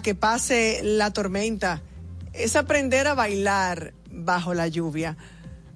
[0.00, 1.82] Que pase la tormenta,
[2.32, 5.16] es aprender a bailar bajo la lluvia.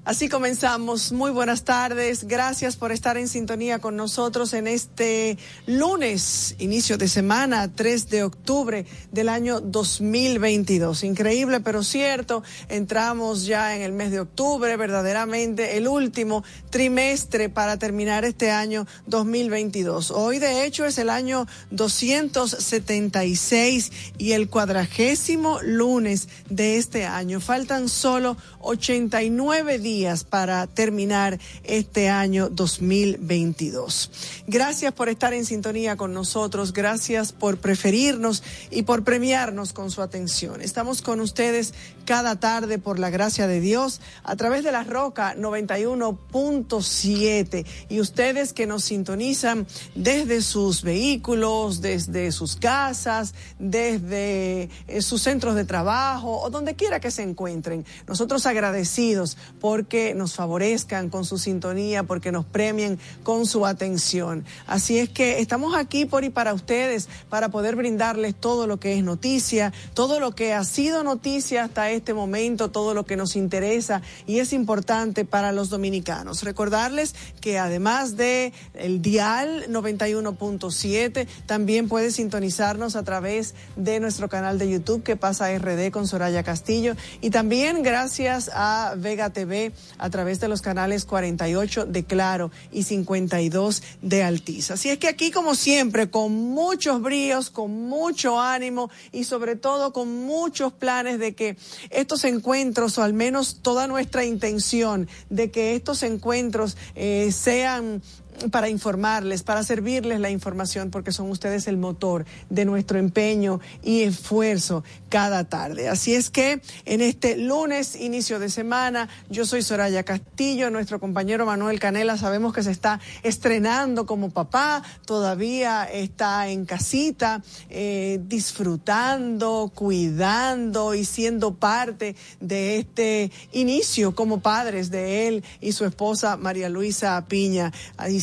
[0.05, 1.13] Así comenzamos.
[1.13, 2.25] Muy buenas tardes.
[2.25, 8.23] Gracias por estar en sintonía con nosotros en este lunes, inicio de semana, 3 de
[8.23, 11.05] octubre del año 2022.
[11.05, 12.43] Increíble, pero cierto.
[12.69, 18.87] Entramos ya en el mes de octubre, verdaderamente el último trimestre para terminar este año
[19.07, 20.11] 2022.
[20.11, 27.41] Hoy, de hecho, es el año 276 y el cuadragésimo lunes de este año.
[27.41, 29.94] Faltan solo 89 días
[30.29, 34.43] para terminar este año 2022.
[34.49, 38.43] Gracias por estar en sintonía con nosotros, gracias por preferirnos
[38.73, 40.63] y por premiarnos con su atención.
[40.63, 41.75] Estamos con ustedes
[42.07, 48.53] cada tarde por la gracia de Dios a través de la Roca 91.7 y ustedes
[48.53, 56.41] que nos sintonizan desde sus vehículos, desde sus casas, desde eh, sus centros de trabajo
[56.41, 57.87] o donde quiera que se encuentren.
[58.09, 64.45] Nosotros agradecidos por que nos favorezcan con su sintonía, porque nos premien con su atención.
[64.67, 68.97] Así es que estamos aquí por y para ustedes, para poder brindarles todo lo que
[68.97, 73.37] es noticia, todo lo que ha sido noticia hasta este momento, todo lo que nos
[73.37, 76.43] interesa y es importante para los dominicanos.
[76.43, 84.59] Recordarles que además de el dial 91.7, también puede sintonizarnos a través de nuestro canal
[84.59, 90.11] de YouTube que pasa RD con Soraya Castillo y también gracias a Vega TV a
[90.11, 94.71] través de los canales 48 de Claro y 52 de Altiz.
[94.71, 99.93] Así es que aquí, como siempre, con muchos bríos, con mucho ánimo y sobre todo
[99.93, 101.57] con muchos planes de que
[101.91, 108.03] estos encuentros, o al menos toda nuestra intención de que estos encuentros eh, sean
[108.51, 114.03] para informarles, para servirles la información, porque son ustedes el motor de nuestro empeño y
[114.03, 115.89] esfuerzo cada tarde.
[115.89, 121.47] Así es que en este lunes, inicio de semana, yo soy Soraya Castillo, nuestro compañero
[121.47, 129.71] Manuel Canela, sabemos que se está estrenando como papá, todavía está en casita, eh, disfrutando,
[129.75, 136.69] cuidando y siendo parte de este inicio como padres de él y su esposa María
[136.69, 137.73] Luisa Piña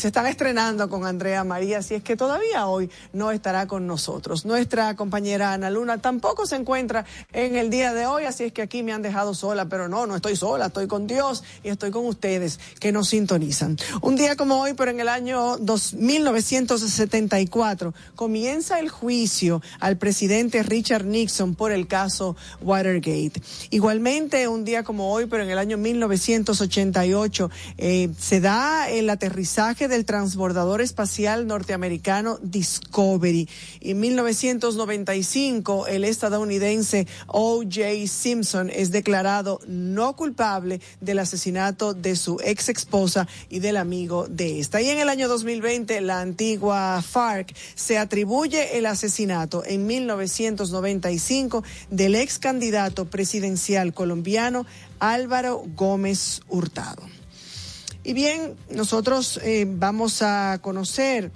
[0.01, 4.45] se están estrenando con Andrea María, así es que todavía hoy no estará con nosotros.
[4.45, 8.63] Nuestra compañera Ana Luna tampoco se encuentra en el día de hoy, así es que
[8.63, 11.91] aquí me han dejado sola, pero no, no estoy sola, estoy con Dios y estoy
[11.91, 13.78] con ustedes que nos sintonizan.
[14.01, 15.59] Un día como hoy, pero en el año
[15.94, 23.40] 1974, comienza el juicio al presidente Richard Nixon por el caso Watergate.
[23.69, 29.91] Igualmente, un día como hoy, pero en el año 1988, eh, se da el aterrizaje
[29.91, 33.47] del transbordador espacial norteamericano Discovery.
[33.81, 38.07] En 1995, el estadounidense O.J.
[38.07, 44.59] Simpson es declarado no culpable del asesinato de su ex esposa y del amigo de
[44.59, 44.81] esta.
[44.81, 52.16] Y en el año 2020, la antigua FARC se atribuye el asesinato en 1995 del
[52.16, 54.66] ex candidato presidencial colombiano
[54.99, 57.21] Álvaro Gómez Hurtado.
[58.03, 61.32] Y bien, nosotros eh, vamos a conocer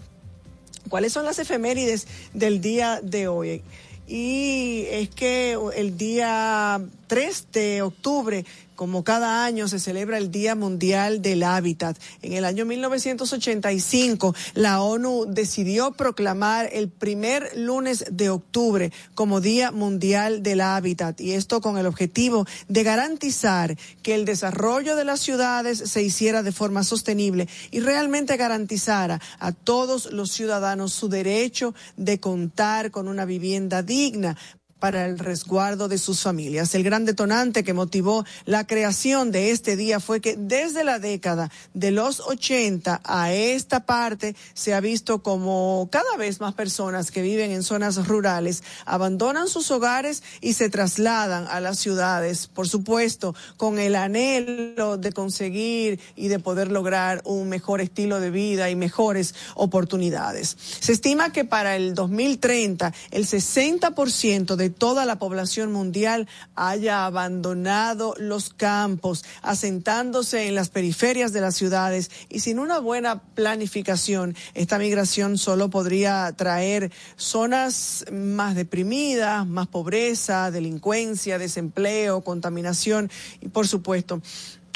[0.90, 3.62] cuáles son las efemérides del día de hoy.
[4.08, 10.56] Y es que el día 3 de octubre como cada año se celebra el Día
[10.56, 11.98] Mundial del Hábitat.
[12.22, 19.72] En el año 1985, la ONU decidió proclamar el primer lunes de octubre como Día
[19.72, 25.20] Mundial del Hábitat y esto con el objetivo de garantizar que el desarrollo de las
[25.20, 31.74] ciudades se hiciera de forma sostenible y realmente garantizara a todos los ciudadanos su derecho
[31.98, 34.38] de contar con una vivienda digna
[34.80, 36.76] para el resguardo de sus familias.
[36.76, 41.50] El gran detonante que motivó la creación de este día fue que desde la década
[41.74, 47.22] de los 80 a esta parte se ha visto como cada vez más personas que
[47.22, 53.34] viven en zonas rurales abandonan sus hogares y se trasladan a las ciudades, por supuesto,
[53.56, 58.76] con el anhelo de conseguir y de poder lograr un mejor estilo de vida y
[58.76, 60.58] mejores oportunidades.
[60.82, 68.16] Se estima que para el 2030 el 60% de toda la población mundial haya abandonado
[68.18, 72.12] los campos, asentándose en las periferias de las ciudades.
[72.30, 80.52] Y sin una buena planificación, esta migración solo podría traer zonas más deprimidas, más pobreza,
[80.52, 83.10] delincuencia, desempleo, contaminación
[83.42, 84.22] y por supuesto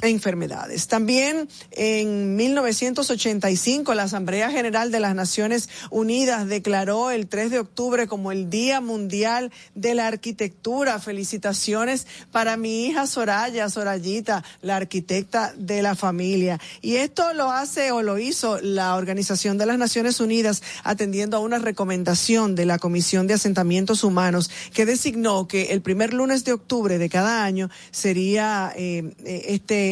[0.02, 0.88] enfermedades.
[0.88, 8.08] También en 1985 la Asamblea General de las Naciones Unidas declaró el 3 de octubre
[8.08, 11.00] como el Día Mundial de la Arquitectura.
[11.00, 16.60] Felicitaciones para mi hija Soraya, Sorayita, la arquitecta de la familia.
[16.82, 21.42] Y esto lo hace o lo hizo la Organización de las Naciones Unidas atendiendo a
[21.42, 26.54] una recomendación de la Comisión de Asentamientos Humanos que designó que el primer lunes de
[26.54, 29.14] octubre de cada año sería eh,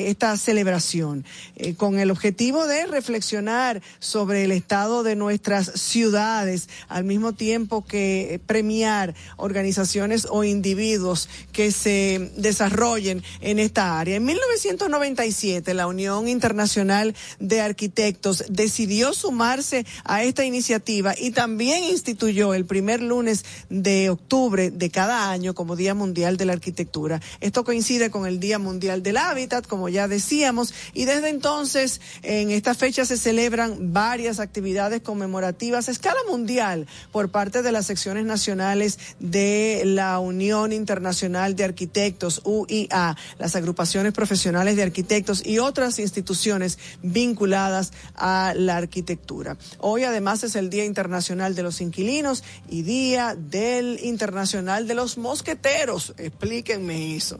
[0.06, 6.70] eh esta celebración, eh, con el objetivo de reflexionar sobre el estado de nuestras ciudades,
[6.88, 14.16] al mismo tiempo que premiar organizaciones o individuos que se desarrollen en esta área.
[14.16, 22.54] En 1997, la Unión Internacional de Arquitectos decidió sumarse a esta iniciativa y también instituyó
[22.54, 27.22] el primer lunes de octubre de cada año como Día Mundial de la Arquitectura.
[27.42, 32.51] Esto coincide con el Día Mundial del Hábitat, como ya decíamos, y desde entonces en
[32.51, 38.25] esta fecha se celebran varias actividades conmemorativas a escala mundial por parte de las secciones
[38.25, 46.00] nacionales de la Unión Internacional de Arquitectos, UIA, las agrupaciones profesionales de arquitectos y otras
[46.00, 49.57] instituciones vinculadas a la arquitectura.
[49.80, 55.18] Hoy además es el Día Internacional de los Inquilinos y Día del Internacional de los
[55.18, 56.13] Mosqueteros.
[56.18, 57.39] Explíquenme eso.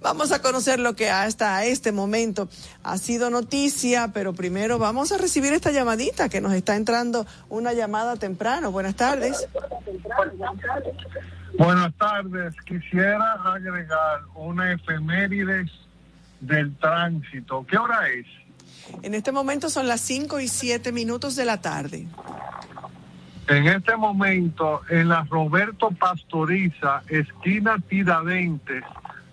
[0.00, 2.48] Vamos a conocer lo que hasta este momento
[2.82, 7.74] ha sido noticia, pero primero vamos a recibir esta llamadita que nos está entrando una
[7.74, 8.72] llamada temprano.
[8.72, 9.46] Buenas tardes.
[11.58, 12.54] Buenas tardes.
[12.64, 15.66] Quisiera agregar una efeméride
[16.40, 17.66] del tránsito.
[17.66, 18.26] ¿Qué hora es?
[19.02, 22.06] En este momento son las 5 y 7 minutos de la tarde.
[23.48, 28.82] En este momento, en la Roberto Pastoriza, esquina Tiradentes,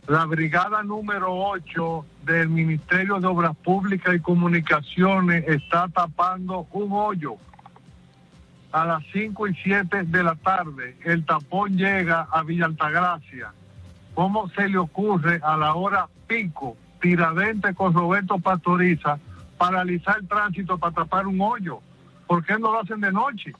[0.07, 7.35] la brigada número 8 del Ministerio de Obras Públicas y Comunicaciones está tapando un hoyo
[8.71, 10.97] a las 5 y 7 de la tarde.
[11.05, 13.53] El tapón llega a Villa Altagracia.
[14.13, 19.19] ¿Cómo se le ocurre a la hora pico, tiradente con Roberto Pastoriza,
[19.57, 21.79] paralizar el tránsito para tapar un hoyo?
[22.27, 23.53] ¿Por qué no lo hacen de noche?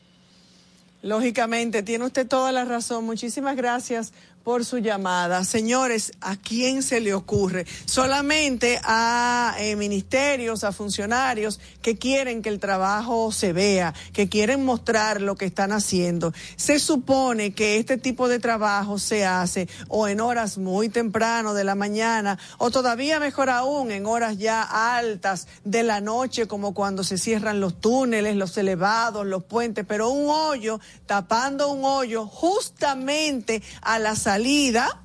[1.04, 3.06] Lógicamente, tiene usted toda la razón.
[3.06, 4.14] Muchísimas gracias
[4.44, 5.46] por su llamada.
[5.46, 7.66] Señores, ¿a quién se le ocurre?
[7.86, 14.66] Solamente a eh, ministerios, a funcionarios que quieren que el trabajo se vea, que quieren
[14.66, 16.34] mostrar lo que están haciendo.
[16.56, 21.64] Se supone que este tipo de trabajo se hace o en horas muy temprano de
[21.64, 27.04] la mañana o todavía mejor aún en horas ya altas de la noche como cuando
[27.04, 33.62] se cierran los túneles, los elevados, los puentes, pero un hoyo, tapando un hoyo justamente
[33.82, 35.00] a la salida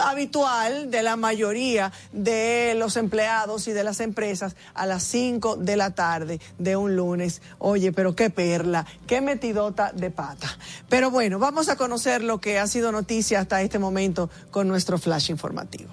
[0.00, 5.76] habitual de la mayoría de los empleados y de las empresas a las 5 de
[5.76, 7.40] la tarde de un lunes.
[7.58, 10.48] Oye, pero qué perla, qué metidota de pata.
[10.88, 14.98] Pero bueno, vamos a conocer lo que ha sido noticia hasta este momento con nuestro
[14.98, 15.92] flash informativo.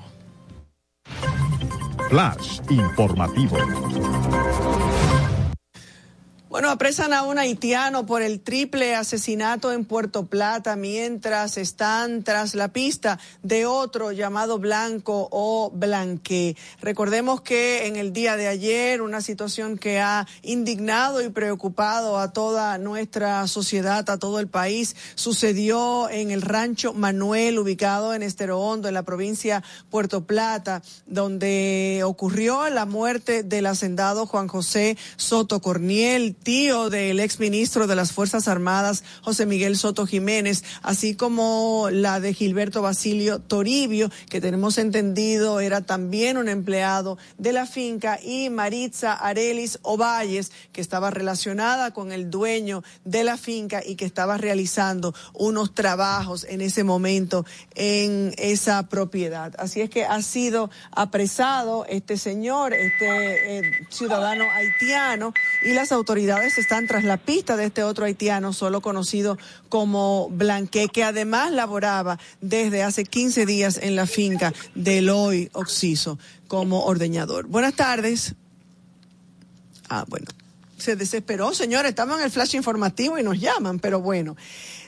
[2.10, 3.58] Flash informativo.
[6.56, 12.56] Bueno, apresan a un haitiano por el triple asesinato en Puerto Plata mientras están tras
[12.56, 16.56] la pista de otro llamado Blanco o Blanque.
[16.80, 22.32] Recordemos que en el día de ayer una situación que ha indignado y preocupado a
[22.32, 28.62] toda nuestra sociedad, a todo el país, sucedió en el rancho Manuel ubicado en Estero
[28.62, 35.60] Hondo, en la provincia Puerto Plata, donde ocurrió la muerte del hacendado Juan José Soto
[35.60, 41.90] Corniel tío del ex ministro de las Fuerzas Armadas, José Miguel Soto Jiménez, así como
[41.92, 48.20] la de Gilberto Basilio Toribio, que tenemos entendido era también un empleado de la finca,
[48.24, 54.06] y Maritza Arelis Ovalles, que estaba relacionada con el dueño de la finca y que
[54.06, 59.52] estaba realizando unos trabajos en ese momento en esa propiedad.
[59.58, 65.34] Así es que ha sido apresado este señor, este eh, ciudadano haitiano,
[65.64, 69.38] y las autoridades están tras la pista de este otro haitiano, solo conocido
[69.70, 76.20] como Blanque, que además laboraba desde hace 15 días en la finca de Eloy Oxiso
[76.48, 77.48] como ordeñador.
[77.48, 78.36] Buenas tardes.
[79.90, 80.28] Ah, bueno.
[80.78, 81.86] Se desesperó, señor.
[81.86, 84.36] Estamos en el flash informativo y nos llaman, pero bueno.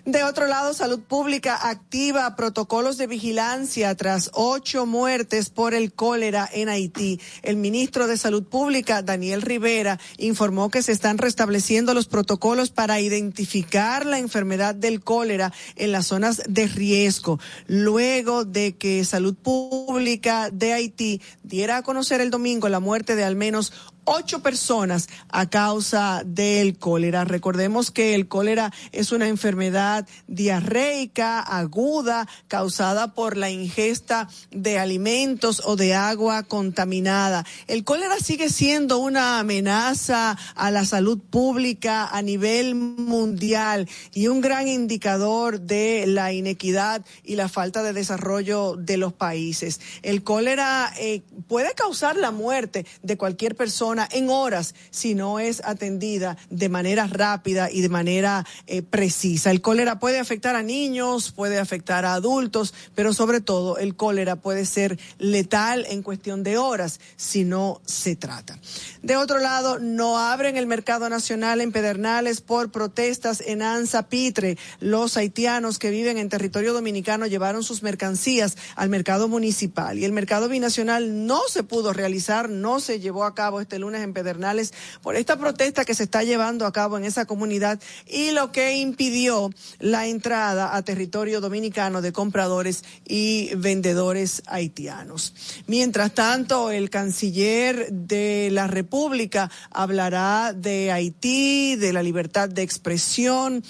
[0.07, 6.49] De otro lado, Salud Pública activa protocolos de vigilancia tras ocho muertes por el cólera
[6.49, 7.19] en Haití.
[7.41, 13.01] El ministro de Salud Pública, Daniel Rivera, informó que se están restableciendo los protocolos para
[13.01, 17.37] identificar la enfermedad del cólera en las zonas de riesgo,
[17.67, 23.25] luego de que Salud Pública de Haití diera a conocer el domingo la muerte de
[23.25, 23.73] al menos
[24.07, 27.25] ocho personas a causa del cólera.
[27.25, 35.61] Recordemos que el cólera es una enfermedad diarreica aguda causada por la ingesta de alimentos
[35.65, 37.45] o de agua contaminada.
[37.67, 44.39] El cólera sigue siendo una amenaza a la salud pública a nivel mundial y un
[44.39, 49.81] gran indicador de la inequidad y la falta de desarrollo de los países.
[50.01, 55.61] El cólera eh, puede causar la muerte de cualquier persona en horas si no es
[55.63, 59.51] atendida de manera rápida y de manera eh, precisa.
[59.51, 64.35] El cólera puede afectar a niños, puede afectar a adultos, pero sobre todo el cólera
[64.35, 68.59] puede ser letal en cuestión de horas si no se trata.
[69.01, 74.57] De otro lado, no abren el mercado nacional en Pedernales por protestas en Anza Pitre.
[74.79, 80.11] Los haitianos que viven en territorio dominicano llevaron sus mercancías al mercado municipal y el
[80.11, 85.15] mercado binacional no se pudo realizar, no se llevó a cabo este lunes Pedernales por
[85.15, 89.49] esta protesta que se está llevando a cabo en esa comunidad y lo que impidió
[89.79, 95.33] la entrada a territorio dominicano de compradores y vendedores haitianos.
[95.67, 103.63] Mientras tanto, el canciller de la República hablará de Haití, de la libertad de expresión,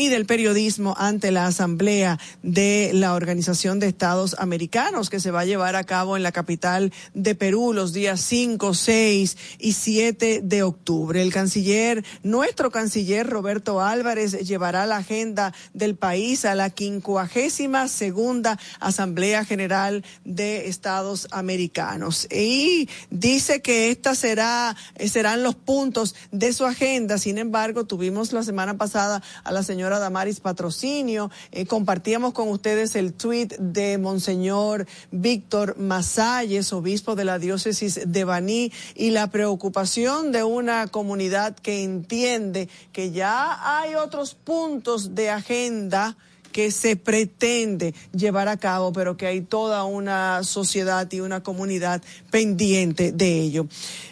[0.00, 5.40] y del periodismo ante la Asamblea de la Organización de Estados Americanos que se va
[5.40, 10.40] a llevar a cabo en la capital de Perú los días 5, 6 y 7
[10.42, 11.20] de octubre.
[11.20, 18.58] El canciller, nuestro canciller Roberto Álvarez llevará la agenda del país a la quincuagésima segunda
[18.80, 24.74] Asamblea General de Estados Americanos y dice que esta será
[25.10, 27.18] serán los puntos de su agenda.
[27.18, 31.30] Sin embargo, tuvimos la semana pasada a la señora señora Patrocinio.
[31.50, 38.24] Eh, compartíamos con ustedes el tweet de Monseñor Víctor Masalles, obispo de la diócesis de
[38.24, 45.30] Baní, y la preocupación de una comunidad que entiende que ya hay otros puntos de
[45.30, 46.16] agenda
[46.52, 52.02] que se pretende llevar a cabo, pero que hay toda una sociedad y una comunidad
[52.30, 53.66] pendiente de ello.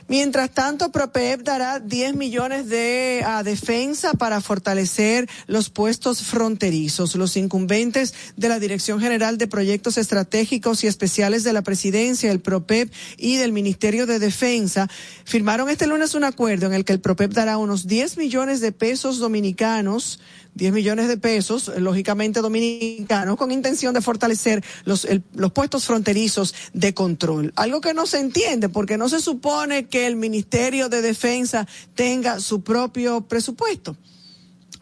[0.08, 7.14] Mientras tanto, PROPEP dará 10 millones de a defensa para fortalecer los puestos fronterizos.
[7.14, 12.40] Los incumbentes de la Dirección General de Proyectos Estratégicos y Especiales de la Presidencia, el
[12.40, 14.88] PROPEP y del Ministerio de Defensa
[15.24, 18.72] firmaron este lunes un acuerdo en el que el PROPEP dará unos 10 millones de
[18.72, 20.20] pesos dominicanos
[20.58, 26.92] 10 millones de pesos, lógicamente dominicanos, con intención de fortalecer los, los puestos fronterizos de
[26.92, 27.52] control.
[27.54, 32.40] Algo que no se entiende porque no se supone que el Ministerio de Defensa tenga
[32.40, 33.96] su propio presupuesto.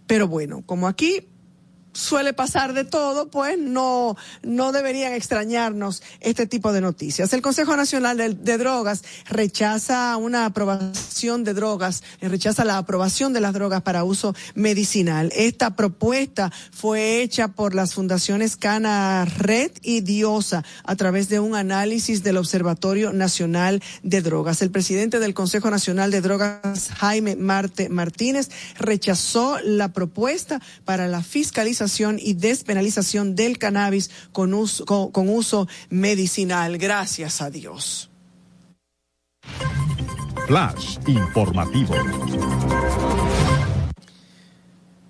[0.07, 1.27] Pero bueno, como aquí
[1.97, 7.33] suele pasar de todo, pues no, no deberían extrañarnos este tipo de noticias.
[7.33, 13.41] El Consejo Nacional de, Drogas rechaza una aprobación de drogas, eh, rechaza la aprobación de
[13.41, 15.33] las drogas para uso medicinal.
[15.35, 21.55] Esta propuesta fue hecha por las fundaciones Cana Red y Diosa a través de un
[21.55, 24.63] análisis del Observatorio Nacional de Drogas.
[24.63, 31.23] El presidente del Consejo Nacional de Drogas, Jaime Marte Martínez, rechazó la propuesta para la
[31.23, 31.86] fiscalización
[32.21, 36.79] y despenalización del cannabis con uso, con, uso medicinal.
[36.79, 38.11] Gracias a Dios.
[40.47, 41.95] Flash informativo.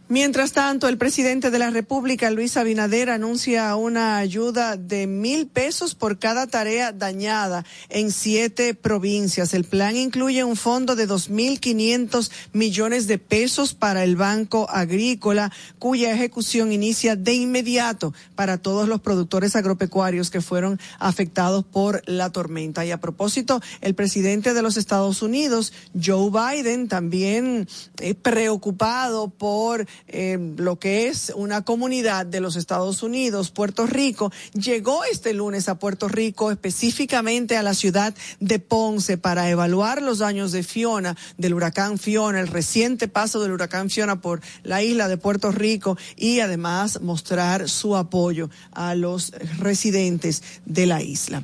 [0.09, 5.97] Mientras tanto, el presidente de la República, Luis Abinader, anuncia una ayuda de mil pesos
[5.97, 9.53] por cada tarea dañada en siete provincias.
[9.53, 14.71] El plan incluye un fondo de dos mil quinientos millones de pesos para el Banco
[14.71, 22.09] Agrícola, cuya ejecución inicia de inmediato para todos los productores agropecuarios que fueron afectados por
[22.09, 22.87] la tormenta.
[22.87, 27.67] Y a propósito, el presidente de los Estados Unidos, Joe Biden, también
[27.99, 34.33] eh, preocupado por eh, lo que es una comunidad de los Estados Unidos, Puerto Rico,
[34.55, 40.19] llegó este lunes a Puerto Rico, específicamente a la ciudad de Ponce, para evaluar los
[40.19, 45.09] daños de Fiona, del huracán Fiona, el reciente paso del huracán Fiona por la isla
[45.09, 51.43] de Puerto Rico y además mostrar su apoyo a los residentes de la isla.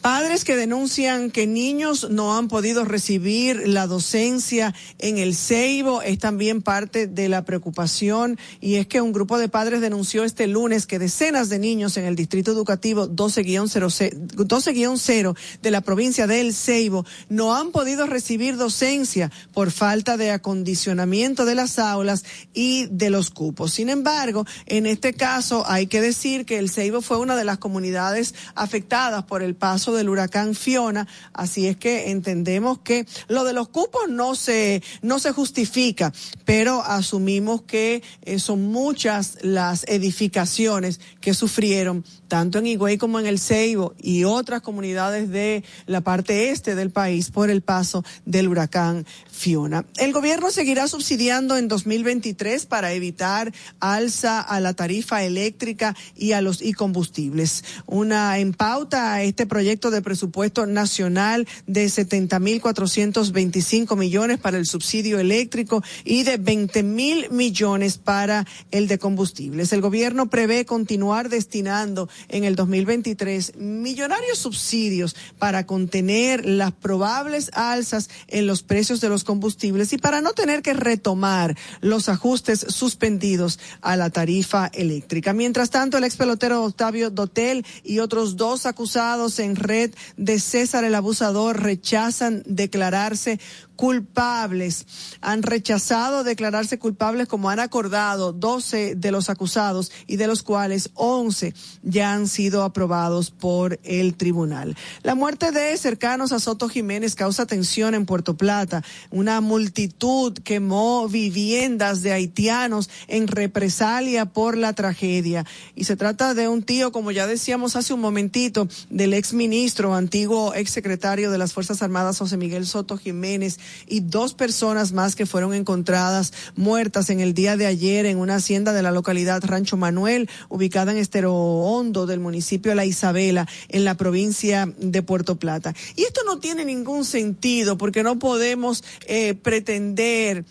[0.00, 6.18] Padres que denuncian que niños no han podido recibir la docencia en el Ceibo es
[6.18, 10.86] también parte de la preocupación y es que un grupo de padres denunció este lunes
[10.86, 17.04] que decenas de niños en el distrito educativo 12-0 de la provincia de El Ceibo
[17.28, 22.24] no han podido recibir docencia por falta de acondicionamiento de las aulas
[22.54, 23.72] y de los cupos.
[23.72, 27.58] Sin embargo, en este caso hay que decir que El Ceibo fue una de las
[27.58, 33.52] comunidades afectadas por el paso del huracán Fiona, así es que entendemos que lo de
[33.52, 36.12] los cupos no se no se justifica,
[36.44, 43.26] pero asumimos que eh, son muchas las edificaciones que sufrieron tanto en Higüey como en
[43.26, 48.48] el Ceibo y otras comunidades de la parte este del país por el paso del
[48.48, 49.84] huracán Fiona.
[49.96, 56.40] El gobierno seguirá subsidiando en 2023 para evitar alza a la tarifa eléctrica y a
[56.40, 57.64] los y combustibles.
[57.86, 65.82] Una empauta a este proyecto de presupuesto nacional de 70.425 millones para el subsidio eléctrico
[66.04, 69.70] y de 20 mil millones para el de combustibles.
[69.72, 78.08] El gobierno prevé continuar destinando en el 2023 millonarios subsidios para contener las probables alzas
[78.28, 83.58] en los precios de los combustibles y para no tener que retomar los ajustes suspendidos
[83.82, 85.34] a la tarifa eléctrica.
[85.34, 90.84] Mientras tanto, el ex pelotero Octavio Dotel y otros dos acusados en red de César
[90.84, 93.38] el Abusador rechazan declararse
[93.76, 94.86] culpables.
[95.20, 100.90] Han rechazado declararse culpables como han acordado 12 de los acusados y de los cuales
[100.94, 104.76] 11 ya han sido aprobados por el tribunal.
[105.02, 108.82] La muerte de cercanos a Soto Jiménez causa tensión en Puerto Plata.
[109.10, 115.44] Una multitud quemó viviendas de haitianos en represalia por la tragedia.
[115.74, 119.94] Y se trata de un tío, como ya decíamos hace un momentito, del ex ministro,
[119.94, 125.14] antiguo ex secretario de las Fuerzas Armadas, José Miguel Soto Jiménez, y dos personas más
[125.16, 129.44] que fueron encontradas muertas en el día de ayer en una hacienda de la localidad
[129.44, 135.02] Rancho Manuel, ubicada en Estero Hondo del municipio de La Isabela, en la provincia de
[135.02, 135.74] Puerto Plata.
[135.96, 140.44] Y esto no tiene ningún sentido porque no podemos eh, pretender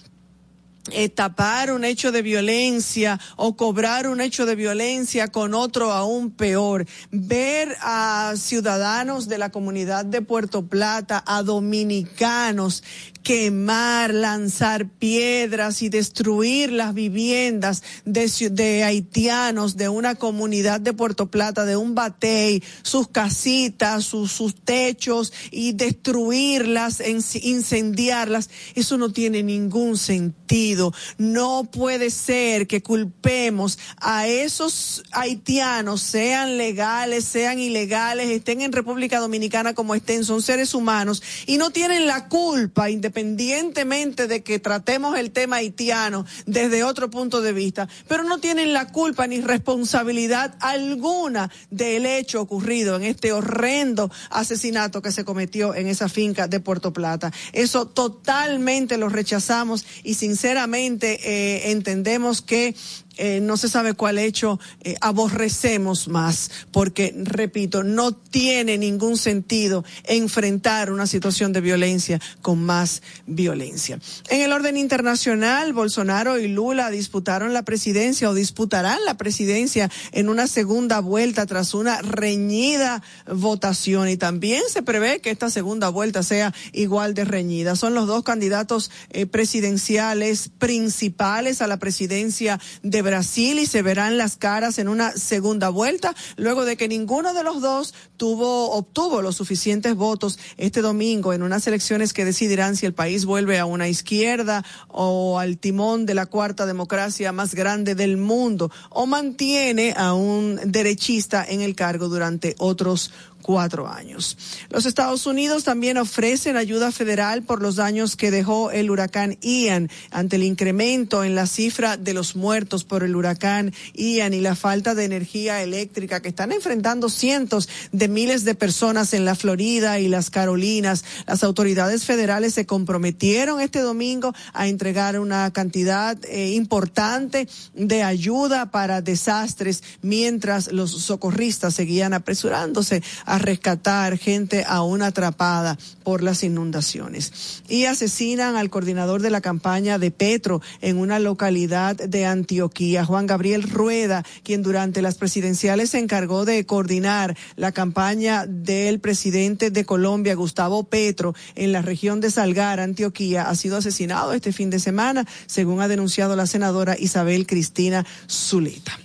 [0.92, 6.32] eh, tapar un hecho de violencia o cobrar un hecho de violencia con otro aún
[6.32, 6.86] peor.
[7.12, 12.84] Ver a ciudadanos de la comunidad de Puerto Plata, a dominicanos
[13.26, 21.66] quemar, lanzar piedras y destruir las viviendas de, haitianos de una comunidad de Puerto Plata,
[21.66, 28.52] de un batey, sus casitas, sus, sus techos y destruirlas, incendiarlas.
[28.76, 30.94] Eso no tiene ningún sentido.
[31.18, 39.20] No puede ser que culpemos a esos haitianos, sean legales, sean ilegales, estén en República
[39.20, 45.18] Dominicana como estén, son seres humanos y no tienen la culpa, independientemente de que tratemos
[45.18, 50.56] el tema haitiano desde otro punto de vista, pero no tienen la culpa ni responsabilidad
[50.60, 56.60] alguna del hecho ocurrido en este horrendo asesinato que se cometió en esa finca de
[56.60, 57.32] Puerto Plata.
[57.54, 62.76] Eso totalmente lo rechazamos y sinceramente eh, entendemos que
[63.18, 69.84] eh, no se sabe cuál hecho eh, aborrecemos más, porque, repito, no tiene ningún sentido
[70.04, 74.00] enfrentar una situación de violencia con más violencia.
[74.30, 80.30] En el orden internacional, Bolsonaro y Lula disputaron la presidencia o disputarán la presidencia en
[80.30, 86.24] una segunda vuelta tras una reñida votación y también se prevé que esta segunda vuelta
[86.24, 87.76] sea igual de reñida.
[87.76, 94.18] Son los dos candidatos eh, presidenciales principales a la presidencia de Brasil y se verán
[94.18, 99.22] las caras en una segunda vuelta, luego de que ninguno de los dos tuvo, obtuvo
[99.22, 103.66] los suficientes votos este domingo en unas elecciones que decidirán si el país vuelve a
[103.66, 109.94] una izquierda o al timón de la cuarta democracia más grande del mundo o mantiene
[109.96, 113.12] a un derechista en el cargo durante otros
[113.46, 114.40] cuatro años.
[114.72, 119.92] Los Estados Unidos también ofrecen ayuda federal por los daños que dejó el huracán Ian
[120.10, 124.56] ante el incremento en la cifra de los muertos por el huracán Ian y la
[124.56, 130.00] falta de energía eléctrica que están enfrentando cientos de miles de personas en la Florida
[130.00, 131.06] y las Carolinas.
[131.28, 138.72] Las autoridades federales se comprometieron este domingo a entregar una cantidad eh, importante de ayuda
[138.72, 147.64] para desastres mientras los socorristas seguían apresurándose a rescatar gente aún atrapada por las inundaciones.
[147.68, 153.28] Y asesinan al coordinador de la campaña de Petro en una localidad de Antioquía, Juan
[153.28, 159.86] Gabriel Rueda, quien durante las presidenciales se encargó de coordinar la campaña del presidente de
[159.86, 164.80] Colombia, Gustavo Petro, en la región de Salgar, Antioquía, ha sido asesinado este fin de
[164.80, 169.05] semana, según ha denunciado la senadora Isabel Cristina Zuleta.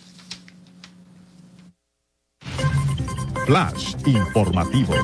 [3.50, 4.94] Flash informativo.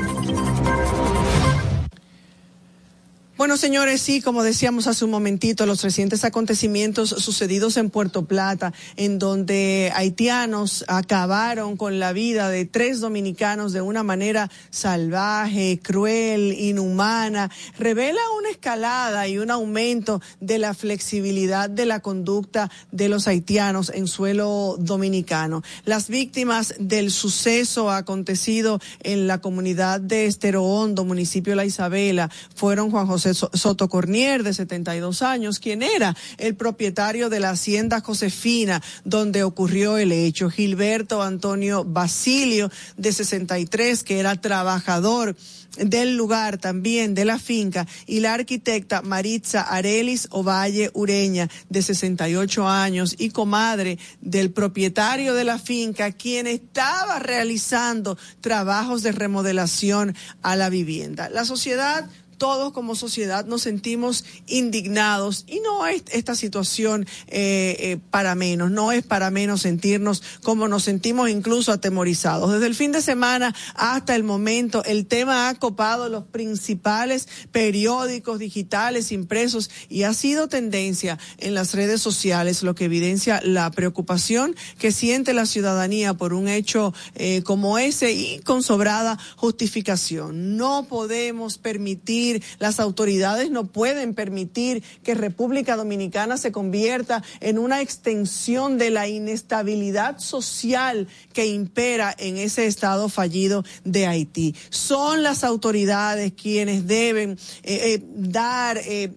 [3.37, 8.73] Bueno, señores, sí, como decíamos hace un momentito, los recientes acontecimientos sucedidos en Puerto Plata,
[8.97, 16.55] en donde haitianos acabaron con la vida de tres dominicanos de una manera salvaje, cruel,
[16.59, 23.29] inhumana, revela una escalada y un aumento de la flexibilidad de la conducta de los
[23.29, 25.63] haitianos en suelo dominicano.
[25.85, 32.91] Las víctimas del suceso acontecido en la comunidad de Estero Hondo, municipio La Isabela, fueron
[32.91, 38.83] Juan José Soto Cornier, de 72 años, quien era el propietario de la hacienda Josefina,
[39.05, 40.51] donde ocurrió el hecho.
[40.51, 45.37] Gilberto Antonio Basilio, de 63, que era trabajador
[45.77, 52.69] del lugar también de la finca y la arquitecta Maritza Arelis Ovalle Ureña de 68
[52.69, 60.57] años y comadre del propietario de la finca quien estaba realizando trabajos de remodelación a
[60.57, 61.29] la vivienda.
[61.29, 62.09] La sociedad
[62.39, 68.71] todos como sociedad nos sentimos indignados y no es esta situación eh, eh, para menos,
[68.71, 72.53] no es para menos sentirnos como nos sentimos incluso atemorizados.
[72.53, 78.39] Desde el fin de semana hasta el momento el tema ha copado los principales periódicos
[78.39, 84.55] digitales impresos y ha sido tendencia en las redes sociales, lo que evidencia la preocupación
[84.79, 90.57] que siente la ciudadanía por un hecho eh, como ese y con sobrada justificación.
[90.57, 92.26] No podemos permitir
[92.59, 99.09] las autoridades no pueden permitir que República Dominicana se convierta en una extensión de la
[99.09, 104.55] inestabilidad social que impera en ese estado fallido de Haití.
[104.71, 109.13] Son las autoridades quienes deben eh, eh, dar eh,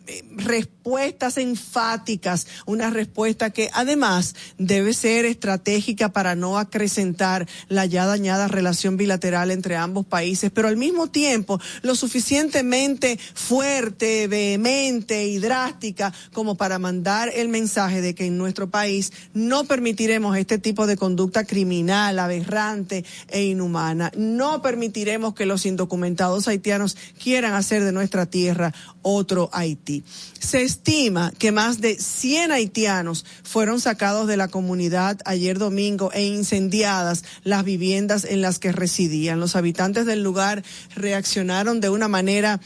[0.89, 8.47] respuestas enfáticas, una respuesta que además debe ser estratégica para no acrecentar la ya dañada
[8.47, 16.11] relación bilateral entre ambos países, pero al mismo tiempo lo suficientemente fuerte, vehemente y drástica
[16.33, 20.97] como para mandar el mensaje de que en nuestro país no permitiremos este tipo de
[20.97, 24.11] conducta criminal, aberrante e inhumana.
[24.17, 30.03] No permitiremos que los indocumentados haitianos quieran hacer de nuestra tierra otro Haití.
[30.39, 36.23] Se estima que más de 100 haitianos fueron sacados de la comunidad ayer domingo e
[36.23, 39.39] incendiadas las viviendas en las que residían.
[39.39, 40.63] Los habitantes del lugar
[40.95, 42.59] reaccionaron de una manera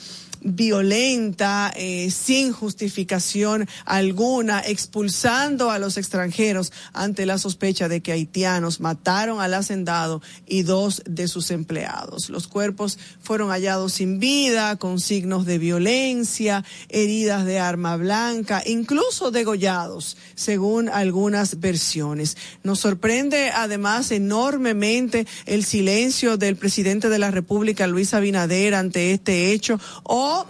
[0.43, 8.79] violenta, eh, sin justificación alguna, expulsando a los extranjeros ante la sospecha de que haitianos
[8.79, 12.29] mataron al hacendado y dos de sus empleados.
[12.29, 19.31] Los cuerpos fueron hallados sin vida, con signos de violencia, heridas de arma blanca, incluso
[19.31, 22.37] degollados, según algunas versiones.
[22.63, 29.51] Nos sorprende además enormemente el silencio del presidente de la República, Luis Abinader, ante este
[29.51, 29.79] hecho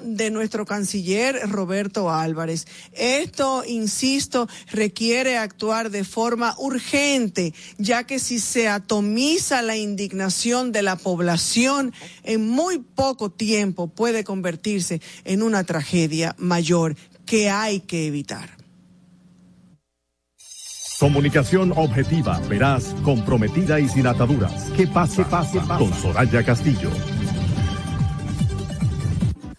[0.01, 2.67] de nuestro canciller Roberto Álvarez.
[2.93, 10.81] Esto, insisto, requiere actuar de forma urgente, ya que si se atomiza la indignación de
[10.81, 11.93] la población,
[12.23, 18.63] en muy poco tiempo puede convertirse en una tragedia mayor que hay que evitar.
[20.99, 24.69] Comunicación objetiva, veraz, comprometida y sin ataduras.
[24.77, 25.83] Que pase, pase, pase.
[25.83, 26.89] Con Soraya Castillo.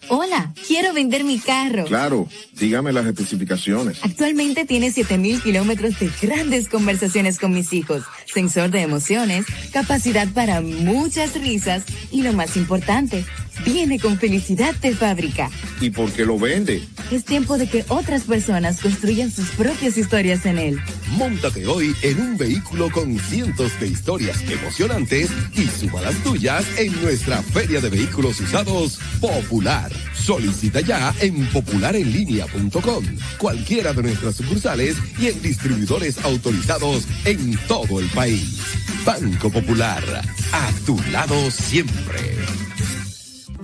[0.09, 1.85] Hola Quiero vender mi carro.
[1.85, 3.99] Claro, dígame las especificaciones.
[4.01, 10.61] Actualmente tiene 7000 kilómetros de grandes conversaciones con mis hijos, sensor de emociones, capacidad para
[10.61, 13.25] muchas risas y lo más importante,
[13.63, 15.49] viene con felicidad de fábrica.
[15.79, 16.83] ¿Y por qué lo vende?
[17.11, 20.79] Es tiempo de que otras personas construyan sus propias historias en él.
[21.17, 26.99] Móntate hoy en un vehículo con cientos de historias emocionantes y suma las tuyas en
[27.01, 29.91] nuestra Feria de Vehículos Usados Popular.
[30.13, 33.05] Solicita ya en popularenlinea.com,
[33.37, 38.59] cualquiera de nuestras sucursales y en distribuidores autorizados en todo el país.
[39.05, 40.03] Banco Popular,
[40.51, 42.19] a tu lado siempre.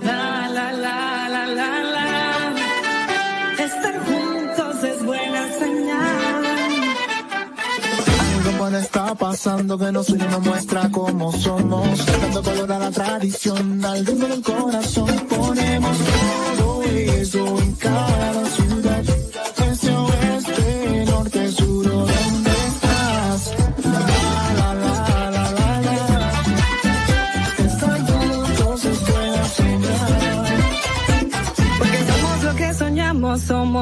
[0.04, 2.54] La, la, la, la, la, la.
[3.64, 6.44] Estar juntos es buena señal.
[8.36, 12.06] Algo puede estar pasando que nos une nos muestra cómo somos.
[12.06, 15.08] Dando color a la tradición, al ritmo corazón.
[15.28, 15.96] Ponemos
[16.58, 18.32] todo eso en cada.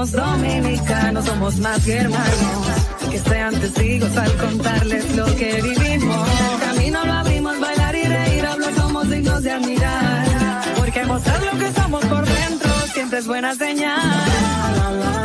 [0.00, 2.66] Somos dominicanos, somos más que hermanos.
[3.10, 6.28] Que sean testigos al contarles lo que vivimos.
[6.54, 10.62] El camino lo abrimos, bailar y reír, hablar somos dignos de admirar.
[10.76, 15.19] Porque mostrar lo que somos por dentro siempre buena señal.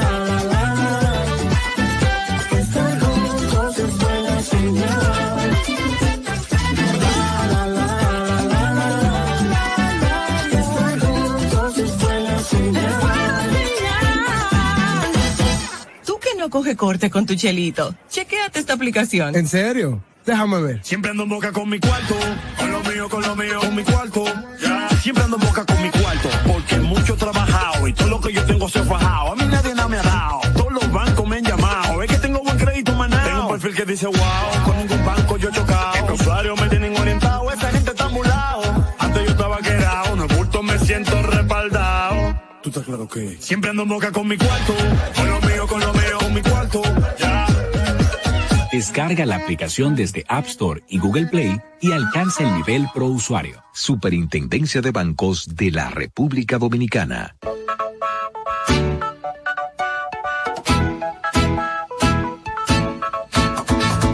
[16.46, 19.36] No coge corte con tu chelito, chequéate esta aplicación.
[19.36, 20.04] ¿En serio?
[20.28, 20.80] Déjame ver.
[20.84, 22.16] Siempre ando en boca con mi cuarto,
[22.60, 24.24] con lo mío, con lo mío, con mi cuarto.
[25.02, 28.32] Siempre ando en boca con mi cuarto, porque mucho he trabajado y todo lo que
[28.32, 29.32] yo tengo se ha fajado.
[29.32, 32.04] A mí nadie nada me ha dado, todos los bancos me han llamado.
[32.04, 33.28] Es que tengo buen crédito manado.
[33.28, 36.08] Tengo un perfil que dice wow, con ningún banco yo he chocado.
[36.08, 38.86] Los usuarios me tienen orientado, esa gente está mulado.
[39.00, 41.85] Antes yo estaba quedado, no bulto me siento respaldado.
[42.66, 43.38] ¿Tú estás claro que?
[43.40, 44.74] Siempre ando en boca con mi cuarto,
[45.16, 46.82] con lo mío, con lo mío, con mi cuarto.
[47.20, 47.46] Ya.
[48.72, 53.64] Descarga la aplicación desde App Store y Google Play y alcanza el nivel pro usuario.
[53.72, 57.36] Superintendencia de Bancos de la República Dominicana.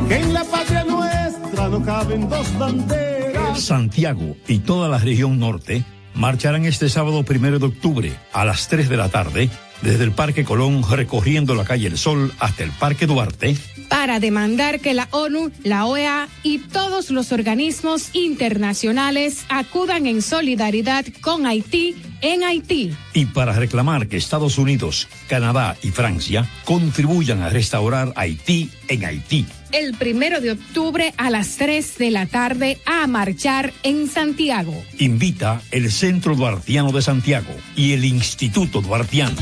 [0.09, 3.61] En la patria nuestra no caben dos banderas.
[3.61, 8.89] Santiago y toda la región norte marcharán este sábado primero de octubre a las 3
[8.89, 9.49] de la tarde
[9.81, 13.57] desde el Parque Colón recorriendo la calle El Sol hasta el Parque Duarte
[13.89, 21.05] para demandar que la ONU, la OEA y todos los organismos internacionales acudan en solidaridad
[21.21, 22.95] con Haití en Haití.
[23.13, 29.45] y para reclamar que Estados Unidos, Canadá y Francia contribuyan a restaurar Haití en Haití.
[29.71, 34.73] El primero de octubre a las 3 de la tarde a marchar en Santiago.
[34.97, 39.37] Invita el Centro Duartiano de Santiago y el Instituto Duartiano.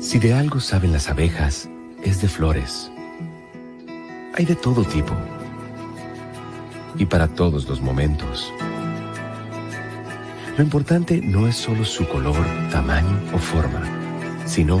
[0.00, 1.68] Si de algo saben las abejas,
[2.02, 2.90] es de flores.
[4.34, 5.14] Hay de todo tipo.
[6.96, 8.50] Y para todos los momentos.
[10.56, 13.82] Lo importante no es solo su color, tamaño o forma,
[14.46, 14.80] sino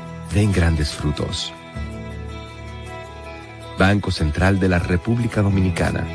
[0.33, 1.53] den grandes frutos.
[3.77, 6.05] Banco Central de la República Dominicana.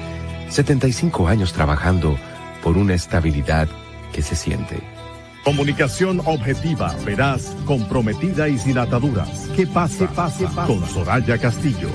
[0.48, 2.16] 75 años trabajando
[2.62, 3.68] por una estabilidad
[4.12, 4.80] que se siente.
[5.44, 9.48] Comunicación objetiva, veraz, comprometida y sin ataduras.
[9.54, 10.72] Que pase, pase, pase.
[10.72, 11.88] Con Soraya Castillo.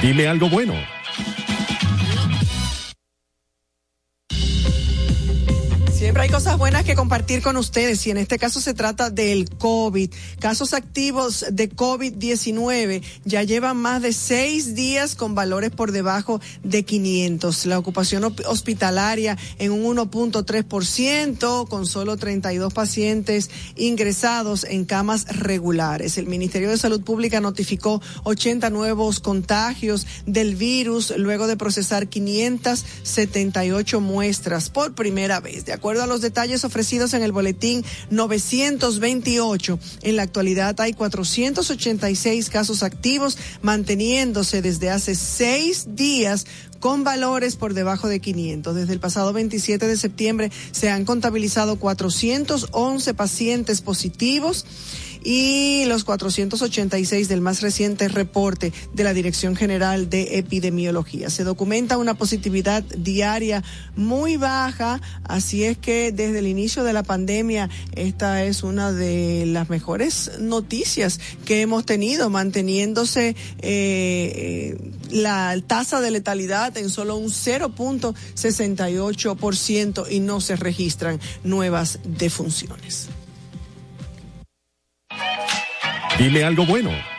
[0.00, 0.74] Dime algo bueno.
[6.52, 10.10] Cosas buenas que compartir con ustedes y en este caso se trata del COVID.
[10.38, 16.84] Casos activos de COVID-19 ya llevan más de seis días con valores por debajo de
[16.84, 17.64] 500.
[17.66, 26.18] La ocupación hospitalaria en un 1.3% con solo 32 pacientes ingresados en camas regulares.
[26.18, 34.00] El Ministerio de Salud Pública notificó 80 nuevos contagios del virus luego de procesar 578
[34.02, 35.64] muestras por primera vez.
[35.64, 42.50] De acuerdo a los detalles ofrecidos en el boletín 928, en la actualidad hay 486
[42.50, 46.46] casos activos, manteniéndose desde hace seis días
[46.80, 48.74] con valores por debajo de 500.
[48.74, 54.66] Desde el pasado 27 de septiembre se han contabilizado 411 pacientes positivos
[55.24, 61.30] y los 486 del más reciente reporte de la Dirección General de Epidemiología.
[61.30, 63.62] Se documenta una positividad diaria
[63.96, 69.46] muy baja, así es que desde el inicio de la pandemia esta es una de
[69.46, 74.78] las mejores noticias que hemos tenido, manteniéndose eh,
[75.10, 83.08] la tasa de letalidad en solo un 0.68% y no se registran nuevas defunciones.
[86.18, 87.11] Dile algo bueno.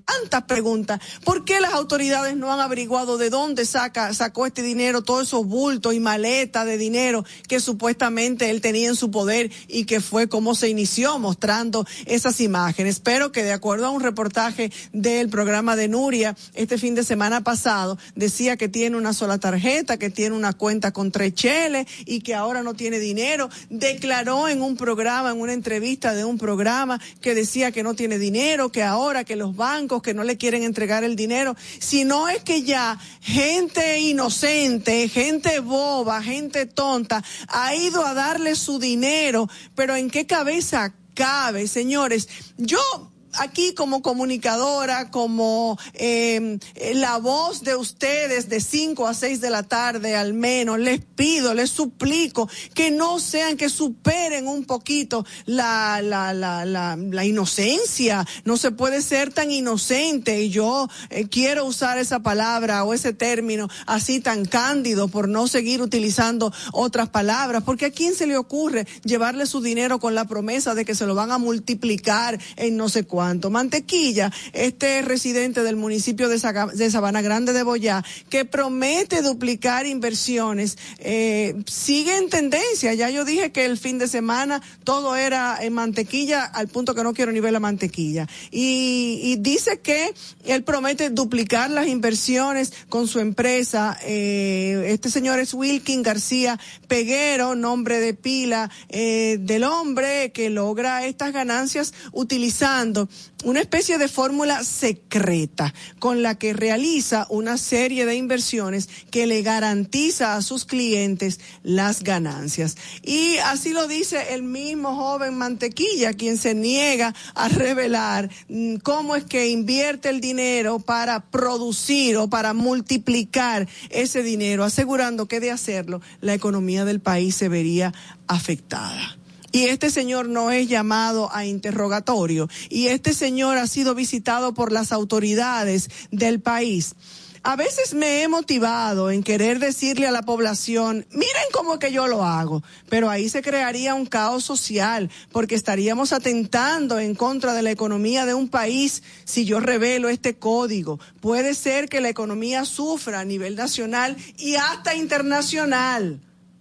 [0.09, 0.99] tantas preguntas.
[1.23, 5.45] ¿Por qué las autoridades no han averiguado de dónde saca, sacó este dinero, todos esos
[5.45, 10.27] bultos y maletas de dinero que supuestamente él tenía en su poder y que fue
[10.27, 12.95] como se inició mostrando esas imágenes?
[12.95, 17.41] Espero que de acuerdo a un reportaje del programa de Nuria este fin de semana
[17.41, 22.21] pasado, decía que tiene una sola tarjeta, que tiene una cuenta con tres cheles y
[22.21, 23.49] que ahora no tiene dinero.
[23.69, 28.17] Declaró en un programa, en una entrevista de un programa, que decía que no tiene
[28.17, 32.43] dinero, que ahora que los bancos que no le quieren entregar el dinero, sino es
[32.43, 39.95] que ya gente inocente, gente boba, gente tonta, ha ido a darle su dinero, pero
[39.95, 42.29] ¿en qué cabeza cabe, señores?
[42.57, 46.57] Yo aquí como comunicadora, como eh,
[46.95, 51.53] la voz de ustedes de 5 a 6 de la tarde al menos, les pido,
[51.53, 58.25] les suplico que no sean, que superen un poquito la, la, la, la, la inocencia.
[58.45, 63.13] No se puede ser tan inocente y yo eh, quiero usar esa palabra o ese
[63.13, 68.37] término así tan cándido por no seguir utilizando otras palabras, porque a quién se le
[68.37, 72.77] ocurre llevarle su dinero con la promesa de que se lo van a multiplicar en
[72.77, 73.18] no sé cuánto
[73.49, 81.55] Mantequilla, este residente del municipio de, Sabana Grande de Boyá, que promete duplicar inversiones, eh,
[81.67, 82.93] sigue en tendencia.
[82.93, 87.03] Ya yo dije que el fin de semana todo era en mantequilla, al punto que
[87.03, 88.27] no quiero ni ver la mantequilla.
[88.51, 90.13] Y, dice que
[90.45, 93.97] él promete duplicar las inversiones con su empresa.
[94.03, 101.05] Eh, este señor es Wilkin García Peguero, nombre de pila eh, del hombre que logra
[101.05, 103.08] estas ganancias utilizando
[103.43, 109.41] una especie de fórmula secreta con la que realiza una serie de inversiones que le
[109.41, 112.75] garantiza a sus clientes las ganancias.
[113.01, 119.15] Y así lo dice el mismo joven Mantequilla, quien se niega a revelar mm, cómo
[119.15, 125.51] es que invierte el dinero para producir o para multiplicar ese dinero, asegurando que de
[125.51, 127.93] hacerlo la economía del país se vería
[128.27, 129.18] afectada.
[129.51, 134.71] Y este señor no es llamado a interrogatorio y este señor ha sido visitado por
[134.71, 136.95] las autoridades del país.
[137.41, 142.07] A veces me he motivado en querer decirle a la población, miren cómo que yo
[142.07, 147.61] lo hago, pero ahí se crearía un caos social porque estaríamos atentando en contra de
[147.61, 150.99] la economía de un país si yo revelo este código.
[151.21, 156.19] Puede ser que la economía sufra a nivel nacional y hasta internacional.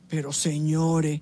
[0.09, 1.21] Pero señores,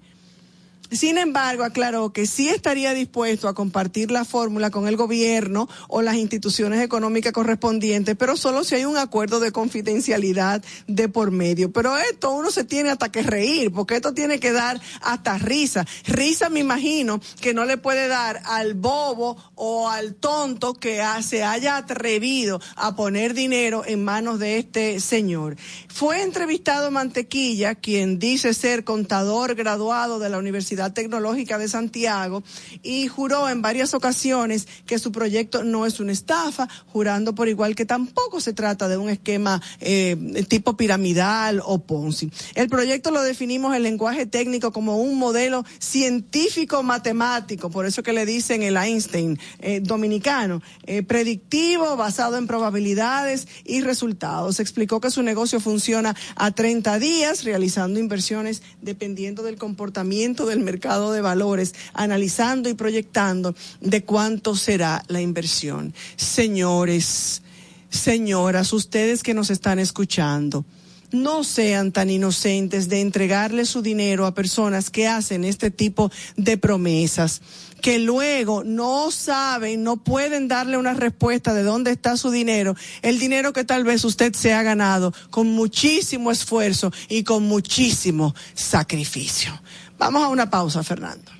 [0.90, 6.02] sin embargo, aclaró que sí estaría dispuesto a compartir la fórmula con el gobierno o
[6.02, 11.72] las instituciones económicas correspondientes, pero solo si hay un acuerdo de confidencialidad de por medio.
[11.72, 15.84] Pero esto uno se tiene hasta que reír, porque esto tiene que dar hasta risa.
[16.06, 21.42] Risa me imagino que no le puede dar al bobo o al tonto que se
[21.42, 25.56] haya atrevido a poner dinero en manos de este señor.
[25.88, 32.42] Fue entrevistado Mantequilla, quien dice ser contador graduado de la Universidad Tecnológica de Santiago
[32.82, 37.74] y juró en varias ocasiones que su proyecto no es una estafa, jurando por igual
[37.74, 40.16] que tampoco se trata de un esquema eh,
[40.48, 42.30] tipo piramidal o Ponzi.
[42.54, 48.12] El proyecto lo definimos en lenguaje técnico como un modelo científico matemático, por eso que
[48.12, 54.60] le dicen el Einstein eh, dominicano, eh, predictivo, basado en probabilidades y resultados.
[54.60, 61.20] Explicó que su negocio funciona a 30 días, realizando inversiones dependiendo del comportamiento del de
[61.20, 65.94] valores, analizando y proyectando de cuánto será la inversión.
[66.16, 67.42] Señores,
[67.90, 70.64] señoras, ustedes que nos están escuchando,
[71.12, 76.56] no sean tan inocentes de entregarle su dinero a personas que hacen este tipo de
[76.58, 77.42] promesas,
[77.80, 83.18] que luego no saben, no pueden darle una respuesta de dónde está su dinero, el
[83.18, 89.52] dinero que tal vez usted se ha ganado con muchísimo esfuerzo y con muchísimo sacrificio.
[89.98, 91.32] Vamos a una pausa, Fernando.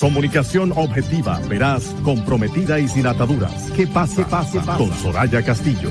[0.00, 3.70] Comunicación objetiva, veraz, comprometida y sin ataduras.
[3.76, 4.26] ¿Qué pasa?
[4.26, 4.78] pase, pase.
[4.78, 5.90] Con Soraya Castillo.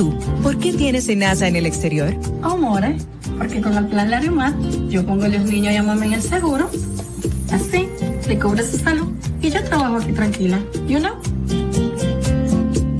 [0.00, 0.12] Tú?
[0.42, 2.16] ¿Por qué tienes NASA en el exterior?
[2.40, 2.96] Amore,
[3.36, 4.54] porque con el plan Larimar
[4.88, 6.70] yo pongo a los niños a llamarme en el seguro.
[7.52, 7.86] Así,
[8.26, 10.58] le cubro su salud y yo trabajo aquí tranquila.
[10.88, 11.12] You know?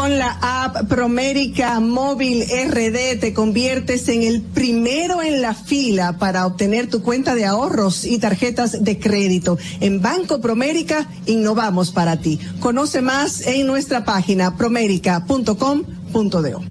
[0.00, 6.46] Con la app Promérica Móvil RD te conviertes en el primero en la fila para
[6.46, 9.58] obtener tu cuenta de ahorros y tarjetas de crédito.
[9.80, 12.40] En Banco Promérica innovamos para ti.
[12.60, 16.62] Conoce más en nuestra página promérica.com.do.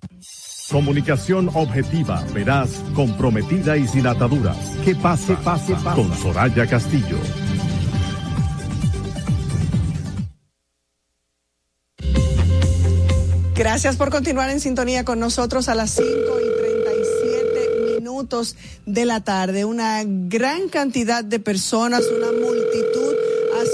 [0.71, 4.57] Comunicación objetiva, veraz, comprometida y sin ataduras.
[4.83, 5.39] ¿Qué pasa?
[5.43, 6.01] pase, pase.
[6.01, 7.19] Con Soraya Castillo.
[13.59, 18.55] Gracias por continuar en sintonía con nosotros a las 5 y 37 minutos
[18.85, 19.65] de la tarde.
[19.65, 23.08] Una gran cantidad de personas, una multitud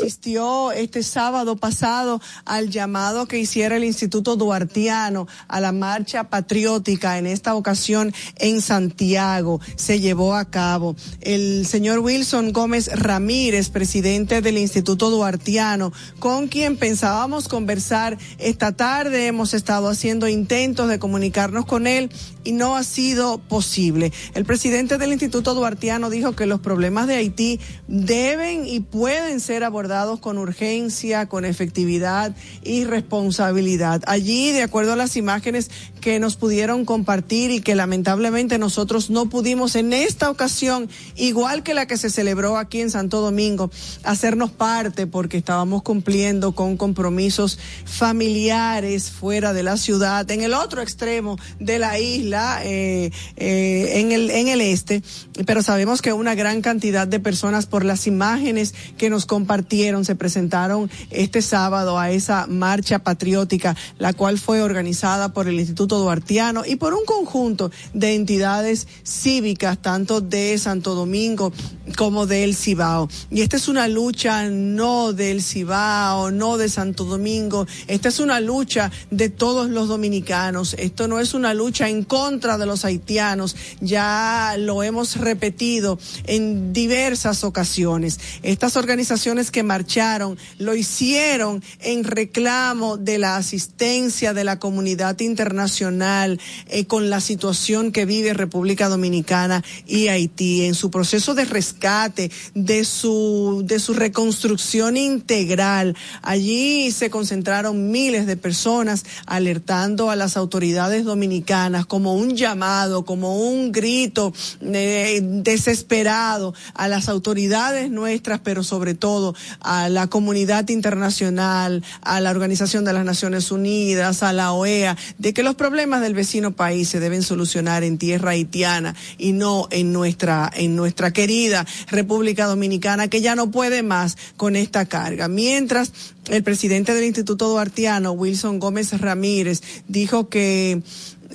[0.06, 7.18] asistió este sábado pasado al llamado que hiciera el Instituto Duartiano a la marcha patriótica
[7.18, 9.60] en esta ocasión en Santiago.
[9.78, 10.96] Se llevó a cabo.
[11.22, 19.26] El señor Wilson Gómez Ramírez, presidente del Instituto Duartiano, con quien pensábamos conversar esta tarde.
[19.26, 22.12] Hemos estado haciendo intentos de comunicarnos con él
[22.46, 24.14] y no ha sido posible.
[24.34, 29.66] El presidente del Instituto Duartiano dijo que los problemas de Haití deben y pueden ser
[29.66, 32.34] abordados con urgencia, con efectividad
[32.64, 34.02] y responsabilidad.
[34.08, 39.28] Allí, de acuerdo a las imágenes que nos pudieron compartir y que lamentablemente nosotros no
[39.28, 43.72] pudimos en esta ocasión, igual que la que se celebró aquí en Santo Domingo,
[44.04, 50.84] hacernos parte porque estábamos cumpliendo con compromisos familiares fuera de la ciudad, en el otro
[50.84, 55.02] extremo de la isla, eh, eh, en, el, en el este,
[55.46, 60.16] pero sabemos que una gran cantidad de personas por las imágenes que nos compartieron se
[60.16, 66.64] presentaron este sábado a esa marcha patriótica, la cual fue organizada por el Instituto Duartiano
[66.66, 71.54] y por un conjunto de entidades cívicas, tanto de Santo Domingo
[71.98, 73.08] como del Cibao.
[73.32, 78.40] Y esta es una lucha no del Cibao, no de Santo Domingo, esta es una
[78.40, 83.56] lucha de todos los dominicanos, esto no es una lucha en contra de los haitianos,
[83.82, 88.20] ya lo hemos repetido en diversas ocasiones.
[88.42, 96.40] Estas organizaciones que marcharon lo hicieron en reclamo de la asistencia de la comunidad internacional
[96.68, 102.32] eh, con la situación que vive República Dominicana y Haití en su proceso de rescate,
[102.56, 105.96] de su, de su reconstrucción integral.
[106.24, 113.38] Allí se concentraron miles de personas alertando a las autoridades dominicanas como un llamado, como
[113.38, 122.20] un grito desesperado a las autoridades nuestras, pero sobre todo a la comunidad internacional, a
[122.20, 126.52] la Organización de las Naciones Unidas, a la OEA, de que los problemas del vecino
[126.52, 132.46] país se deben solucionar en tierra haitiana y no en nuestra, en nuestra querida República
[132.46, 135.28] Dominicana, que ya no puede más con esta carga.
[135.28, 135.92] Mientras
[136.30, 140.82] el presidente del Instituto Duartiano, Wilson Gómez Ramírez, dijo que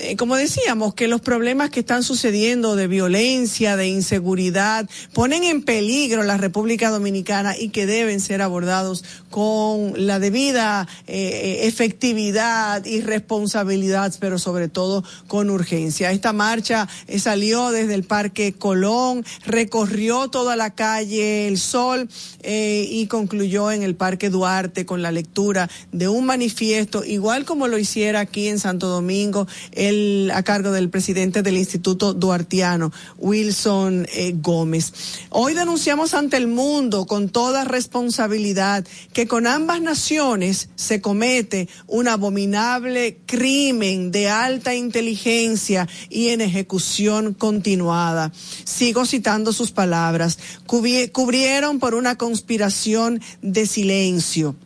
[0.01, 5.63] eh, como decíamos, que los problemas que están sucediendo de violencia, de inseguridad, ponen en
[5.63, 13.03] peligro la República Dominicana y que deben ser abordados con la debida eh, efectividad y
[13.03, 16.13] responsabilidad, pero sobre todo con urgencia.
[16.13, 22.09] Esta marcha eh, salió desde el Parque Colón, recorrió toda la calle El Sol
[22.43, 27.79] y concluyó en el Parque Duarte con la lectura de un manifiesto, igual como lo
[27.79, 29.47] hiciera aquí en Santo Domingo
[30.33, 34.93] a cargo del presidente del Instituto Duartiano, Wilson eh, Gómez.
[35.31, 42.09] Hoy denunciamos ante el mundo con toda responsabilidad que con ambas naciones se comete un
[42.09, 48.33] abominable crimen de alta inteligencia y en ejecución continuada.
[48.65, 50.39] Sigo citando sus palabras.
[50.67, 54.57] cubrieron por una conspiración de silencio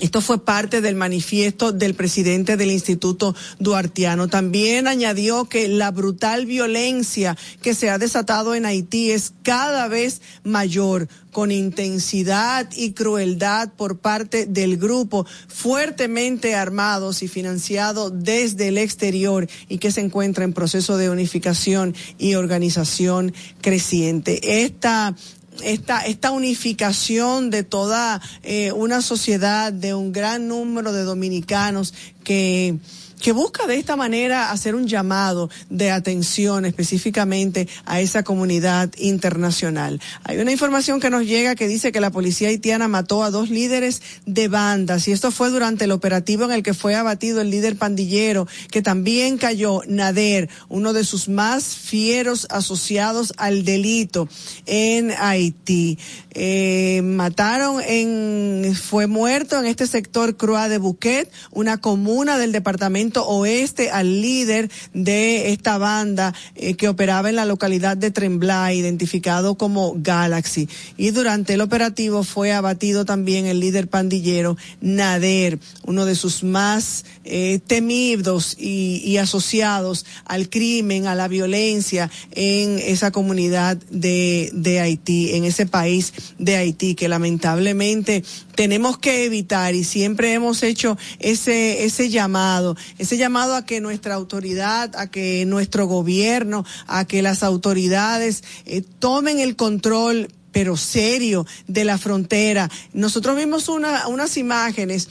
[0.00, 4.28] esto fue parte del manifiesto del presidente del Instituto Duartiano.
[4.28, 10.22] También añadió que la brutal violencia que se ha desatado en Haití es cada vez
[10.42, 18.78] mayor, con intensidad y crueldad por parte del grupo fuertemente armados y financiado desde el
[18.78, 24.64] exterior y que se encuentra en proceso de unificación y organización creciente.
[24.64, 25.14] Esta
[25.62, 31.94] esta, esta unificación de toda eh, una sociedad, de un gran número de dominicanos
[32.24, 32.76] que
[33.20, 40.00] que busca de esta manera hacer un llamado de atención específicamente a esa comunidad internacional.
[40.24, 43.50] Hay una información que nos llega que dice que la policía haitiana mató a dos
[43.50, 47.50] líderes de bandas y esto fue durante el operativo en el que fue abatido el
[47.50, 54.28] líder pandillero que también cayó Nader, uno de sus más fieros asociados al delito
[54.66, 55.98] en Haití.
[56.32, 63.26] Eh, mataron en, fue muerto en este sector Croix de Bouquet, una comuna del departamento
[63.26, 69.56] Oeste al líder de esta banda eh, que operaba en la localidad de Tremblay, identificado
[69.56, 70.68] como Galaxy.
[70.96, 77.04] Y durante el operativo fue abatido también el líder pandillero Nader, uno de sus más
[77.24, 85.34] eh, temidos y, asociados al crimen, a la violencia en esa comunidad de, de Haití,
[85.34, 91.84] en ese país de Haití, que lamentablemente tenemos que evitar y siempre hemos hecho ese,
[91.84, 97.42] ese llamado, ese llamado a que nuestra autoridad, a que nuestro gobierno, a que las
[97.42, 102.68] autoridades eh, tomen el control pero serio de la frontera.
[102.92, 105.08] Nosotros vimos una, unas imágenes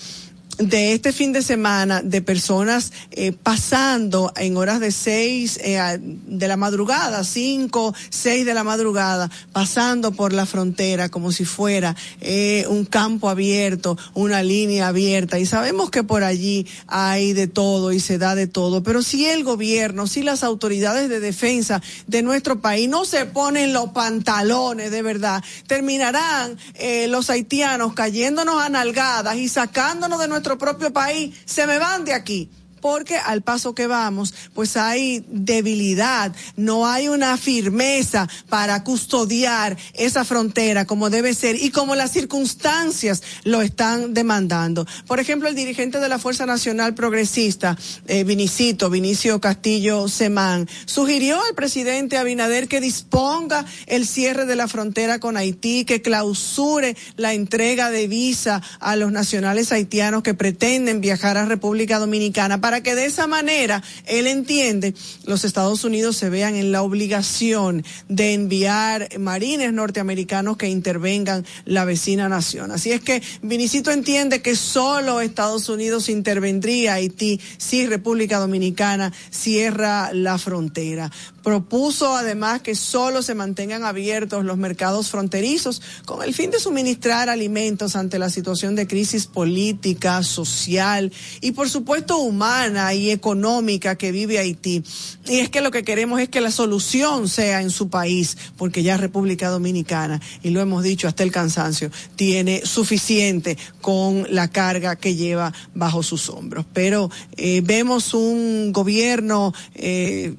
[0.59, 6.47] de este fin de semana de personas eh, pasando en horas de seis eh, de
[6.47, 12.65] la madrugada, cinco, seis de la madrugada, pasando por la frontera como si fuera eh,
[12.67, 15.39] un campo abierto, una línea abierta.
[15.39, 18.83] Y sabemos que por allí hay de todo y se da de todo.
[18.83, 23.71] Pero si el gobierno, si las autoridades de defensa de nuestro país no se ponen
[23.71, 30.48] los pantalones de verdad, terminarán eh, los haitianos cayéndonos a nalgadas y sacándonos de nuestro
[30.57, 31.35] propio país.
[31.45, 32.49] Se me van de aquí
[32.81, 40.25] porque al paso que vamos, pues hay debilidad, no hay una firmeza para custodiar esa
[40.25, 44.85] frontera como debe ser y como las circunstancias lo están demandando.
[45.07, 47.77] Por ejemplo, el dirigente de la Fuerza Nacional Progresista,
[48.07, 54.67] eh, Vinicito, Vinicio Castillo Semán, sugirió al presidente Abinader que disponga el cierre de la
[54.67, 61.01] frontera con Haití, que clausure la entrega de visa a los nacionales haitianos que pretenden
[61.01, 64.93] viajar a República Dominicana que de esa manera, él entiende,
[65.25, 71.85] los Estados Unidos se vean en la obligación de enviar marines norteamericanos que intervengan la
[71.85, 72.71] vecina nación.
[72.71, 80.11] Así es que Vinicito entiende que solo Estados Unidos intervendría Haití si República Dominicana cierra
[80.13, 81.11] la frontera.
[81.43, 87.29] Propuso además que solo se mantengan abiertos los mercados fronterizos con el fin de suministrar
[87.29, 91.11] alimentos ante la situación de crisis política, social
[91.41, 94.83] y por supuesto humana y económica que vive Haití.
[95.27, 98.83] Y es que lo que queremos es que la solución sea en su país, porque
[98.83, 104.95] ya República Dominicana, y lo hemos dicho hasta el cansancio, tiene suficiente con la carga
[104.95, 106.65] que lleva bajo sus hombros.
[106.73, 110.33] Pero eh, vemos un gobierno eh,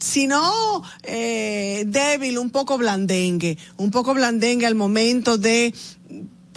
[0.00, 5.74] sino eh, débil, un poco blandengue, un poco blandengue al momento de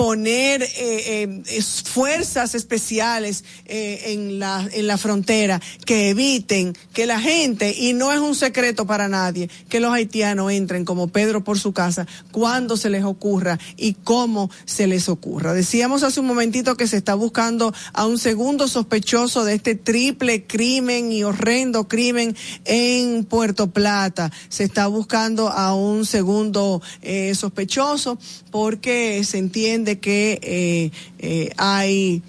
[0.02, 7.20] poner eh, eh, fuerzas especiales eh, en la en la frontera que eviten que la
[7.20, 11.60] gente y no es un secreto para nadie que los haitianos entren como Pedro por
[11.60, 15.54] su casa cuando se les ocurra y cómo se les ocurra.
[15.54, 20.48] Decíamos hace un momentito que se está buscando a un segundo sospechoso de este triple
[20.48, 22.36] crimen y horrendo crimen
[22.66, 24.32] en Puerto Plata.
[24.50, 26.82] Se está buscando a un segundo
[27.36, 28.18] sospechoso
[28.50, 32.22] porque se entiende que eh, eh, hay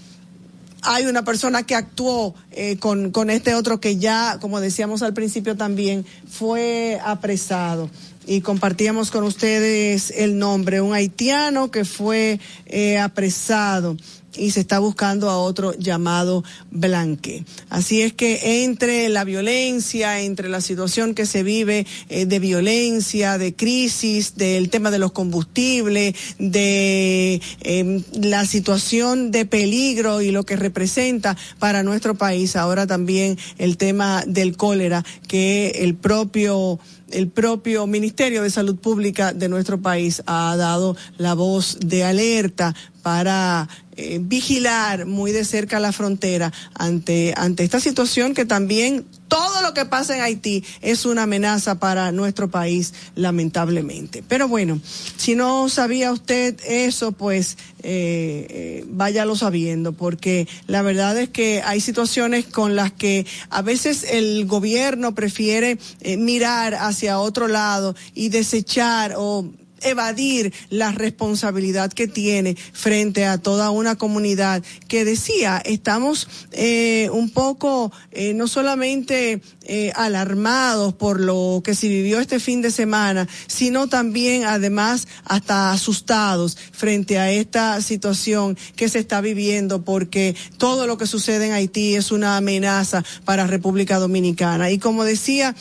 [0.82, 5.14] hay una persona que actuó eh, con, con este otro que ya, como decíamos al
[5.14, 7.88] principio también, fue apresado.
[8.26, 13.96] Y compartíamos con ustedes el nombre, un haitiano que fue eh, apresado
[14.36, 17.44] y se está buscando a otro llamado Blanque.
[17.68, 23.38] Así es que entre la violencia, entre la situación que se vive eh, de violencia,
[23.38, 30.44] de crisis, del tema de los combustibles, de eh, la situación de peligro y lo
[30.44, 36.78] que representa para nuestro país, ahora también el tema del cólera que el propio
[37.12, 42.74] el propio Ministerio de Salud Pública de nuestro país ha dado la voz de alerta
[43.02, 49.62] para eh, vigilar muy de cerca la frontera ante, ante esta situación que también todo
[49.62, 54.22] lo que pasa en Haití es una amenaza para nuestro país, lamentablemente.
[54.28, 54.78] Pero bueno,
[55.16, 61.62] si no sabía usted eso, pues eh, eh, váyalo sabiendo, porque la verdad es que
[61.64, 67.96] hay situaciones con las que a veces el gobierno prefiere eh, mirar hacia otro lado
[68.14, 69.46] y desechar o
[69.84, 77.30] evadir la responsabilidad que tiene frente a toda una comunidad que decía estamos eh, un
[77.30, 83.28] poco eh, no solamente eh, alarmados por lo que se vivió este fin de semana
[83.46, 90.86] sino también además hasta asustados frente a esta situación que se está viviendo porque todo
[90.86, 94.70] lo que sucede en Haití es una amenaza para República Dominicana.
[94.70, 95.54] Y como decía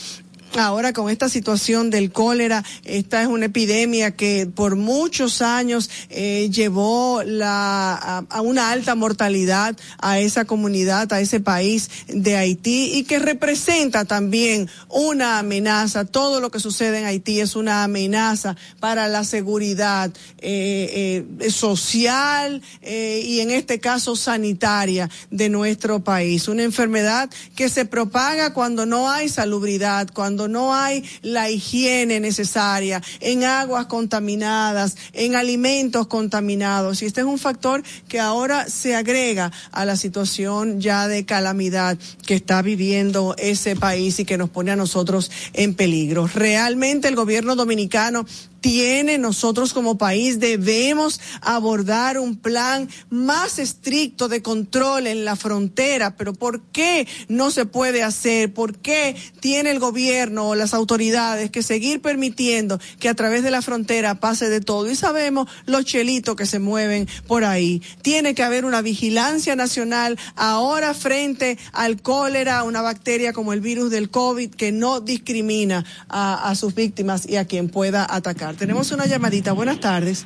[0.58, 6.49] Ahora con esta situación del cólera, esta es una epidemia que por muchos años eh,
[6.52, 13.04] llevó la, a, una alta mortalidad a esa comunidad, a ese país de Haití y
[13.04, 16.04] que representa también una amenaza.
[16.04, 22.62] Todo lo que sucede en Haití es una amenaza para la seguridad eh, eh, social
[22.82, 26.49] eh, y en este caso sanitaria de nuestro país.
[26.49, 33.01] Una enfermedad que se propaga cuando no hay salubridad, cuando no hay la higiene necesaria,
[33.19, 37.01] en aguas contaminadas, en alimentos contaminados.
[37.01, 41.97] Y este es un factor que ahora se agrega a la situación ya de calamidad
[42.25, 46.27] que está viviendo ese país y que nos pone a nosotros en peligro.
[46.27, 48.25] Realmente el gobierno dominicano
[48.62, 56.16] tiene, nosotros como país debemos abordar un plan más estricto de control en la frontera,
[56.16, 58.53] pero ¿por qué no se puede hacer?
[58.53, 63.51] ¿Por qué tiene el gobierno o las autoridades que seguir permitiendo que a través de
[63.51, 64.89] la frontera pase de todo?
[64.89, 67.82] Y sabemos los chelitos que se mueven por ahí.
[68.01, 73.89] Tiene que haber una vigilancia nacional ahora frente al cólera, una bacteria como el virus
[73.89, 78.51] del COVID que no discrimina a, sus víctimas y a quien pueda atacar.
[78.58, 79.52] Tenemos una llamadita.
[79.54, 80.26] Buenas tardes.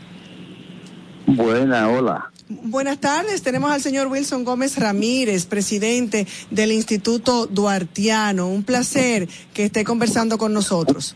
[1.27, 2.31] Buena, hola.
[2.47, 8.47] Buenas tardes, tenemos al señor Wilson Gómez Ramírez, presidente del Instituto Duartiano.
[8.47, 11.15] Un placer que esté conversando con nosotros.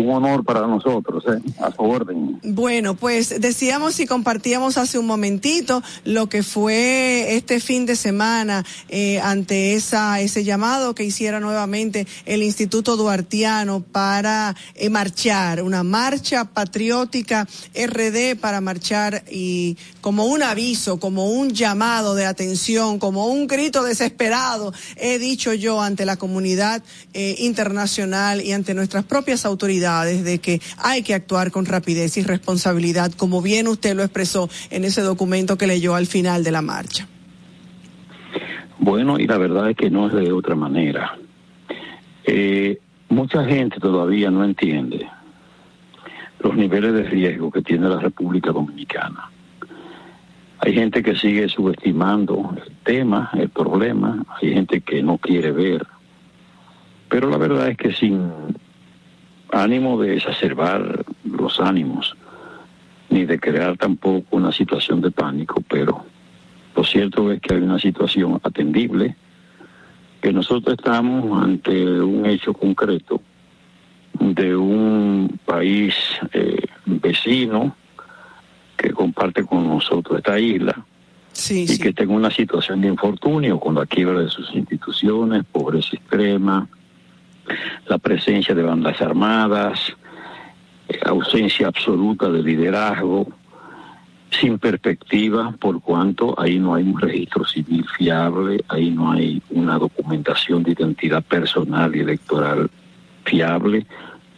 [0.00, 1.42] Un honor para nosotros, ¿eh?
[1.60, 2.40] a su orden.
[2.42, 8.64] Bueno, pues decíamos y compartíamos hace un momentito lo que fue este fin de semana
[8.88, 15.82] eh, ante esa ese llamado que hiciera nuevamente el Instituto Duartiano para eh, marchar, una
[15.82, 23.26] marcha patriótica RD para marchar y como un aviso, como un llamado de atención, como
[23.26, 26.82] un grito desesperado, he dicho yo ante la comunidad
[27.12, 32.22] eh, internacional y ante nuestras propias autoridades de que hay que actuar con rapidez y
[32.22, 36.62] responsabilidad, como bien usted lo expresó en ese documento que leyó al final de la
[36.62, 37.08] marcha.
[38.78, 41.18] Bueno, y la verdad es que no es de otra manera.
[42.24, 42.78] Eh,
[43.08, 45.08] mucha gente todavía no entiende
[46.38, 49.30] los niveles de riesgo que tiene la República Dominicana.
[50.60, 55.86] Hay gente que sigue subestimando el tema, el problema, hay gente que no quiere ver.
[57.08, 58.30] Pero la verdad es que sin
[59.52, 62.16] ánimo de exacerbar los ánimos,
[63.08, 66.04] ni de crear tampoco una situación de pánico, pero
[66.76, 69.16] lo cierto es que hay una situación atendible,
[70.20, 73.20] que nosotros estamos ante un hecho concreto
[74.18, 75.94] de un país
[76.32, 77.74] eh, vecino
[78.76, 80.84] que comparte con nosotros esta isla
[81.50, 86.68] y que tenga una situación de infortunio con la quiebra de sus instituciones, pobreza extrema,
[87.86, 89.96] la presencia de bandas armadas,
[91.04, 93.28] ausencia absoluta de liderazgo,
[94.30, 99.78] sin perspectiva, por cuanto ahí no hay un registro civil fiable, ahí no hay una
[99.78, 102.70] documentación de identidad personal y electoral
[103.24, 103.86] fiable,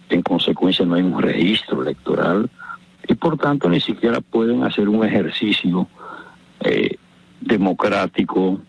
[0.08, 2.50] en consecuencia no hay un registro electoral
[3.06, 5.88] y por tanto ni siquiera pueden hacer un ejercicio
[6.60, 6.96] eh,
[7.40, 8.60] democrático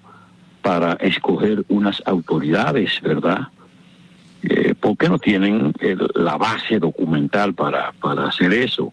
[0.61, 3.49] para escoger unas autoridades, ¿verdad?
[4.43, 5.73] Eh, ¿Por qué no tienen
[6.15, 8.91] la base documental para, para hacer eso?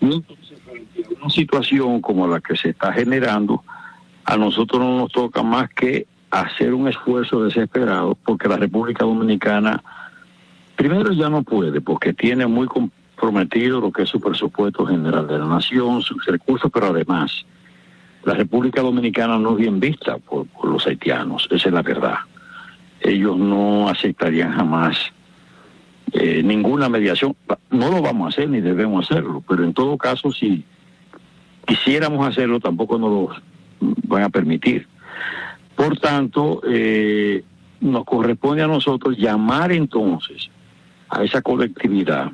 [0.00, 3.62] una situación como la que se está generando,
[4.24, 9.82] a nosotros no nos toca más que hacer un esfuerzo desesperado porque la República Dominicana
[10.76, 15.38] primero ya no puede porque tiene muy comprometido lo que es su presupuesto general de
[15.38, 17.44] la nación, sus recursos, pero además
[18.24, 22.20] la República Dominicana no es bien vista por los haitianos, esa es la verdad
[23.00, 25.12] ellos no aceptarían jamás
[26.12, 27.36] eh, ninguna mediación.
[27.70, 30.64] No lo vamos a hacer ni debemos hacerlo, pero en todo caso, si
[31.66, 33.28] quisiéramos hacerlo, tampoco nos lo
[34.08, 34.86] van a permitir.
[35.76, 37.42] Por tanto, eh,
[37.80, 40.50] nos corresponde a nosotros llamar entonces
[41.08, 42.30] a esa colectividad,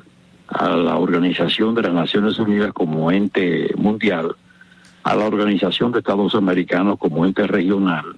[0.47, 4.35] a la Organización de las Naciones Unidas como ente mundial,
[5.03, 8.17] a la Organización de Estados Americanos como ente regional,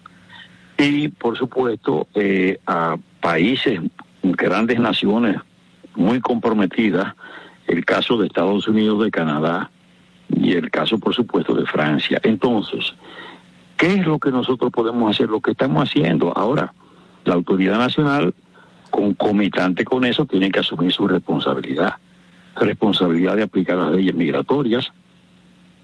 [0.79, 3.81] y por supuesto eh, a países,
[4.23, 5.37] grandes naciones
[5.95, 7.15] muy comprometidas,
[7.67, 9.69] el caso de Estados Unidos, de Canadá
[10.29, 12.19] y el caso por supuesto de Francia.
[12.23, 12.95] Entonces,
[13.77, 15.27] ¿qué es lo que nosotros podemos hacer?
[15.29, 16.73] Lo que estamos haciendo ahora,
[17.25, 18.33] la autoridad nacional
[18.89, 21.95] concomitante con eso tiene que asumir su responsabilidad.
[22.55, 24.91] Responsabilidad de aplicar las leyes migratorias,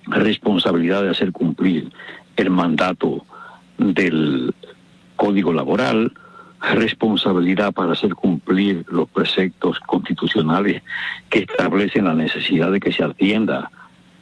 [0.07, 1.91] responsabilidad de hacer cumplir
[2.37, 3.25] el mandato
[3.77, 4.53] del
[5.15, 6.13] código laboral,
[6.73, 10.81] responsabilidad para hacer cumplir los preceptos constitucionales
[11.29, 13.69] que establecen la necesidad de que se atienda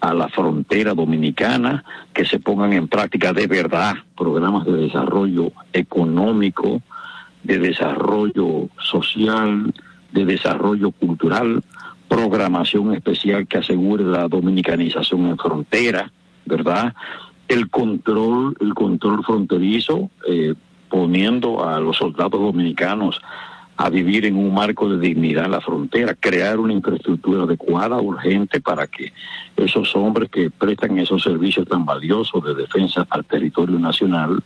[0.02, 6.82] a la frontera dominicana, que se pongan en práctica de verdad programas de desarrollo económico,
[7.44, 9.74] de desarrollo social,
[10.12, 11.64] de desarrollo cultural,
[12.10, 16.12] programación especial que asegure la dominicanización en frontera,
[16.46, 16.94] ¿verdad?
[17.48, 20.54] El control, el control fronterizo, eh,
[20.94, 23.20] poniendo a los soldados dominicanos
[23.78, 28.62] a vivir en un marco de dignidad en la frontera, crear una infraestructura adecuada, urgente,
[28.62, 29.12] para que
[29.58, 34.44] esos hombres que prestan esos servicios tan valiosos de defensa al territorio nacional,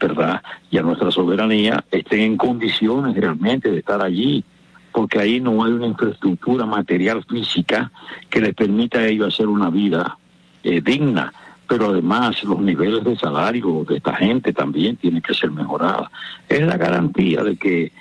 [0.00, 0.42] ¿verdad?
[0.68, 4.44] Y a nuestra soberanía, estén en condiciones realmente de estar allí
[4.90, 7.92] porque ahí no hay una infraestructura material física
[8.28, 10.18] que les permita a ellos hacer una vida
[10.64, 11.32] eh, digna.
[11.68, 16.08] Pero además los niveles de salario de esta gente también tienen que ser mejorados.
[16.48, 17.92] Es la garantía de que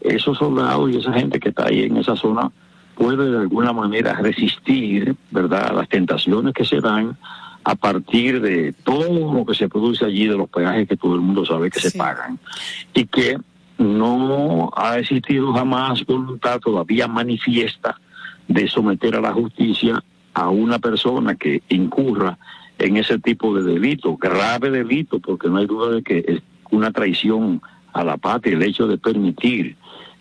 [0.00, 2.50] esos soldados y esa gente que está ahí en esa zona
[2.96, 7.16] puede de alguna manera resistir, ¿verdad?, a las tentaciones que se dan
[7.64, 11.22] a partir de todo lo que se produce allí, de los peajes que todo el
[11.22, 12.38] mundo sabe que se pagan,
[12.92, 13.38] y que
[13.78, 17.98] no ha existido jamás voluntad todavía manifiesta
[18.46, 20.02] de someter a la justicia
[20.34, 22.38] a una persona que incurra
[22.78, 26.90] en ese tipo de delito, grave delito, porque no hay duda de que es una
[26.90, 27.62] traición
[27.92, 29.76] a la patria el hecho de permitir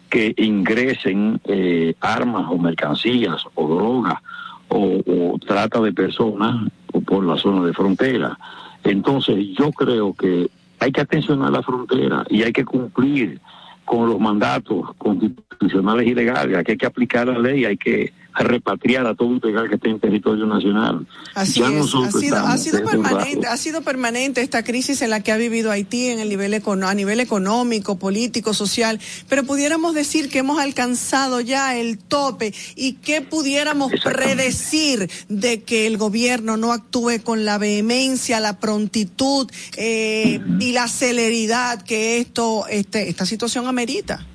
[0.10, 4.20] que ingresen eh, armas o mercancías o drogas
[4.68, 6.70] o, o trata de personas
[7.06, 8.38] por la zona de frontera.
[8.84, 10.50] Entonces yo creo que
[10.80, 13.40] hay que atencionar la frontera y hay que cumplir
[13.86, 19.16] con los mandatos constitucionales y legales, hay que aplicar la ley, hay que repatriar a
[19.16, 21.06] todo un legal que esté en territorio nacional.
[21.36, 25.22] Así Ya es, ha sido, ha sido permanente, ha sido permanente esta crisis en la
[25.22, 30.30] que ha vivido Haití en el nivel a nivel económico, político, social, pero pudiéramos decir
[30.30, 36.72] que hemos alcanzado ya el tope y que pudiéramos predecir de que el gobierno no
[36.72, 43.68] actúe con la vehemencia, la prontitud eh, y la celeridad que esto, este, esta situación
[43.68, 44.26] amerita.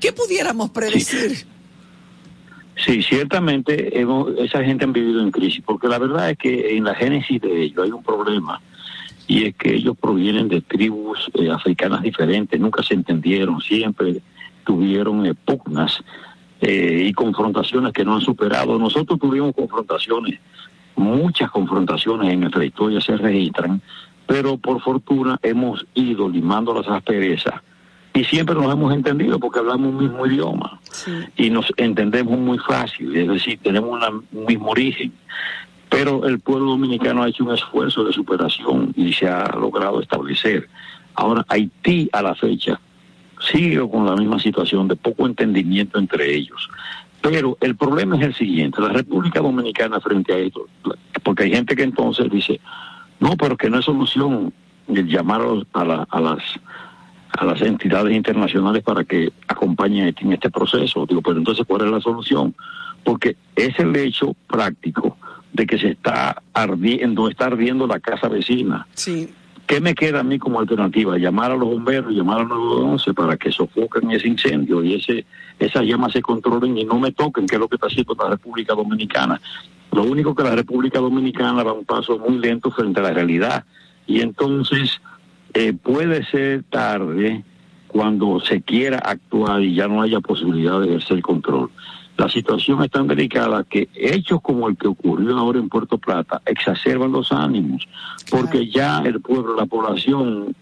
[0.00, 1.36] ¿Qué pudiéramos predecir?
[1.36, 1.44] Sí,
[2.76, 6.94] ciertamente hemos, esa gente han vivido en crisis, porque la verdad es que en la
[6.94, 8.60] génesis de ellos hay un problema,
[9.26, 14.20] y es que ellos provienen de tribus eh, africanas diferentes, nunca se entendieron, siempre
[14.64, 16.02] tuvieron pugnas
[16.60, 18.78] eh, y confrontaciones que no han superado.
[18.78, 20.40] Nosotros tuvimos confrontaciones,
[20.96, 23.80] muchas confrontaciones en nuestra historia se registran,
[24.26, 27.54] pero por fortuna hemos ido limando las asperezas
[28.14, 30.80] y siempre nos hemos entendido porque hablamos un mismo idioma
[31.36, 35.12] y nos entendemos muy fácil, es decir, tenemos una- un mismo origen.
[35.90, 40.68] Pero el pueblo dominicano ha hecho un esfuerzo de superación y se ha logrado establecer.
[41.14, 42.80] Ahora, Haití a la fecha
[43.52, 46.68] sigue con la misma situación de poco entendimiento entre ellos.
[47.20, 50.66] Pero el problema es el siguiente, la República Dominicana frente a esto,
[51.22, 52.60] porque hay gente que entonces dice,
[53.20, 54.52] no, pero que no es solución
[54.88, 55.42] el llamar
[55.72, 56.42] a la- a las
[57.36, 61.06] a las entidades internacionales para que acompañen en este proceso.
[61.06, 62.54] Digo, pero entonces, ¿cuál es la solución?
[63.02, 65.16] Porque es el hecho práctico
[65.52, 68.86] de que se está ardiendo, está ardiendo la casa vecina.
[68.94, 69.32] Sí.
[69.66, 71.16] ¿Qué me queda a mí como alternativa?
[71.16, 75.24] Llamar a los bomberos, llamar al 911 para que sofoquen ese incendio y ese
[75.58, 78.30] esas llamas se controlen y no me toquen, que es lo que está haciendo la
[78.30, 79.40] República Dominicana.
[79.92, 83.64] Lo único que la República Dominicana va un paso muy lento frente a la realidad.
[84.06, 85.00] Y entonces
[85.54, 87.44] eh, puede ser tarde
[87.88, 91.70] cuando se quiera actuar y ya no haya posibilidad de ejercer control.
[92.16, 96.42] La situación es tan delicada que hechos como el que ocurrió ahora en Puerto Plata
[96.46, 97.86] exacerban los ánimos,
[98.30, 100.54] porque ya el pueblo, la población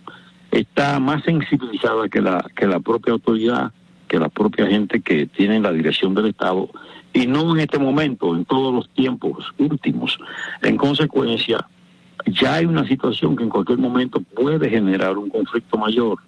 [0.51, 3.73] está más sensibilizada que la, que la propia autoridad,
[4.09, 6.71] que la propia gente que tiene la dirección del Estado,
[7.15, 10.19] y no en este momento, en todos los tiempos últimos.
[10.63, 11.67] En consecuencia,
[12.27, 16.19] ya hay una situación que en cualquier momento puede generar un conflicto mayor.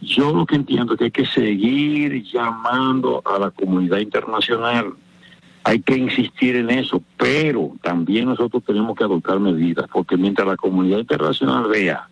[0.00, 4.92] Yo lo que entiendo es que hay que seguir llamando a la comunidad internacional.
[5.64, 10.56] Hay que insistir en eso, pero también nosotros tenemos que adoptar medidas, porque mientras la
[10.56, 12.08] comunidad internacional vea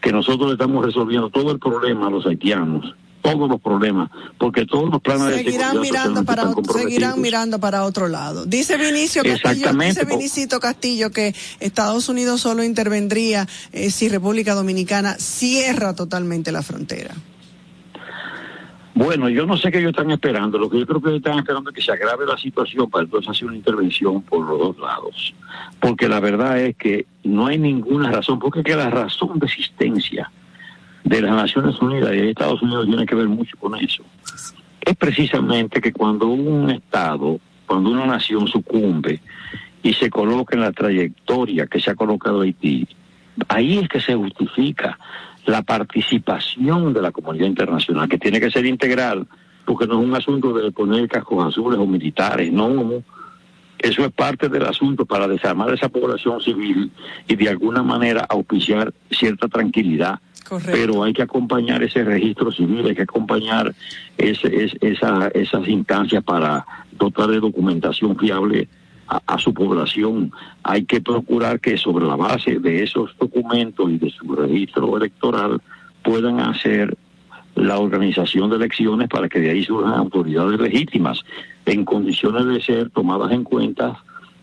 [0.00, 2.94] que nosotros estamos resolviendo todo el problema a los haitianos,
[3.32, 7.84] todos los problemas, porque todos los planes de Seguirán seguridad mirando para seguirán mirando para
[7.84, 8.46] otro lado.
[8.46, 15.14] Dice Vinicio Castillo, dice Vinicito Castillo que Estados Unidos solo intervendría eh, si República Dominicana
[15.18, 17.14] cierra totalmente la frontera.
[18.94, 20.56] Bueno, yo no sé qué ellos están esperando.
[20.56, 23.04] Lo que yo creo que ellos están esperando es que se agrave la situación para
[23.04, 25.34] entonces hacer una intervención por los dos lados.
[25.78, 29.44] Porque la verdad es que no hay ninguna razón, porque es que la razón de
[29.44, 30.30] existencia
[31.06, 34.02] de las Naciones Unidas y de Estados Unidos tiene que ver mucho con eso.
[34.80, 39.20] Es precisamente que cuando un Estado, cuando una nación sucumbe
[39.84, 42.88] y se coloca en la trayectoria que se ha colocado Haití,
[43.46, 44.98] ahí es que se justifica
[45.44, 49.28] la participación de la comunidad internacional, que tiene que ser integral,
[49.64, 53.04] porque no es un asunto de poner cascos azules o militares, no.
[53.78, 56.90] Eso es parte del asunto para desarmar esa población civil
[57.28, 60.18] y de alguna manera auspiciar cierta tranquilidad.
[60.72, 63.74] Pero hay que acompañar ese registro civil, hay que acompañar
[64.18, 68.68] ese, es- esa- esas instancias para dotar de documentación fiable
[69.08, 70.32] a, a su población.
[70.62, 75.60] Hay que procurar que sobre la base de esos documentos y de su registro electoral
[76.02, 76.96] puedan hacer
[77.54, 81.20] la organización de elecciones para que de ahí surjan autoridades legítimas
[81.64, 83.98] en condiciones de ser tomadas en cuenta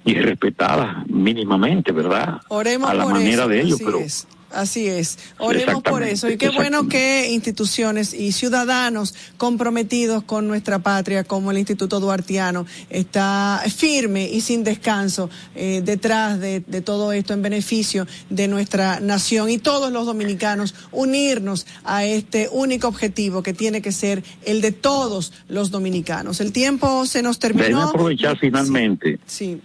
[0.06, 2.41] y respetadas mínimamente, ¿verdad?
[2.49, 4.28] Oremos a la por manera eso, de ellos, pero es.
[4.54, 5.18] Así es.
[5.39, 6.30] Oremos por eso.
[6.30, 12.66] Y qué bueno que instituciones y ciudadanos comprometidos con nuestra patria, como el Instituto Duartiano,
[12.89, 18.99] está firme y sin descanso eh, detrás de, de todo esto en beneficio de nuestra
[18.99, 24.62] nación y todos los dominicanos unirnos a este único objetivo que tiene que ser el
[24.62, 26.39] de todos los dominicanos.
[26.41, 27.82] El tiempo se nos terminó.
[27.82, 29.60] aprovechar finalmente, Sí.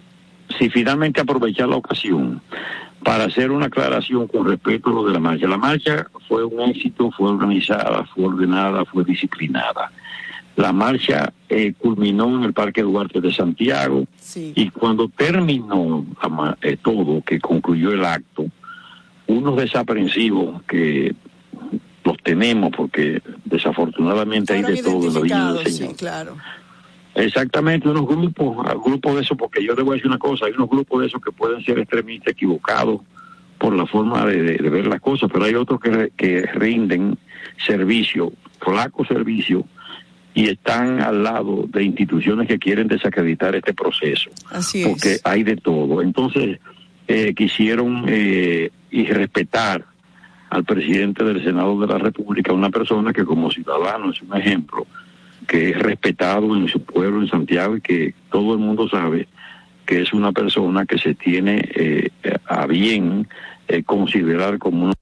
[0.57, 2.41] si finalmente aprovechar la ocasión
[3.03, 5.47] para hacer una aclaración con respecto a lo de la marcha.
[5.47, 9.91] La marcha fue un éxito, fue organizada, fue ordenada, fue disciplinada.
[10.55, 16.05] La marcha eh, culminó en el Parque Duarte de Santiago y cuando terminó
[16.61, 18.45] eh, todo, que concluyó el acto,
[19.27, 21.15] unos desaprensivos que
[22.03, 25.91] los tenemos porque desafortunadamente hay de todo en la Villa del Señor.
[25.91, 26.35] sí, claro.
[27.19, 30.45] Exactamente, unos grupos, ah, grupos de esos, porque yo le voy a decir una cosa,
[30.45, 33.01] hay unos grupos de esos que pueden ser extremistas equivocados
[33.57, 37.17] por la forma de, de- de ver las cosas, pero hay otros que, que rinden
[37.65, 39.65] servicio, flaco servicio,
[40.33, 45.21] y están al lado de instituciones que quieren desacreditar este proceso, Así porque es.
[45.25, 46.01] hay de todo.
[46.01, 46.59] Entonces,
[47.07, 49.83] eh, quisieron eh, y respetar
[50.51, 54.87] al presidente del Senado de la República, una persona que como ciudadano es un ejemplo,
[55.47, 59.27] que es respetado en su pueblo, en Santiago, y que todo el mundo sabe
[59.85, 62.09] que es una persona que se tiene eh,
[62.45, 63.27] a bien
[63.67, 64.93] eh, considerar como una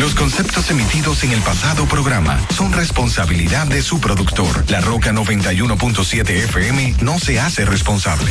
[0.00, 4.70] Los conceptos emitidos en el pasado programa son responsabilidad de su productor.
[4.70, 8.30] La Roca 91.7 FM no se hace responsable.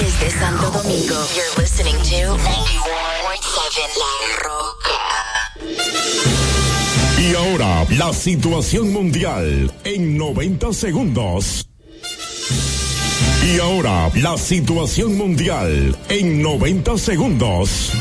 [0.00, 2.46] Desde Santo Domingo, you're listening to 91.7
[3.96, 5.11] La Roca.
[7.18, 11.68] Y ahora, la situación mundial en 90 segundos.
[13.44, 17.92] Y ahora, la situación mundial en 90 segundos.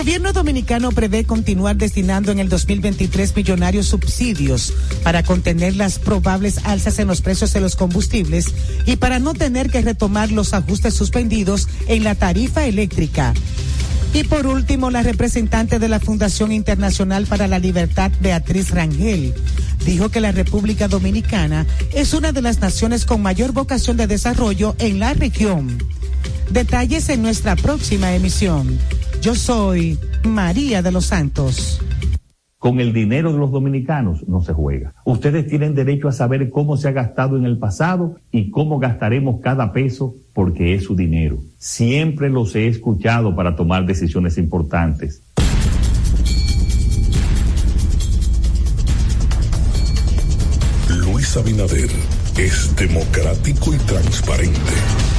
[0.00, 4.72] Gobierno dominicano prevé continuar destinando en el 2023 millonarios subsidios
[5.02, 8.46] para contener las probables alzas en los precios de los combustibles
[8.86, 13.34] y para no tener que retomar los ajustes suspendidos en la tarifa eléctrica.
[14.14, 19.34] Y por último, la representante de la Fundación Internacional para la Libertad, Beatriz Rangel,
[19.84, 24.74] dijo que la República Dominicana es una de las naciones con mayor vocación de desarrollo
[24.78, 25.99] en la región.
[26.50, 28.78] Detalles en nuestra próxima emisión.
[29.22, 31.80] Yo soy María de los Santos.
[32.58, 34.92] Con el dinero de los dominicanos no se juega.
[35.06, 39.40] Ustedes tienen derecho a saber cómo se ha gastado en el pasado y cómo gastaremos
[39.40, 41.38] cada peso porque es su dinero.
[41.56, 45.22] Siempre los he escuchado para tomar decisiones importantes.
[50.98, 51.90] Luis Abinader
[52.36, 55.09] es democrático y transparente.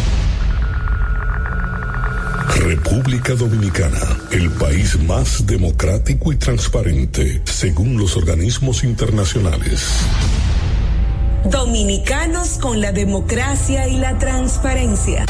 [2.55, 3.99] República Dominicana,
[4.31, 9.81] el país más democrático y transparente, según los organismos internacionales.
[11.45, 15.25] Dominicanos con la democracia y la transparencia.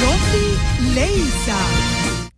[0.00, 1.81] Noti Leisa.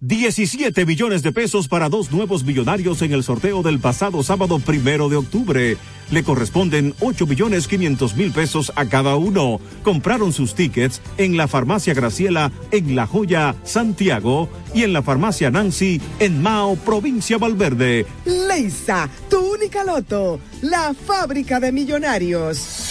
[0.07, 5.09] 17 millones de pesos para dos nuevos millonarios en el sorteo del pasado sábado primero
[5.09, 5.79] de octubre.
[6.11, 9.61] Le corresponden 8 millones 500 mil pesos a cada uno.
[9.83, 15.51] Compraron sus tickets en la farmacia Graciela en La Joya, Santiago y en la farmacia
[15.51, 18.05] Nancy en Mao, provincia Valverde.
[18.27, 20.39] Leisa, tu única loto.
[20.61, 22.91] La fábrica de millonarios.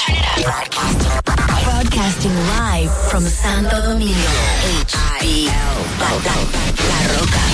[1.63, 4.13] Broadcasting live from Santo Domingo,
[4.87, 5.77] HBL,
[6.89, 7.45] La Roca,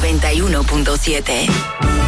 [0.00, 2.07] 91.7.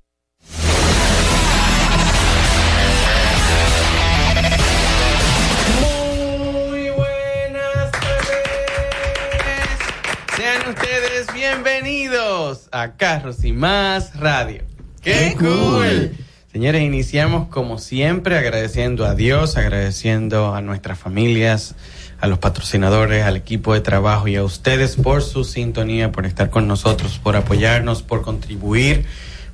[12.71, 14.63] A Carros y Más Radio.
[15.01, 16.11] ¡Qué, cool!
[16.51, 21.75] Señores, iniciamos como siempre agradeciendo a Dios, agradeciendo a nuestras familias,
[22.19, 26.49] a los patrocinadores, al equipo de trabajo y a ustedes por su sintonía, por estar
[26.49, 29.05] con nosotros, por apoyarnos, por contribuir,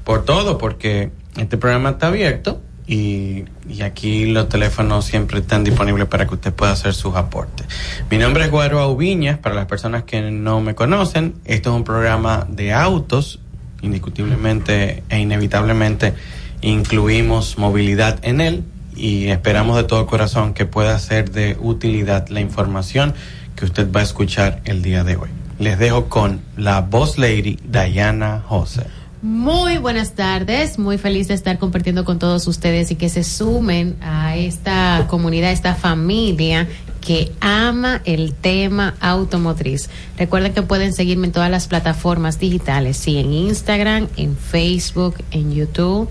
[0.03, 3.45] por todo, porque este programa está abierto y,
[3.83, 7.67] aquí los teléfonos siempre están disponibles para que usted pueda hacer sus aportes.
[8.09, 11.83] Mi nombre es Guaro Aubiñas, para las personas que no me conocen, esto es un
[11.83, 13.39] programa de autos,
[13.81, 16.13] indiscutiblemente e inevitablemente
[16.61, 18.63] incluimos movilidad en él
[18.95, 23.13] y esperamos de todo corazón que pueda ser de utilidad la información
[23.55, 25.29] que usted va a escuchar el día de hoy.
[25.59, 28.85] Les dejo con la voz lady Diana José.
[29.21, 33.95] Muy buenas tardes, muy feliz de estar compartiendo con todos ustedes y que se sumen
[33.99, 36.67] a esta comunidad, esta familia
[37.01, 39.89] que ama el tema automotriz.
[40.19, 45.51] Recuerden que pueden seguirme en todas las plataformas digitales, sí, en Instagram, en Facebook, en
[45.51, 46.09] YouTube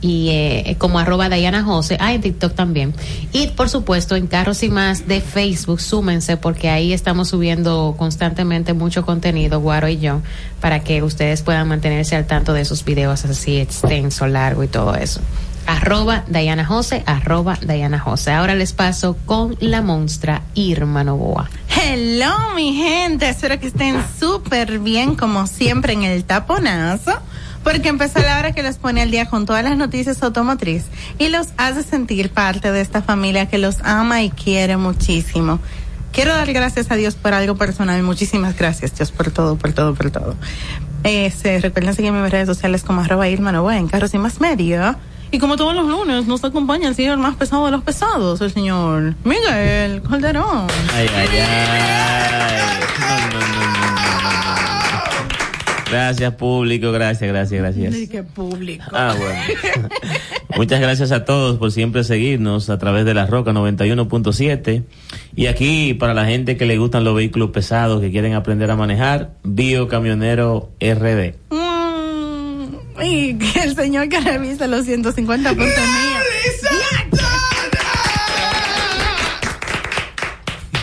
[0.00, 2.94] y eh, como arroba Diana Jose, ah, en TikTok también.
[3.32, 8.72] Y por supuesto en Carros y Más de Facebook, súmense porque ahí estamos subiendo constantemente
[8.72, 10.20] mucho contenido, Guaro y yo,
[10.60, 14.94] para que ustedes puedan mantenerse al tanto de esos videos así extenso, largo y todo
[14.94, 15.20] eso.
[15.66, 18.30] Arroba Diana Jose, arroba Diana Jose.
[18.30, 21.50] Ahora les paso con la monstra Irma Novoa.
[21.68, 23.28] Hello, mi gente.
[23.28, 27.18] Espero que estén súper bien, como siempre, en el taponazo.
[27.66, 30.84] Porque empezó la hora que los pone al día con todas las noticias automotriz
[31.18, 35.58] y los hace sentir parte de esta familia que los ama y quiere muchísimo.
[36.12, 38.00] Quiero dar gracias a Dios por algo personal.
[38.04, 40.36] Muchísimas gracias, Dios, por todo, por todo, por todo.
[41.02, 44.40] Este, recuerden seguirme en mis redes sociales como arroba Irma Novoa en Carros y Más
[44.40, 44.96] Media.
[45.32, 48.52] Y como todos los lunes, nos acompaña el señor más pesado de los pesados, el
[48.52, 50.68] señor Miguel Calderón.
[50.94, 52.80] Ay, ay, ay.
[53.00, 53.65] No, no, no.
[55.90, 56.90] Gracias, público.
[56.92, 57.94] Gracias, gracias, gracias.
[58.08, 58.84] qué público.
[58.92, 59.88] Ah, bueno.
[60.56, 64.84] Muchas gracias a todos por siempre seguirnos a través de la Roca 91.7.
[65.36, 68.76] Y aquí, para la gente que le gustan los vehículos pesados, que quieren aprender a
[68.76, 71.34] manejar, Bio Camionero RD.
[71.50, 76.22] Mm, y que el señor que revisa los 150 puntos míos.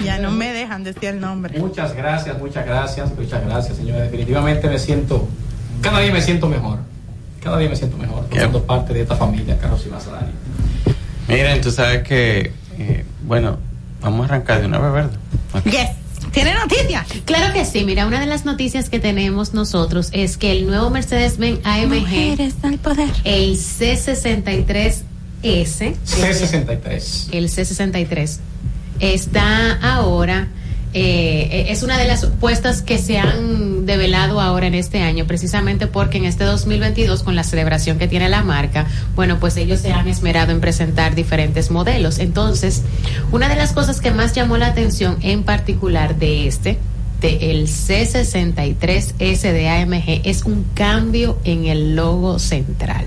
[0.03, 1.59] Ya no me dejan decir el nombre.
[1.59, 4.03] Muchas gracias, muchas gracias, muchas gracias, señores.
[4.03, 5.27] Definitivamente me siento,
[5.81, 6.79] cada día me siento mejor.
[7.41, 10.31] Cada día me siento mejor, siendo parte de esta familia, Carlos y Masalari.
[11.27, 13.57] Miren, tú sabes que, eh, bueno,
[14.01, 15.11] vamos a arrancar de una vez, ¿verdad?
[15.65, 15.89] Yes.
[16.31, 17.05] ¿Tiene noticias?
[17.25, 17.83] Claro que sí.
[17.83, 22.55] Mira, una de las noticias que tenemos nosotros es que el nuevo Mercedes-Benz AMG, Mujeres
[22.63, 23.09] al poder.
[23.25, 25.03] el C63S,
[25.43, 27.27] C63.
[27.33, 28.39] el C63
[28.99, 30.47] está ahora
[30.93, 35.87] eh, es una de las puestas que se han develado ahora en este año, precisamente
[35.87, 38.85] porque en este 2022, con la celebración que tiene la marca,
[39.15, 42.19] bueno, pues ellos se han esmerado en presentar diferentes modelos.
[42.19, 42.83] Entonces,
[43.31, 46.77] una de las cosas que más llamó la atención en particular de este,
[47.21, 53.05] el C63S de AMG, es un cambio en el logo central.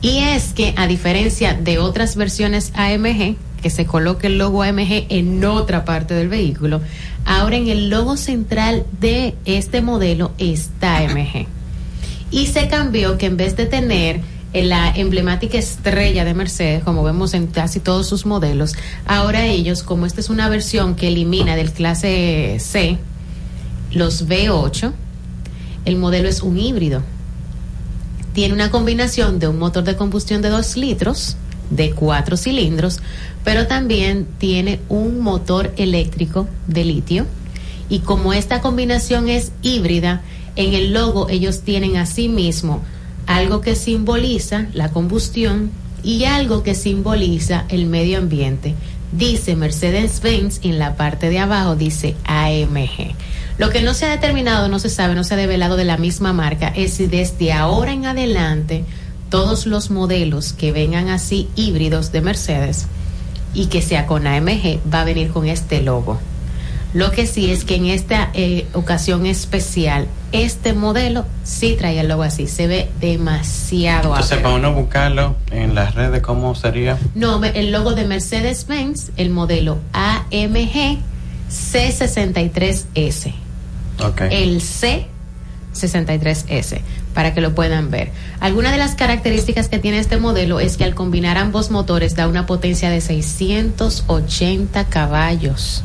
[0.00, 5.06] Y es que, a diferencia de otras versiones AMG, que se coloque el logo AMG
[5.08, 6.80] en otra parte del vehículo,
[7.24, 11.46] ahora en el logo central de este modelo está AMG.
[12.30, 14.20] Y se cambió que en vez de tener
[14.52, 18.74] en la emblemática estrella de Mercedes, como vemos en casi todos sus modelos,
[19.06, 22.98] ahora ellos, como esta es una versión que elimina del clase C
[23.90, 24.92] los V8,
[25.84, 27.02] el modelo es un híbrido.
[28.34, 31.36] Tiene una combinación de un motor de combustión de 2 litros,
[31.70, 33.00] de 4 cilindros,
[33.44, 37.26] pero también tiene un motor eléctrico de litio.
[37.88, 40.22] Y como esta combinación es híbrida,
[40.56, 42.82] en el logo ellos tienen asimismo
[43.26, 45.70] algo que simboliza la combustión
[46.02, 48.74] y algo que simboliza el medio ambiente.
[49.12, 53.14] Dice Mercedes-Benz en la parte de abajo, dice AMG.
[53.58, 55.96] Lo que no se ha determinado, no se sabe, no se ha develado de la
[55.96, 58.84] misma marca es si desde ahora en adelante
[59.30, 62.86] todos los modelos que vengan así híbridos de Mercedes
[63.54, 66.18] y que sea con AMG va a venir con este logo.
[66.94, 72.08] Lo que sí es que en esta eh, ocasión especial, este modelo sí trae el
[72.08, 76.96] logo así, se ve demasiado Entonces, para uno buscarlo en las redes, ¿cómo sería?
[77.14, 80.96] No, el logo de Mercedes-Benz, el modelo AMG
[81.50, 83.34] C63S.
[84.02, 84.22] Ok.
[84.30, 86.80] El C63S,
[87.18, 88.12] para que lo puedan ver.
[88.38, 92.28] Algunas de las características que tiene este modelo es que al combinar ambos motores da
[92.28, 95.82] una potencia de 680 caballos.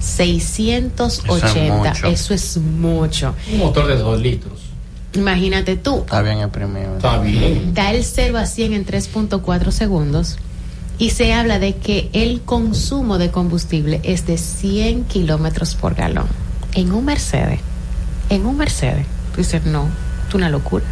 [0.00, 2.06] 680, mucho.
[2.06, 3.34] eso es mucho.
[3.50, 4.60] Un motor de 2 litros.
[5.14, 6.98] Imagínate tú, Está bien exprimido.
[6.98, 7.72] Está bien.
[7.72, 10.36] da el 0 a 100 en 3.4 segundos
[10.98, 16.26] y se habla de que el consumo de combustible es de 100 kilómetros por galón.
[16.74, 17.60] En un Mercedes,
[18.28, 19.88] en un Mercedes, tú dices, no,
[20.28, 20.84] es una locura.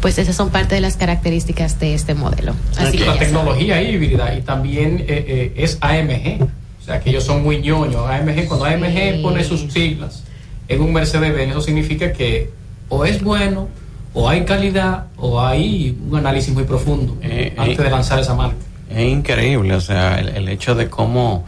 [0.00, 2.54] Pues esas son parte de las características de este modelo.
[2.78, 6.42] Así que la tecnología híbrida y también eh, eh, es AMG.
[6.80, 8.08] O sea, que ellos son muy ñoños.
[8.08, 10.24] AMG, cuando AMG pone sus siglas
[10.68, 12.50] en un Mercedes-Benz, eso significa que
[12.88, 13.68] o es bueno,
[14.14, 17.16] o hay calidad, o hay un análisis muy profundo
[17.56, 18.56] antes eh, de lanzar esa marca.
[18.88, 21.44] Es increíble, o sea, el, el hecho de cómo,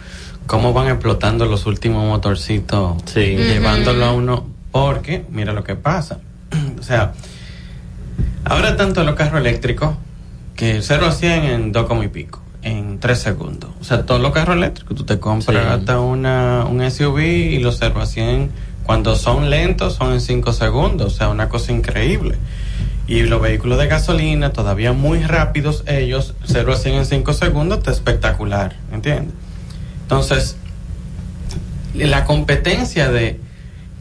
[0.46, 6.20] cómo van explotando los últimos motorcitos, llevándolo a uno, porque mira lo que pasa.
[6.82, 7.12] O sea,
[8.44, 9.94] ahora tanto los carros eléctricos,
[10.56, 13.70] que 0 a 100 en 2 como y pico, en 3 segundos.
[13.80, 15.68] O sea, todos los carros eléctricos, tú te compras Sí.
[15.70, 18.50] hasta una, un SUV y los 0 a 100,
[18.82, 21.14] cuando son lentos, son en 5 segundos.
[21.14, 22.34] O sea, una cosa increíble.
[23.06, 27.78] Y los vehículos de gasolina, todavía muy rápidos, ellos, 0 a 100 en 5 segundos,
[27.78, 29.34] está espectacular, ¿entiendes?
[30.02, 30.56] Entonces,
[31.94, 33.38] la competencia de,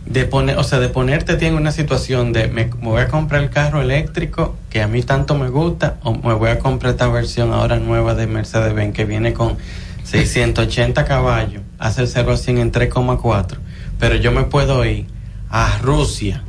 [0.06, 3.02] de poner, o sea, de ponerte a ti en una situación de me, me voy
[3.02, 6.60] a comprar el carro eléctrico que a mí tanto me gusta, o me voy a
[6.60, 9.58] comprar esta versión ahora nueva de Mercedes-Benz que viene con
[10.04, 13.58] 680 caballos, hace el 0 a 100 en 3,4,
[14.00, 15.06] pero yo me puedo ir
[15.50, 16.44] a Rusia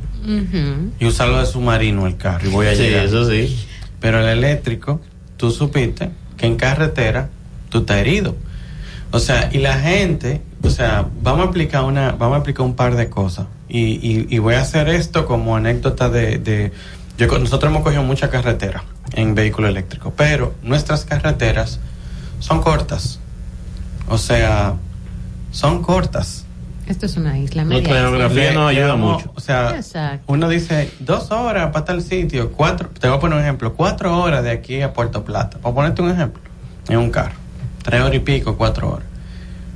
[0.99, 3.05] y usarlo de submarino el carro y voy a Sí, llegar.
[3.05, 3.67] eso sí.
[3.99, 5.01] Pero el eléctrico,
[5.37, 7.29] tú supiste que en carretera
[7.69, 8.35] tú estás herido.
[9.11, 12.75] O sea, y la gente, o sea, vamos a aplicar una, vamos a aplicar un
[12.75, 13.47] par de cosas.
[13.69, 16.71] Y, y, y voy a hacer esto como anécdota de, de
[17.17, 18.83] yo, nosotros hemos cogido mucha carretera
[19.13, 21.79] en vehículo eléctrico, pero nuestras carreteras
[22.39, 23.19] son cortas.
[24.09, 24.75] O sea,
[25.51, 26.45] son cortas.
[26.87, 27.81] Esto es una isla media.
[27.81, 29.31] Nuestra geografía le ayuda mucho.
[29.35, 30.23] O sea, Exacto.
[30.27, 34.17] uno dice dos horas para tal sitio, cuatro, te voy a poner un ejemplo, cuatro
[34.19, 36.41] horas de aquí a Puerto Plata, para ponerte un ejemplo,
[36.89, 37.35] en un carro,
[37.83, 39.07] tres horas y pico, cuatro horas.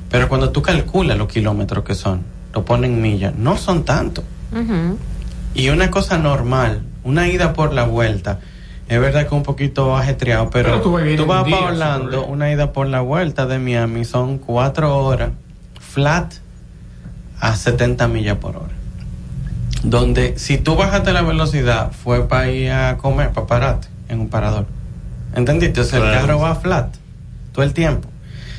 [0.10, 2.24] Pero cuando tú calculas los kilómetros que son,
[2.54, 4.24] lo ponen en millas, no son tanto.
[5.54, 8.40] Y una cosa normal, una ida por la vuelta,
[8.88, 12.26] es verdad que es un poquito ajetreado, pero, Pero tú vas tú vas para Orlando,
[12.26, 15.32] una ida por la vuelta de Miami son cuatro horas
[15.80, 16.36] flat
[17.40, 18.74] a 70 millas por hora.
[19.84, 24.30] Donde si tú bajaste la velocidad fue para ir a comer, para pararte en un
[24.30, 24.66] parador.
[25.36, 25.82] ¿Entendiste?
[25.82, 26.96] O sea, el carro va flat
[27.52, 28.08] todo el tiempo.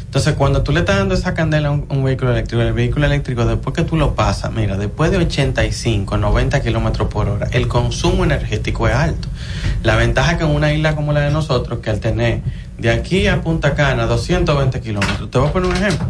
[0.08, 3.44] Entonces, cuando tú le estás dando esa candela a un, vehículo eléctrico, el vehículo eléctrico,
[3.44, 8.24] después que tú lo pasas, mira, después de 85, 90 kilómetros por hora, el consumo
[8.24, 9.28] energético es alto.
[9.82, 12.40] La ventaja que en una isla como la de nosotros, que al tener
[12.78, 16.06] de aquí a Punta Cana 220 kilómetros, te voy a poner un ejemplo,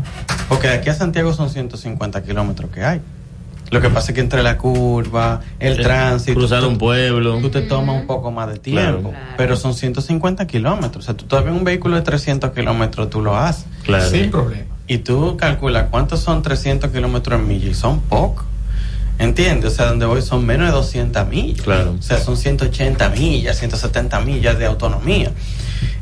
[0.48, 3.00] porque de aquí a Santiago son 150 kilómetros que hay.
[3.70, 7.38] Lo que pasa es que entre la curva, el Sí, tránsito, cruzar tú- un pueblo.
[7.40, 9.34] tú te tomas un poco más de tiempo, Claro.
[9.36, 11.04] pero son 150 kilómetros.
[11.04, 13.66] O sea, tú todavía un vehículo de 300 kilómetros tú lo haces.
[13.84, 14.08] Claro.
[14.08, 14.64] Sin problema.
[14.86, 18.46] Y tú calculas cuántos son 300 kilómetros en millas y son pocos.
[19.18, 19.72] ¿Entiendes?
[19.72, 21.62] O sea, donde voy son menos de 200 millas.
[21.62, 21.96] Claro.
[21.98, 25.32] O sea, son 180 millas, 170 millas de autonomía.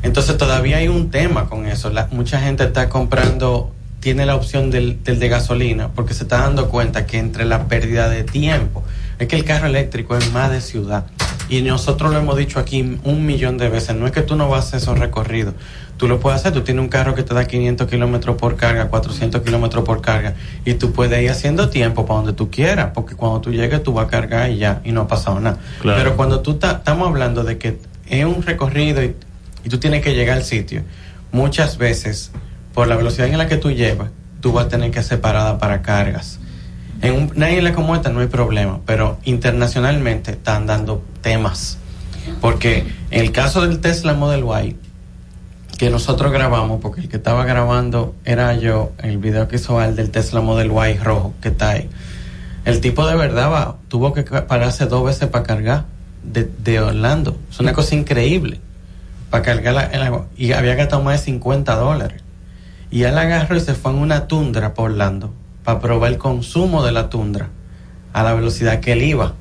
[0.03, 1.89] Entonces todavía hay un tema con eso.
[1.89, 3.71] La- mucha gente está comprando,
[4.07, 7.67] tiene la opción del, del de gasolina porque se está dando cuenta que entre la
[7.67, 8.81] pérdida de tiempo,
[9.19, 11.07] es que el carro eléctrico es más de ciudad.
[11.49, 14.47] Y nosotros lo hemos dicho aquí un millón de veces, no es que tú no
[14.47, 15.55] vas a hacer esos recorridos,
[15.97, 18.87] tú lo puedes hacer, tú tienes un carro que te da 500 kilómetros por carga,
[18.87, 23.13] 400 kilómetros por carga, y tú puedes ir haciendo tiempo para donde tú quieras, porque
[23.15, 25.57] cuando tú llegues tú vas a cargar y ya, y no ha pasado nada.
[25.81, 25.97] Claro.
[26.01, 27.77] Pero cuando tú ta- estamos hablando de que
[28.07, 29.15] es un recorrido y,
[29.65, 30.83] y tú tienes que llegar al sitio,
[31.33, 32.31] muchas veces,
[32.77, 34.09] por la velocidad en la que tú llevas,
[34.39, 36.37] tú vas a tener que hacer parada para cargas.
[37.01, 41.79] En un- una isla como esta no hay problema, pero internacionalmente están dando temas.
[42.39, 44.75] Porque en el caso del Tesla Model Y,
[45.79, 49.95] que nosotros grabamos, porque el que estaba grabando era yo, el video que hizo al
[49.95, 51.89] del Tesla Model Y rojo, que está ahí.
[52.63, 55.85] El tipo de verdad tuvo que pararse dos veces para cargar
[56.21, 57.39] de, Orlando.
[57.49, 58.59] Es una cosa increíble.
[59.31, 60.27] Para cargar la, el agua.
[60.37, 62.21] Y había gastado más de 50 dólares.
[62.89, 65.33] Y él agarró y se fue en una tundra por Orlando
[65.63, 67.49] para probar el consumo de la tundra
[68.13, 69.33] a la velocidad que él iba.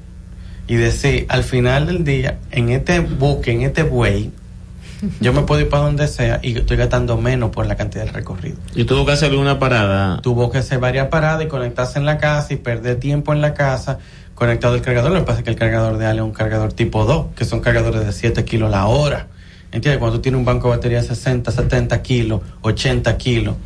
[0.68, 4.32] Y decir, al final del día, en este buque, en este buey,
[5.20, 8.12] yo me puedo ir para donde sea y estoy gastando menos por la cantidad del
[8.12, 8.56] recorrido.
[8.74, 10.20] Y tuvo que hacerle una parada.
[10.23, 13.55] Tuvo que hacer varias paradas y conectarse en la casa y perder tiempo en la
[13.55, 13.98] casa
[14.35, 15.12] conectado al cargador.
[15.12, 17.44] Lo que pasa es que el cargador de Ale es un cargador tipo 2, que
[17.44, 19.28] son cargadores de 7 kilos la hora.
[19.72, 19.98] ¿Entiendes?
[19.98, 23.56] Cuando tú tienes un banco de batería de 60, 70 kilos, 80 kilos,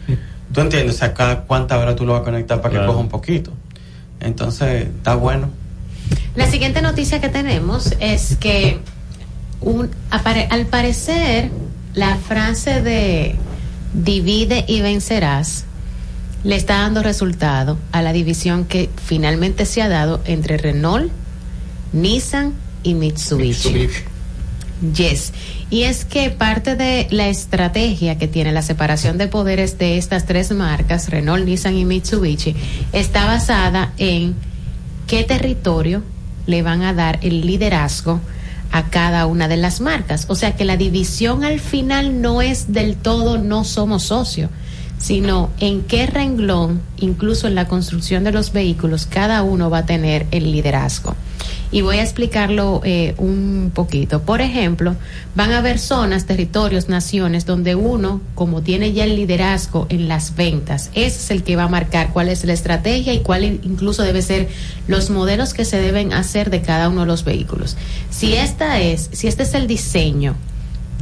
[0.52, 0.96] ¿tú entiendes?
[0.96, 2.92] O sea, cada cuánta hora tú lo vas a conectar para que Claro.
[2.92, 3.52] coja un poquito.
[4.20, 5.50] Entonces, está bueno.
[6.34, 8.78] La siguiente noticia que tenemos es que
[9.60, 11.50] un, al parecer
[11.94, 13.36] la frase de
[13.92, 15.64] divide y vencerás
[16.44, 21.10] le está dando resultado a la división que finalmente se ha dado entre Renault,
[21.92, 23.88] Nissan y Mitsubishi.
[24.80, 25.32] Yes.
[25.68, 30.24] Y es que parte de la estrategia que tiene la separación de poderes de estas
[30.24, 32.56] tres marcas, Renault, Nissan y Mitsubishi,
[32.92, 34.34] está basada en
[35.06, 36.02] qué territorio
[36.46, 38.20] le van a dar el liderazgo
[38.72, 40.26] a cada una de las marcas.
[40.28, 44.50] O sea que la división al final no es del todo no somos socios,
[45.00, 49.86] sino en qué renglón, incluso en la construcción de los vehículos, cada uno va a
[49.86, 51.16] tener el liderazgo.
[51.72, 54.22] Y voy a explicarlo eh, un poquito.
[54.22, 54.96] Por ejemplo,
[55.34, 60.36] van a haber zonas, territorios, naciones donde uno, como tiene ya el liderazgo en las
[60.36, 64.02] ventas, ese es el que va a marcar cuál es la estrategia y cuál incluso
[64.02, 64.48] debe ser
[64.86, 67.76] los modelos que se deben hacer de cada uno de los vehículos.
[68.10, 70.34] Si esta es, si este es el diseño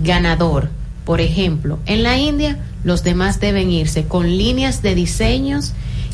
[0.04, 0.70] ganador,
[1.08, 5.72] por ejemplo, en la India, los demás deben irse con líneas de diseños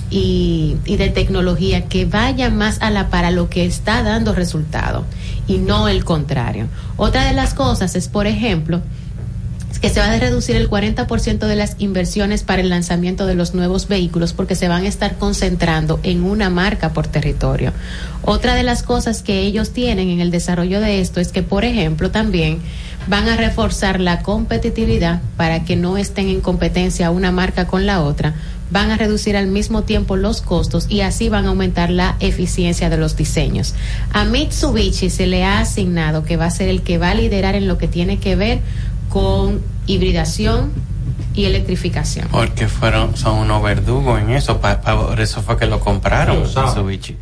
[0.09, 5.05] y, y de tecnología que vayan más a la para lo que está dando resultado
[5.49, 6.69] y no el contrario.
[6.97, 8.83] Otra de las cosas es, por ejemplo,
[9.85, 13.53] que se va a reducir el 40% de las inversiones para el lanzamiento de los
[13.53, 17.71] nuevos vehículos porque se van a estar concentrando en una marca por territorio.
[18.23, 21.67] Otra de las cosas que ellos tienen en el desarrollo de esto es que, por
[21.67, 22.61] ejemplo, también
[23.09, 28.01] van a reforzar la competitividad para que no estén en competencia una marca con la
[28.01, 28.33] otra,
[28.71, 32.89] van a reducir al mismo tiempo los costos y así van a aumentar la eficiencia
[32.89, 33.75] de los diseños.
[34.15, 37.55] A Mitsubishi se le ha asignado que va a ser el que va a liderar
[37.55, 38.63] en lo que tiene que ver
[39.15, 40.73] con hibridación
[41.37, 42.27] y electrificación.
[42.33, 46.41] Porque fueron, son unos verdugos en eso, pa- pa- por eso fue que lo compraron.
[46.43, 47.17] Mitsubishi.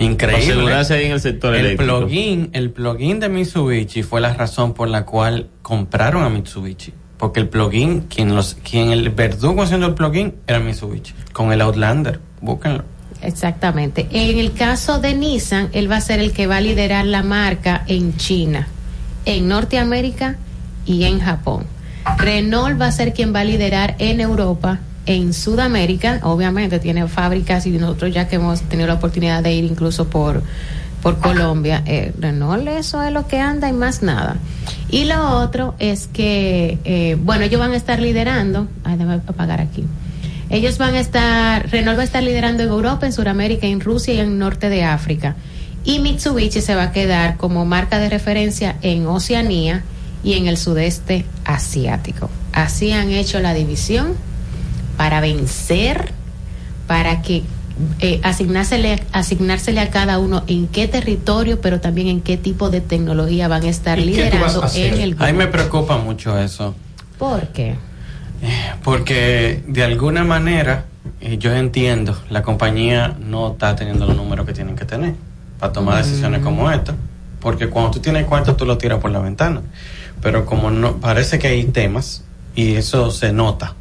[0.00, 0.74] Increíble.
[0.74, 1.98] Ahí en el sector el eléctrico.
[2.00, 6.92] plugin, el plugin de Mitsubishi fue la razón por la cual compraron a Mitsubishi.
[7.16, 11.14] Porque el plugin, quien los, quien el verdugo haciendo el plugin era Mitsubishi.
[11.32, 12.18] Con el Outlander.
[12.40, 12.82] Búsquenlo.
[13.22, 14.08] Exactamente.
[14.10, 17.22] En el caso de Nissan, él va a ser el que va a liderar la
[17.22, 18.66] marca en China,
[19.26, 20.38] en Norteamérica
[20.86, 21.64] y en Japón.
[22.18, 27.66] Renault va a ser quien va a liderar en Europa, en Sudamérica, obviamente tiene fábricas
[27.66, 30.42] y nosotros ya que hemos tenido la oportunidad de ir incluso por
[31.02, 34.36] por Colombia, eh, Renault eso es lo que anda y más nada.
[34.90, 39.60] Y lo otro es que, eh, bueno, ellos van a estar liderando, ay, déjame apagar
[39.60, 39.84] aquí.
[40.50, 44.14] Ellos van a estar, Renault va a estar liderando en Europa, en Sudamérica, en Rusia
[44.14, 45.36] y en el norte de África.
[45.84, 49.82] Y Mitsubishi se va a quedar como marca de referencia en Oceanía
[50.22, 52.30] y en el sudeste asiático.
[52.52, 54.14] Así han hecho la división
[54.96, 56.12] para vencer,
[56.86, 57.42] para que
[58.00, 62.80] eh, asignársele, asignársele a cada uno en qué territorio, pero también en qué tipo de
[62.80, 65.44] tecnología van a estar ¿Y qué tú vas liderando a en el A mí me
[65.44, 65.52] grupo.
[65.52, 66.74] preocupa mucho eso.
[67.18, 67.76] ¿Por qué?
[68.82, 70.84] Porque de alguna manera
[71.20, 75.14] eh, yo entiendo, la compañía no está teniendo los números que tienen que tener
[75.58, 76.94] para tomar decisiones como esta.
[77.40, 79.62] Porque cuando tú tienes cuarto, tú lo tiras por la ventana.
[80.22, 82.24] Pero como no, parece que hay temas
[82.54, 83.74] y eso se nota.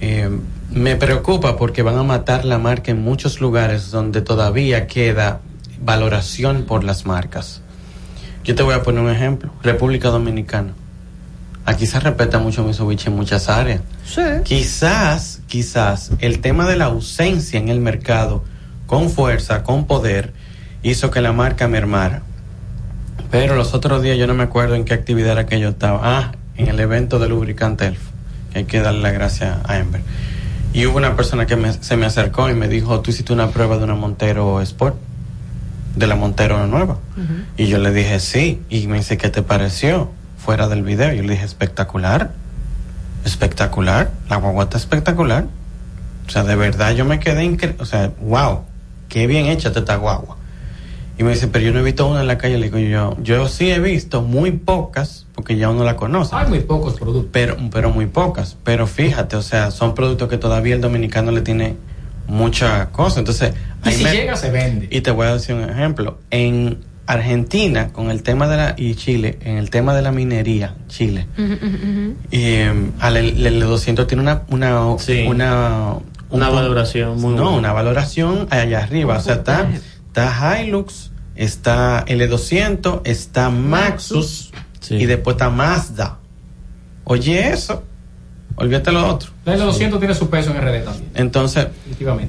[0.00, 0.30] Eh,
[0.70, 5.40] me preocupa porque van a matar la marca en muchos lugares donde todavía queda
[5.80, 7.62] valoración por las marcas.
[8.44, 9.52] Yo te voy a poner un ejemplo.
[9.62, 10.72] República Dominicana.
[11.64, 13.82] Aquí se respeta mucho Mitsubishi en muchas áreas.
[14.42, 18.42] Quizás, quizás el tema de la ausencia en el mercado
[18.86, 20.32] con fuerza, con poder,
[20.82, 22.22] hizo que la marca mermara.
[23.30, 26.00] Pero los otros días yo no me acuerdo en qué actividad era que yo estaba.
[26.02, 28.00] Ah, en el evento de lubricante Elf.
[28.52, 30.00] Que hay que darle la gracia a Ember.
[30.72, 33.48] Y hubo una persona que me- se me acercó y me dijo, tú hiciste una
[33.50, 34.96] prueba de una Montero Sport,
[35.96, 36.98] de la Montero nueva.
[37.56, 38.62] Y yo le dije, sí.
[38.70, 40.10] Y me dice, ¿qué te pareció?
[40.38, 41.12] Fuera del video.
[41.12, 42.30] Yo le dije, espectacular.
[43.24, 44.10] Espectacular.
[44.30, 45.44] La guagua está espectacular.
[46.26, 48.60] O sea, de verdad yo me quedé incre O sea, wow.
[49.08, 50.36] Qué bien hecha esta guagua.
[51.18, 52.58] Y me dice, pero yo no he visto una en la calle.
[52.58, 56.34] Le digo yo, yo sí he visto muy pocas, porque ya uno la conoce.
[56.36, 57.30] Hay muy pocos productos.
[57.32, 58.56] Pero, pero muy pocas.
[58.62, 61.74] Pero fíjate, o sea, son productos que todavía el dominicano le tiene
[62.28, 63.18] muchas cosas.
[63.18, 63.52] Entonces,
[63.84, 64.88] Y ahí si me- llega, se vende.
[64.90, 66.18] y te voy a decir un ejemplo.
[66.30, 70.74] En Argentina, con el tema de la, y Chile, en el tema de la minería,
[70.88, 71.26] Chile,
[72.30, 72.58] y,
[73.00, 75.94] al el, el L200 tiene una, una, una,
[76.30, 77.58] Una un- valoración muy no, buena.
[77.58, 79.16] una valoración allá arriba.
[79.16, 79.66] O sea, está,
[80.08, 84.50] está Hilux, está L200, está Maxus,
[84.90, 86.18] y después está Mazda.
[87.04, 87.84] Oye, eso.
[88.56, 89.30] Olvídate lo otro.
[89.44, 91.10] La L200 tiene su peso en RD también.
[91.14, 91.68] Entonces,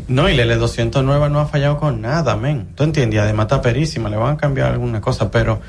[0.08, 2.68] no, y la L200 nueva no ha fallado con nada, men.
[2.76, 3.20] ¿Tú entiendes?
[3.20, 5.60] Además está perísima, le van a cambiar alguna cosa, pero,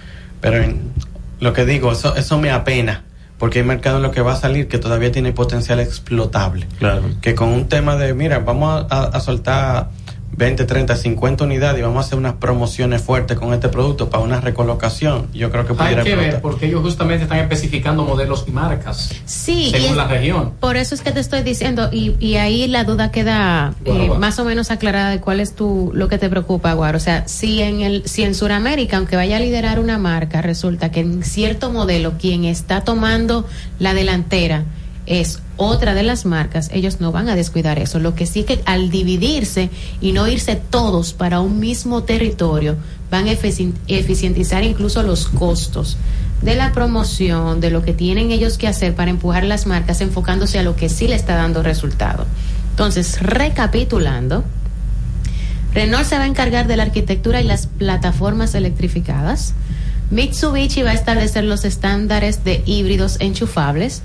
[0.41, 0.93] pero en-
[1.41, 3.05] lo que digo, eso, eso me apena,
[3.39, 6.66] porque hay mercado en lo que va a salir que todavía tiene potencial explotable.
[6.78, 7.05] Claro.
[7.23, 9.89] Que con un tema de, mira, vamos a, a soltar
[10.36, 14.23] 20, 30, 50 unidades y vamos a hacer unas promociones fuertes con este producto para
[14.23, 18.44] una recolocación, yo creo que Hay pudiera que ver, porque ellos justamente están especificando modelos
[18.47, 19.11] y marcas.
[19.24, 20.52] Sí, y Según es- la región.
[20.61, 24.39] Por eso es que te estoy diciendo, y, y ahí la duda queda eh, más
[24.39, 26.97] o menos aclarada de cuál es tu, lo que te preocupa, Guaro.
[26.97, 30.90] O sea, si en el, si en Sudamérica, aunque vaya a liderar una marca, resulta
[30.90, 33.47] que en cierto modelo quien está tomando
[33.78, 34.65] la delantera
[35.11, 37.99] es otra de las marcas, ellos no van a descuidar eso.
[37.99, 39.69] Lo que sí que al dividirse
[40.01, 42.77] y no irse todos para un mismo territorio,
[43.11, 45.97] van a eficien- eficientizar incluso los costos
[46.43, 50.61] de la promoción, de lo que tienen ellos que hacer para empujar las marcas, enfocándose
[50.61, 52.24] a lo que sí le está dando resultado.
[52.70, 54.45] Entonces, recapitulando,
[55.74, 59.55] Renault se va a encargar de la arquitectura y las plataformas electrificadas.
[60.12, 64.03] Mitsubishi va a establecer los estándares de híbridos enchufables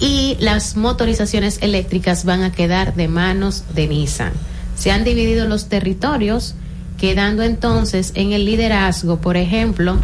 [0.00, 4.32] y las motorizaciones eléctricas van a quedar de manos de Nissan.
[4.76, 6.54] Se han dividido los territorios,
[6.98, 9.98] quedando entonces en el liderazgo, por ejemplo,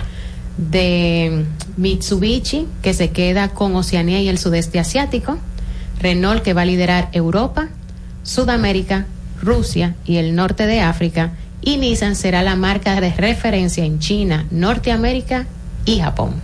[0.57, 1.45] de
[1.77, 5.39] Mitsubishi, que se queda con Oceanía y el sudeste asiático,
[6.01, 7.69] Renault, que va a liderar Europa,
[8.23, 9.07] Sudamérica,
[9.43, 14.47] Rusia y el norte de África, y Nissan será la marca de referencia en China,
[14.51, 15.47] Norteamérica
[15.85, 16.35] y Japón.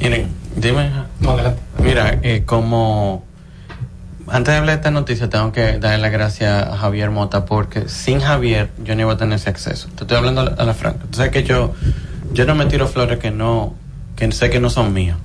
[0.00, 0.90] Miren, dime.
[1.82, 3.24] Mira, eh, como
[4.26, 7.88] antes de hablar de esta noticia, tengo que darle las gracias a Javier Mota porque
[7.88, 9.88] sin Javier yo no iba a tener ese acceso.
[9.96, 11.06] Te estoy hablando a la, franca.
[11.10, 11.74] Tú sabes que yo,
[12.32, 13.74] yo no me tiro flores que no,
[14.14, 15.16] que sé que no son mías.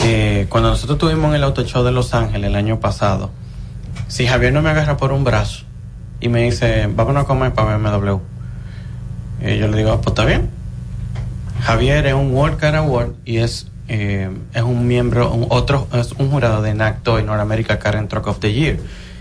[0.00, 3.30] Eh, cuando nosotros estuvimos en el auto show de Los Ángeles el año pasado,
[4.08, 5.64] si Javier no me agarra por un brazo
[6.20, 8.18] y me dice, vámonos a comer para BMW,
[9.42, 10.50] eh, yo le digo, "Ah, pues está bien.
[11.62, 16.12] Javier es un World Car Award y es, eh, es un miembro, un otro, es
[16.12, 18.78] un jurado de NACTO y Car and Truck of the Year,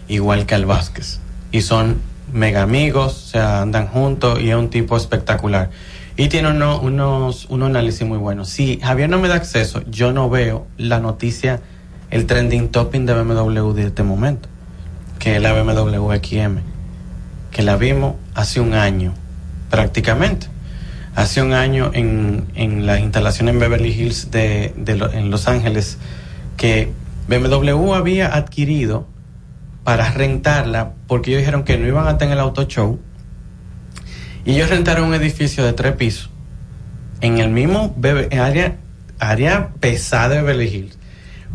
[0.07, 1.19] igual que Al Vázquez.
[1.51, 1.97] Y son
[2.31, 5.71] mega amigos, o sea, andan juntos y es un tipo espectacular.
[6.15, 8.47] Y tiene uno- unos, unos análisis muy buenos.
[8.47, 11.59] Si Javier no me da acceso, yo no veo la noticia,
[12.09, 14.47] el trending topping de BMW de este momento,
[15.19, 16.59] que es la BMW XM,
[17.51, 19.13] que la vimos hace un año,
[19.69, 20.47] prácticamente
[21.15, 25.97] hace un año en, en las instalaciones en Beverly Hills de, de en Los Ángeles
[26.57, 26.91] que
[27.27, 29.07] BMW había adquirido
[29.83, 32.99] para rentarla porque ellos dijeron que no iban a tener el auto show
[34.45, 36.29] y ellos rentaron un edificio de tres pisos
[37.21, 37.95] en el mismo
[38.31, 38.77] área,
[39.19, 40.97] área pesada de Beverly Hills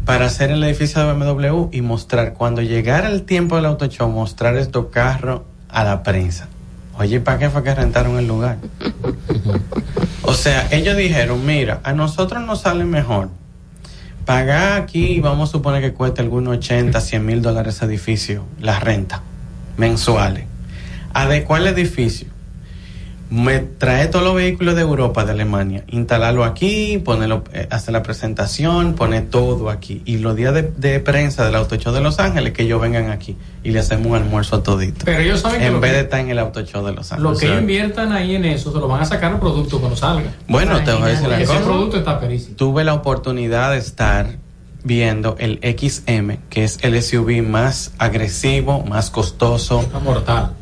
[0.04, 4.08] para hacer el edificio de BMW y mostrar cuando llegara el tiempo del auto show
[4.08, 6.48] mostrar estos carros a la prensa
[6.98, 8.58] Oye, ¿para qué fue que rentaron el lugar?
[10.22, 13.30] O sea, ellos dijeron, mira, a nosotros nos sale mejor
[14.26, 18.80] pagar aquí, vamos a suponer que cueste algunos 80, 100 mil dólares ese edificio, la
[18.80, 19.22] renta,
[19.78, 20.44] mensuales.
[21.14, 22.28] Adecuar el edificio,
[23.28, 28.02] me trae todos los vehículos de Europa, de Alemania, instalarlo aquí, ponerlo, eh, hacer la
[28.02, 30.00] presentación, poner todo aquí.
[30.04, 33.10] Y los días de, de prensa del Auto Show de Los Ángeles, que ellos vengan
[33.10, 35.04] aquí y le hacemos un almuerzo a todito.
[35.04, 37.10] Pero ellos saben que En vez que- de estar en el Auto Show de Los
[37.12, 37.32] Ángeles.
[37.32, 39.96] Lo que ellos inviertan ahí en eso, se lo van a sacar al producto cuando
[39.96, 40.30] salga.
[40.46, 41.64] Bueno, te voy a decir ese cosa.
[41.64, 42.54] producto está perísimo.
[42.56, 44.36] Tuve la oportunidad de estar
[44.84, 49.84] viendo el XM, que es el SUV más agresivo, más costoso.
[50.04, 50.52] mortal.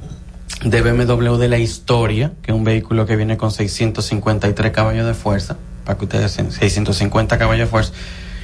[0.64, 5.14] De BMW de la historia, que es un vehículo que viene con 653 caballos de
[5.14, 7.92] fuerza, para que ustedes sepan, 650 caballos de fuerza.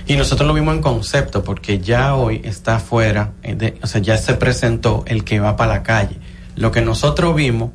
[0.07, 4.01] Y nosotros lo vimos en concepto, porque ya hoy está afuera, eh, de- o sea,
[4.01, 6.17] ya se presentó el que va para la calle.
[6.57, 7.71] Lo que nosotros vimos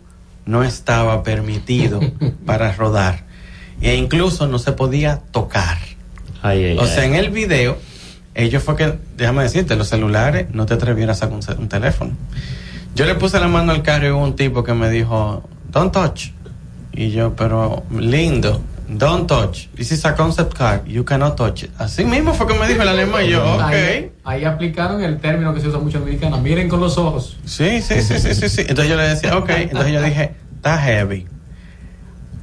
[0.45, 1.99] no estaba permitido
[2.45, 3.26] para rodar.
[3.81, 5.77] E incluso no se podía tocar.
[6.41, 7.09] Ay, ay, o sea, ay.
[7.09, 7.77] en el video,
[8.35, 12.11] ellos fue que, déjame decirte, los celulares no te atrevieras a sacar un teléfono.
[12.95, 15.91] Yo le puse la mano al carro y hubo un tipo que me dijo, don't
[15.91, 16.31] touch.
[16.93, 18.61] Y yo, pero lindo.
[18.88, 19.67] don't touch.
[19.76, 20.81] This is a concept car.
[20.85, 21.72] You cannot touch it.
[21.77, 23.26] Así mismo fue que me dijo el alemán.
[23.26, 23.61] Y yo, ok.
[23.61, 26.38] Ahí, ahí aplicaron el término que se usa mucho en Dominicana.
[26.38, 27.38] Miren con los ojos.
[27.45, 28.61] Sí, sí, sí, sí, sí, sí.
[28.61, 29.49] Entonces yo le decía, ok.
[29.49, 31.27] Entonces yo dije, está heavy.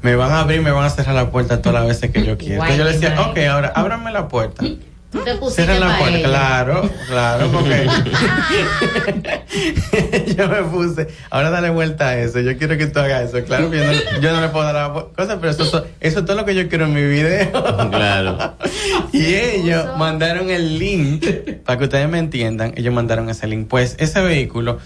[0.02, 2.36] Me van a abrir, me van a cerrar la puerta todas las veces que yo
[2.36, 2.54] quiera.
[2.54, 4.64] Entonces yo le decía, ok, ahora ábrame la puerta.
[5.12, 6.28] Tú te pusiste Cierren la pa' puerta, ella.
[6.28, 7.86] claro, claro, porque
[10.36, 13.70] yo me puse, ahora dale vuelta a eso, yo quiero que tú hagas eso, claro
[13.70, 16.34] que yo no, yo no le puedo dar la cosa, pero eso, eso, es todo
[16.34, 17.50] lo que yo quiero en mi video.
[17.90, 18.54] Claro.
[19.12, 21.26] Y ellos mandaron el link,
[21.64, 23.68] para que ustedes me entiendan, ellos mandaron ese link.
[23.68, 24.78] Pues ese vehículo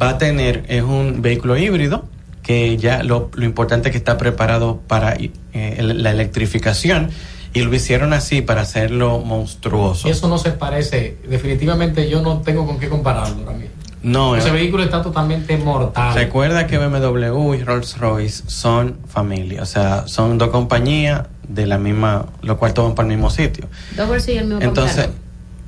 [0.00, 2.08] va a tener, es un vehículo híbrido,
[2.44, 7.10] que ya lo, lo importante es que está preparado para eh, la electrificación,
[7.54, 10.08] y lo hicieron así para hacerlo monstruoso.
[10.08, 11.16] Eso no se parece.
[11.26, 13.74] Definitivamente yo no tengo con qué compararlo ahora mismo.
[14.02, 16.14] No, Ese eh, vehículo está totalmente mortal.
[16.14, 21.78] Recuerda que BMW y Rolls Royce son familia, o sea, son dos compañías de la
[21.78, 23.66] misma, lo cual toman para el mismo sitio.
[23.96, 25.08] Dos bolsillos el mismo Entonces,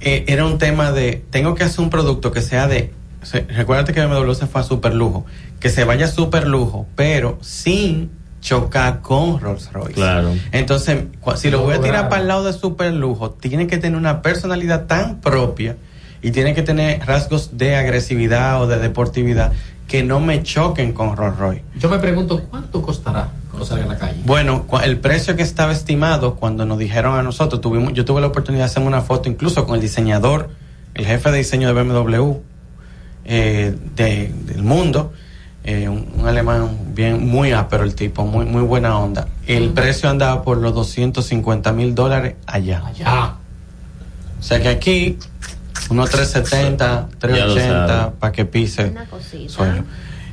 [0.01, 2.93] eh, era un tema de, tengo que hacer un producto que sea de,
[3.23, 5.25] se- recuérdate que BMW se fue a super lujo,
[5.59, 8.11] que se vaya a super lujo, pero sin
[8.47, 9.95] chocar con Rolls Royce.
[9.95, 10.33] Claro.
[10.53, 11.03] Entonces,
[11.35, 14.23] si lo voy a tirar para el lado de super lujo, tiene que tener una
[14.23, 15.77] personalidad tan propia
[16.23, 19.53] y tiene que tener rasgos de agresividad o de deportividad
[19.89, 21.63] que no me choquen con Rolls Royce.
[21.77, 24.21] Yo me pregunto cuánto costará cuando salga a la calle.
[24.25, 28.29] Bueno, el precio que estaba estimado cuando nos dijeron a nosotros, tuvimos, yo tuve la
[28.29, 30.51] oportunidad de hacer una foto incluso con el diseñador,
[30.95, 32.33] el jefe de diseño de BMW
[33.25, 35.13] eh, de- del mundo,
[35.67, 39.27] eh, un, un alemán bien, muy ápero el tipo, muy, muy buena onda.
[39.47, 42.83] El precio andaba por los 250 mil dólares allá.
[42.87, 43.35] Allá.
[44.39, 45.19] O sea que aquí,
[45.91, 48.13] unos 370, Ya lo 380 sabe.
[48.19, 49.53] para que pise Una cosita.
[49.53, 49.85] suelo.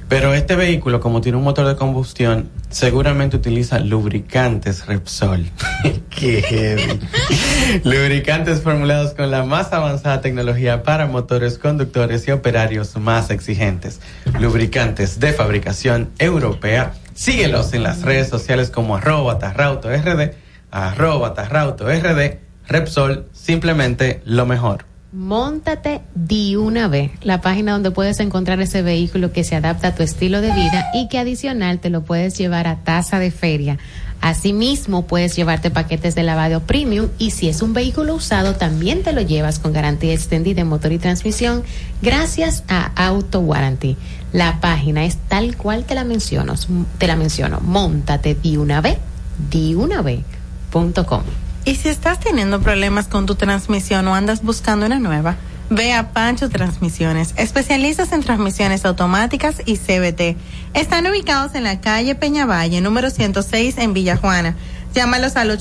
[0.10, 5.50] Pero este vehículo, como tiene un motor de combustión, seguramente utiliza lubricantes Repsol.
[6.10, 7.00] Qué heavy.
[7.84, 14.02] lubricantes formulados con la más avanzada tecnología para motores, conductores y operarios más exigentes.
[14.40, 16.94] Lubricantes de fabricación europea.
[17.14, 20.32] Síguelos en las redes sociales como arroba tarrauto rd,
[20.72, 24.86] arroba tarrauto rd, Repsol, simplemente lo mejor.
[25.14, 29.96] Móntate de una vez, la página donde puedes encontrar ese vehículo que se adapta a
[29.96, 33.78] tu estilo de vida y que adicional te lo puedes llevar a tasa de feria.
[34.22, 39.14] Asimismo, puedes llevarte paquetes de lavado premium y si es un vehículo usado, también te
[39.14, 41.62] lo llevas con garantía extendida en motor y transmisión
[42.02, 43.98] gracias a Auto Warranty.
[44.32, 46.56] La página es tal cual te la menciono,
[46.98, 48.98] te la menciono, móntate de una vez,
[49.52, 50.02] de una.
[51.66, 55.38] Y si estás teniendo problemas con tu transmisión o andas buscando una nueva,
[55.70, 60.36] ve a Pancho Transmisiones, especialistas en transmisiones automáticas y CBT.
[60.74, 64.58] Están ubicados en la calle Peñavalle, número 106 en Villajuana.
[64.94, 65.58] Llámalos al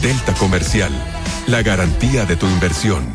[0.03, 0.93] Delta Comercial,
[1.47, 3.15] la garantía de tu inversión.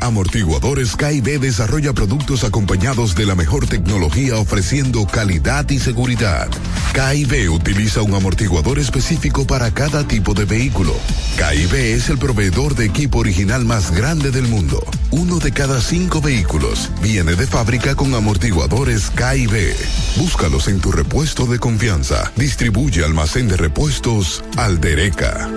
[0.00, 6.48] Amortiguadores KIB desarrolla productos acompañados de la mejor tecnología ofreciendo calidad y seguridad.
[6.92, 10.94] KIB utiliza un amortiguador específico para cada tipo de vehículo.
[11.36, 14.84] KIB es el proveedor de equipo original más grande del mundo.
[15.10, 19.74] Uno de cada cinco vehículos viene de fábrica con amortiguadores KIB.
[20.16, 22.32] Búscalos en tu repuesto de confianza.
[22.36, 25.48] Distribuye almacén de repuestos Aldereca.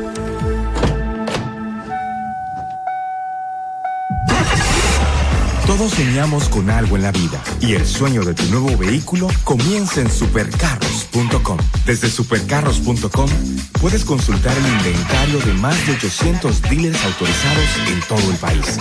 [5.82, 10.00] Todos soñamos con algo en la vida y el sueño de tu nuevo vehículo comienza
[10.00, 11.58] en supercarros.com.
[11.88, 13.28] Desde supercarros.com
[13.82, 18.78] puedes consultar el inventario de más de 800 dealers autorizados en todo el país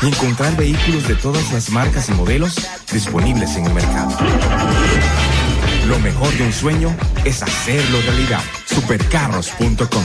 [0.00, 2.54] y encontrar vehículos de todas las marcas y modelos
[2.92, 4.16] disponibles en el mercado.
[5.88, 8.44] Lo mejor de un sueño es hacerlo realidad.
[8.66, 10.04] Supercarros.com.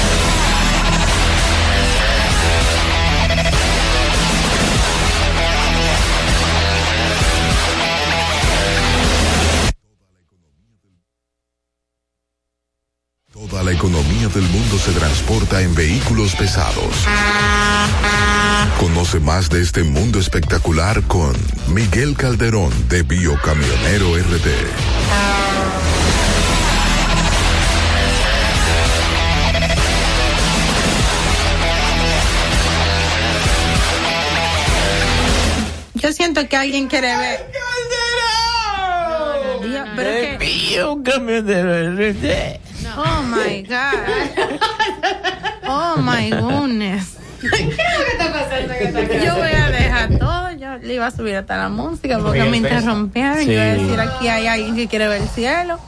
[13.81, 17.07] economía del mundo se transporta en vehículos pesados.
[18.79, 21.35] Conoce más de este mundo espectacular con
[21.67, 25.61] Miguel Calderón de Biocamionero RD.
[35.95, 37.51] Yo siento que alguien quiere ver.
[39.63, 40.37] Dios, pero que-
[42.97, 44.59] Oh my God.
[45.67, 47.17] Oh my goodness.
[47.41, 50.51] Yo voy a dejar todo.
[50.51, 53.37] Yo le iba a subir hasta la música porque me interrumpieron.
[53.45, 53.81] Yo iba a Sí.
[53.83, 55.79] decir aquí hay alguien que quiere ver el cielo.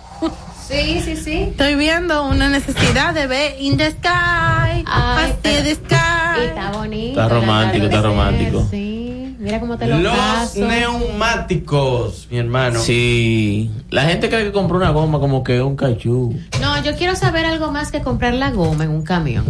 [0.68, 1.34] Sí, sí, sí.
[1.52, 4.84] Estoy viendo una necesidad de ver in the sky.
[4.88, 6.46] Hacia the sky.
[6.48, 7.22] Está bonito.
[7.22, 8.66] Está romántico, está romántico.
[8.72, 9.03] Sí,
[9.44, 10.60] mira cómo te lo Los paso.
[10.66, 12.80] neumáticos, mi hermano.
[12.80, 13.70] Sí.
[13.90, 16.36] La gente cree que compró una goma como que es un cachú.
[16.62, 19.46] No, yo quiero saber algo más que comprar la goma en un camión.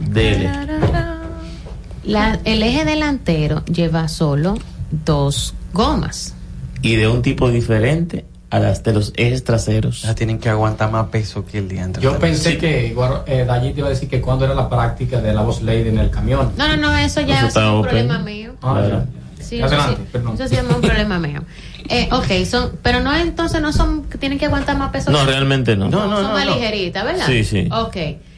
[0.00, 0.50] Dele.
[2.04, 4.54] La- el eje delantero lleva solo
[5.04, 6.34] dos gomas.
[6.82, 10.02] Y de un tipo diferente a las de los ejes traseros.
[10.02, 12.02] Ya tienen que aguantar más peso que el día antes.
[12.02, 12.94] Yo pensé que
[13.26, 15.88] eh, Dallí te iba a decir que cuando era la práctica de la voz lady
[15.88, 16.52] en el camión.
[16.56, 17.82] No, no, no, eso ya Eso es un open.
[17.90, 18.52] problema mío.
[18.62, 19.04] Ah, Claro.
[19.52, 20.34] Sí, eso Adelante, sí, perdón.
[20.34, 21.42] eso sí es un problema mío.
[21.90, 25.10] Eh, ok, son, pero no entonces no son que tienen que aguantar más peso.
[25.10, 25.90] No, que- realmente no.
[25.90, 27.26] son más ligeritas, ¿verdad?
[27.26, 27.68] Sí, sí.
[27.70, 27.96] Ok,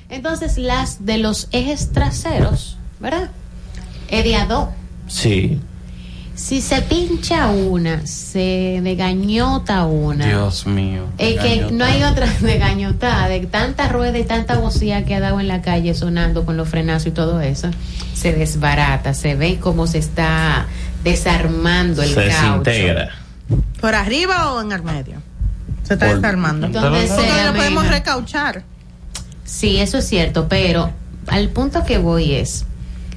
[0.09, 3.31] entonces las de los ejes traseros, ¿verdad?
[4.49, 4.69] Dos.
[5.07, 5.61] Sí.
[6.35, 10.27] Si se pincha una, se degañota una.
[10.27, 11.05] Dios mío.
[11.16, 15.20] Es que no hay otra de gañotada, de tanta rueda y tanta bocía que ha
[15.20, 17.70] dado en la calle sonando con los frenazos y todo eso,
[18.15, 20.66] se desbarata, se ve cómo se está
[21.05, 22.62] desarmando el Se caucho.
[22.65, 23.11] desintegra.
[23.81, 25.23] ¿Por arriba o en el medio?
[25.85, 26.69] Se está Por- desarmando.
[26.73, 28.65] Sea, lo podemos recauchar.
[29.44, 30.90] Sí, eso es cierto, pero
[31.28, 32.65] al punto que voy es,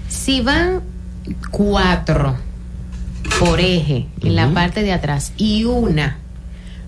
[0.08, 0.82] si van
[1.50, 2.36] cuatro
[3.40, 6.18] por eje en la parte de atrás y una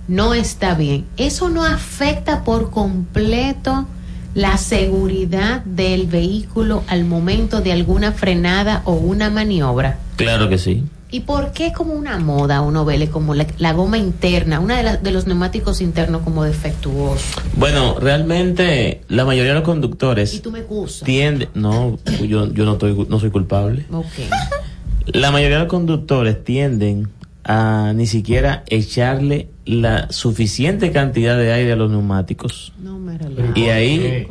[0.07, 3.85] no está bien, eso no afecta por completo
[4.34, 9.99] la seguridad del vehículo al momento de alguna frenada o una maniobra.
[10.15, 10.84] Claro que sí.
[11.11, 14.84] ¿Y por qué como una moda uno vele como la, la goma interna, una de,
[14.84, 17.23] las- de los neumáticos internos como defectuoso?
[17.55, 20.63] Bueno, realmente la mayoría de los conductores Y tú me
[21.03, 21.97] tienden, no,
[22.27, 23.85] yo, yo no, estoy, no soy culpable.
[23.91, 24.05] Ok.
[25.14, 27.10] La mayoría de los conductores tienden
[27.44, 32.73] a ni siquiera echarle la suficiente cantidad de aire a los neumáticos.
[32.81, 33.53] No me relajo.
[33.56, 34.27] Y ahí,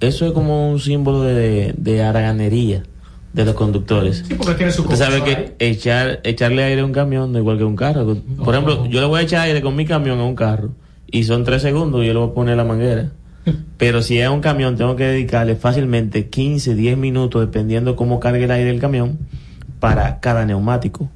[0.00, 2.82] eso es como un símbolo de, de haraganería
[3.32, 4.24] de los conductores.
[4.26, 7.42] Sí, porque tiene su Usted sabe que echar, echarle aire a un camión no es
[7.42, 8.16] igual que a un carro.
[8.44, 10.70] Por ejemplo, yo le voy a echar aire con mi camión a un carro
[11.06, 13.12] y son tres segundos y yo le voy a poner la manguera.
[13.76, 18.44] Pero si es un camión, tengo que dedicarle fácilmente 15, 10 minutos, dependiendo cómo cargue
[18.44, 19.18] el aire del camión,
[19.80, 21.10] para cada neumático.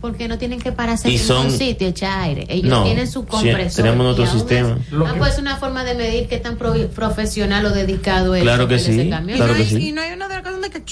[0.00, 2.44] Porque no tienen que pararse Y en son- un sitio, echar aire.
[2.50, 3.84] Ellos No, tienen su sí, compresor.
[3.84, 4.76] tenemos nuestro sistema.
[4.78, 8.42] es- ah, pues es una forma de medir qué tan pro- profesional o dedicado es.
[8.42, 9.88] Claro que sí, claro y, no que hay, sí.
[9.88, 10.82] y no hay una de las cosas de que.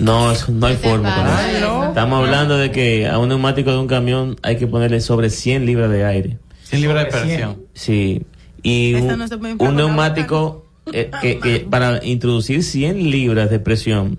[0.00, 1.14] No, eso no hay forma.
[1.14, 1.66] para Ay, eso.
[1.68, 1.84] no.
[1.88, 5.66] Estamos hablando de que a un neumático de un camión hay que ponerle sobre 100
[5.66, 6.38] libras de aire.
[6.62, 7.62] 100 libras de presión.
[7.74, 8.22] Sí.
[8.62, 14.18] Y un, no con neumático eh, que, que para introducir 100 libras de presión,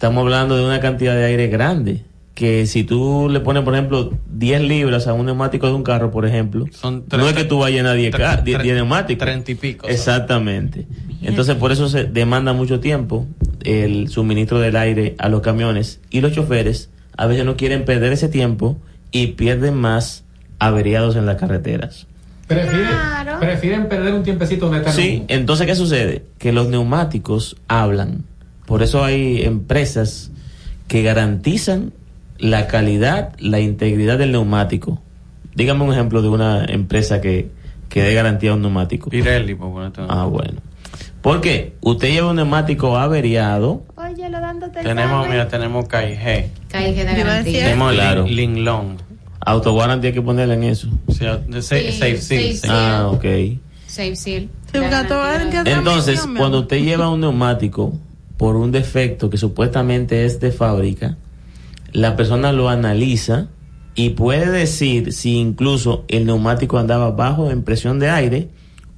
[0.00, 2.04] estamos hablando de una cantidad de aire grande.
[2.32, 6.10] Que si tú le pones, por ejemplo, 10 libras a un neumático de un carro,
[6.10, 9.26] por ejemplo, no es que tú vayas a llenar 10, ca- 10 10 neumáticos.
[9.26, 9.86] 30 y pico.
[9.88, 10.86] Exactamente.
[11.20, 13.26] Entonces, por eso se demanda mucho tiempo
[13.62, 18.14] el suministro del aire a los camiones y los choferes a veces no quieren perder
[18.14, 18.78] ese tiempo
[19.12, 20.24] y pierden más
[20.58, 22.06] averiados en las carreteras.
[22.46, 22.88] Prefieren,
[23.38, 24.94] prefieren perder un tiempecito donde están.
[24.94, 26.24] Sí, entonces, ¿qué sucede?
[26.38, 28.24] Que los neumáticos hablan.
[28.70, 30.30] Por eso hay empresas
[30.86, 31.92] que garantizan
[32.38, 35.02] la calidad, la integridad del neumático
[35.56, 37.50] Dígame un ejemplo de una empresa que,
[37.88, 39.10] que dé garantía a un neumático.
[39.10, 40.60] Pirelli, por ponerte un- Ah, bueno.
[41.20, 46.46] Porque usted lleva un neumático averiado, Oye, lo dándote Tenemos, mira, tenemos KIG.
[46.68, 47.64] Caige de garantía.
[47.64, 48.24] Tenemos Claro.
[48.24, 48.96] Lin, Lin Long.
[49.44, 50.86] autoguarantía hay que ponerle en eso.
[51.08, 52.16] Safe, Sí, safe.
[52.54, 52.70] Seal.
[52.72, 53.24] Ah, ok.
[53.88, 54.48] Safe Seal.
[55.64, 57.98] Entonces, cuando usted lleva un neumático
[58.40, 61.18] por un defecto que supuestamente es de fábrica,
[61.92, 63.48] la persona lo analiza
[63.94, 68.48] y puede decir si incluso el neumático andaba bajo en presión de aire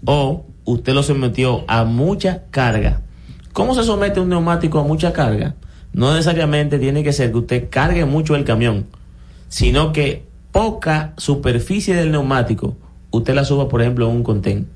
[0.04, 3.02] o usted lo sometió a mucha carga.
[3.52, 5.56] ¿Cómo se somete un neumático a mucha carga?
[5.92, 8.86] No necesariamente tiene que ser que usted cargue mucho el camión,
[9.48, 12.76] sino que poca superficie del neumático
[13.10, 14.68] usted la suba, por ejemplo, en un contén.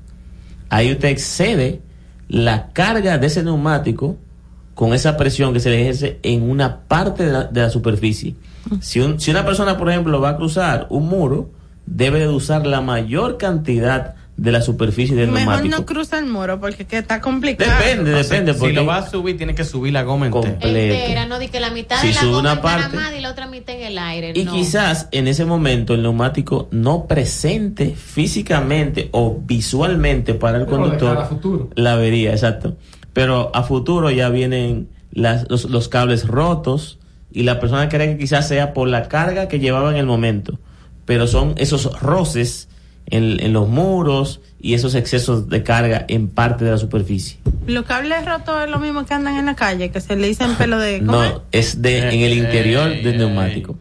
[0.67, 1.79] Ahí usted excede
[2.27, 4.17] la carga de ese neumático
[4.77, 8.35] con esa presión que se le ejerce en una parte de la, de la superficie.
[8.79, 11.49] Si, un- si una persona, por ejemplo, va a cruzar un muro,
[11.87, 15.77] debe de usar la mayor cantidad de la superficie del Mejor neumático.
[15.79, 17.71] no cruza el muro porque que está complicado.
[17.79, 18.53] Depende, O sea, depende.
[18.53, 20.53] Si porque lo va a subir, tiene que subir la goma entera.
[20.61, 23.15] Entera, no di que la mitad Si de la sube goma una en parte- Panamá
[23.17, 24.33] y la otra mitad en el aire.
[24.35, 24.51] Y no.
[24.53, 31.27] quizás en ese momento el neumático no presente físicamente o visualmente para el conductor
[31.75, 32.75] la avería, exacto.
[33.17, 36.99] Pero a futuro ya vienen las- los, los cables rotos
[37.31, 40.59] y la persona cree que quizás sea por la carga que llevaba en el momento.
[41.05, 42.69] Pero son esos roces
[43.07, 47.39] en, en los muros y esos excesos de carga en parte de la superficie.
[47.65, 50.53] Los cables rotos es lo mismo que andan en la calle, que se le dicen
[50.55, 50.99] pelo de...
[50.99, 51.31] ¿cómo es?
[51.33, 53.79] No, es de en el interior del neumático.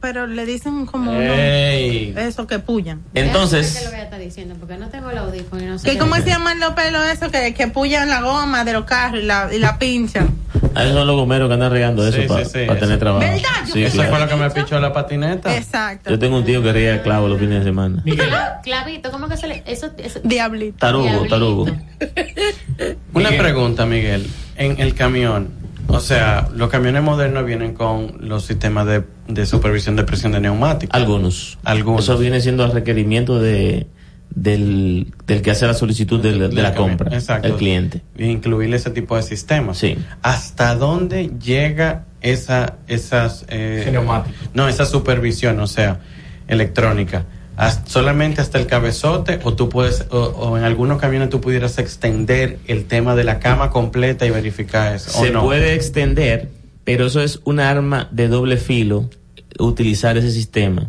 [0.00, 2.10] Pero le dicen como Ey.
[2.12, 2.20] uno...
[2.20, 3.00] Eso que pullan.
[3.14, 4.54] Entonces- ¿Qué lo voy a estar diciendo?
[4.60, 5.86] Porque no tengo el audífono y no sé.
[5.86, 8.84] ¿Qué, qué ¿Cómo se llaman los pelos esos que, que pullan la goma de los
[8.84, 10.28] carros y la, y la pinchan?
[10.74, 12.98] A esos son los gomeros que andan regando eso Sí, para sí, sí, tener eso.
[12.98, 13.20] trabajo.
[13.26, 13.48] ¿Verdad?
[13.66, 14.10] Yo Sí, Eso claro.
[14.10, 15.56] fue lo que me pichó la patineta.
[15.56, 16.10] Exacto.
[16.10, 18.02] Yo tengo un tío que ría clavo los fines de semana.
[18.04, 19.62] Cla- Clavito, ¿cómo que se le.?
[19.66, 20.76] Eso, eso- Diablito.
[20.78, 21.34] Tarugo, Diablito.
[21.34, 21.66] tarugo.
[23.14, 24.26] Una pregunta, Miguel.
[24.56, 25.48] En el camión,
[25.92, 30.40] o sea, los camiones modernos vienen con los sistemas de, de supervisión de presión de
[30.40, 30.94] neumáticos.
[30.94, 31.58] Algunos.
[31.64, 32.04] Algunos.
[32.04, 33.86] Eso viene siendo el requerimiento de,
[34.30, 36.96] del, del que hace la solicitud de, la- de la Del camión.
[36.98, 37.48] compra, Exacto.
[37.48, 38.02] el cliente.
[38.18, 39.78] Incluirle ese tipo de sistemas.
[39.78, 39.96] Sí.
[40.22, 43.92] ¿Hasta dónde llega esa, esas, eh,
[44.54, 46.00] no, esa supervisión, o sea,
[46.48, 47.24] electrónica?
[47.66, 51.78] ¿Hasta- ¿Solamente hasta el cabezote o tú puedes, o, o en algunos camiones tú pudieras
[51.78, 55.18] extender el tema de la cama completa y verificar eso?
[55.18, 55.42] ¿o Se no?
[55.42, 56.48] puede extender,
[56.84, 59.08] pero eso es un arma de doble filo,
[59.58, 60.88] utilizar ese sistema.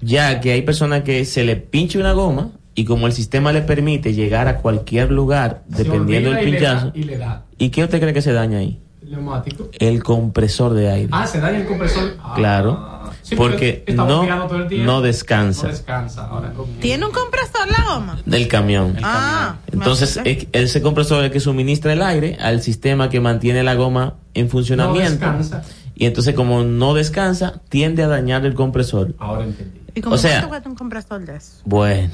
[0.00, 3.62] Ya que hay personas que se le pincha una goma y como el sistema le
[3.62, 6.92] permite llegar a cualquier lugar, Se dependiendo del y le da- pinchazo.
[6.94, 8.78] Y le da ¿Y qué usted cree que se daña ahí?
[9.02, 9.68] el neumático.
[9.78, 11.08] El compresor de aire.
[11.12, 12.16] Ah, se daña el compresor.
[12.22, 12.97] Ah, Claro.
[13.28, 14.06] Sí, porque está no,
[14.48, 16.26] todo el no descansa No descansa.
[16.26, 18.18] Ahora, ¿Tiene un compresor la goma?
[18.24, 18.96] del camión.
[19.02, 23.62] Ah, Entonces, es- ese compresor es el que suministra el aire al sistema que mantiene
[23.62, 25.26] la goma en funcionamiento.
[25.26, 25.62] No descansa.
[25.94, 29.14] Y entonces, como no descansa, tiende a dañar el compresor.
[29.18, 29.78] Ahora entendí.
[29.94, 31.54] ¿Y cómo o sea- un compresor de eso?
[31.64, 32.10] Bueno,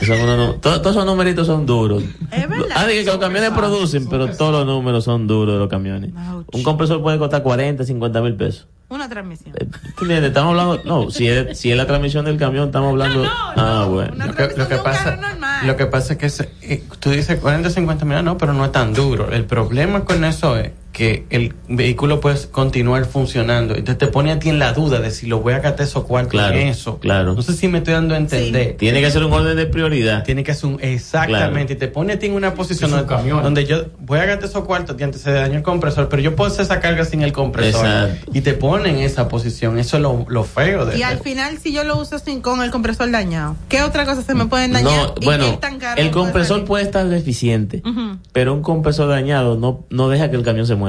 [0.00, 2.02] esos son unos- todos, todos esos numeritos son duros.
[2.32, 2.66] Es verdad.
[2.74, 6.10] Ah, dije que los camiones producen, pero todos los números son duros de los camiones.
[6.52, 8.66] Un compresor puede costar 40, 50 mil pesos.
[8.90, 9.54] Una transmisión.
[9.54, 10.28] ¿Tú entiendes?
[10.28, 13.22] Estamos hablando, no, si es, si es la transmisión del camión, estamos hablando.
[13.28, 14.26] ah, bueno.
[14.26, 15.18] Lo que, lo que pasa,
[15.66, 18.64] lo que pasa es que se- eh, tú dices 40, 50 mil, no, pero no
[18.64, 19.30] es tan duro.
[19.30, 23.76] El problema con eso es que el vehículo puede continuar funcionando.
[23.76, 26.02] Entonces te pone a ti en la duda de si lo voy a gastar esos
[26.02, 26.98] cuartos Claro, en eso.
[26.98, 27.34] claro.
[27.34, 28.76] No sé si me estoy dando a entender.
[28.76, 30.24] Tiene que ser un orden de prioridad.
[30.24, 31.74] Tiene que ser un, exactamente.
[31.74, 33.44] Y te pone a ti en una posición donde, camión.
[33.44, 36.34] donde yo voy a gastar esos cuartos y antes se dañó el compresor, pero yo
[36.34, 37.86] puedo hacer esa carga sin el compresor.
[37.86, 38.32] Exacto.
[38.34, 39.78] Y te pone en esa posición.
[39.78, 42.60] Eso es lo, lo feo de Y al final, si yo lo uso sin con
[42.60, 44.90] el compresor dañado, ¿qué otra cosa se me pueden dañar?
[45.10, 47.84] No, ¿Y bueno, qué tan caro el compresor puede estar deficiente,
[48.32, 50.87] pero un compresor dañado no, no deja que el camión se mueva.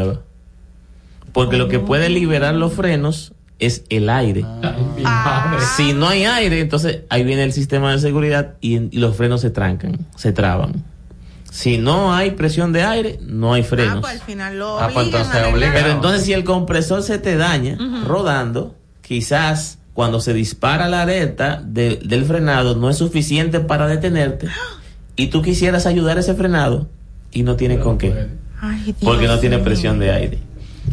[1.33, 4.43] Porque lo que puede liberar los frenos es el aire.
[5.05, 5.57] Ah.
[5.75, 9.41] Si no hay aire, entonces ahí viene el sistema de seguridad y, y los frenos
[9.41, 10.83] se trancan, se traban.
[11.51, 13.99] Si no hay presión de aire, no hay Ah, frenos.
[14.01, 15.71] pues al final lo Ah, pues entonces obliga.
[15.73, 21.61] Pero entonces si el compresor se te daña rodando, quizás cuando se dispara la alerta
[21.65, 24.47] de- del frenado no es suficiente para detenerte
[25.15, 26.87] y tú quisieras ayudar a ese frenado
[27.31, 28.27] y no tienes con qué,
[28.61, 30.39] Ay, porque no tiene presión de aire.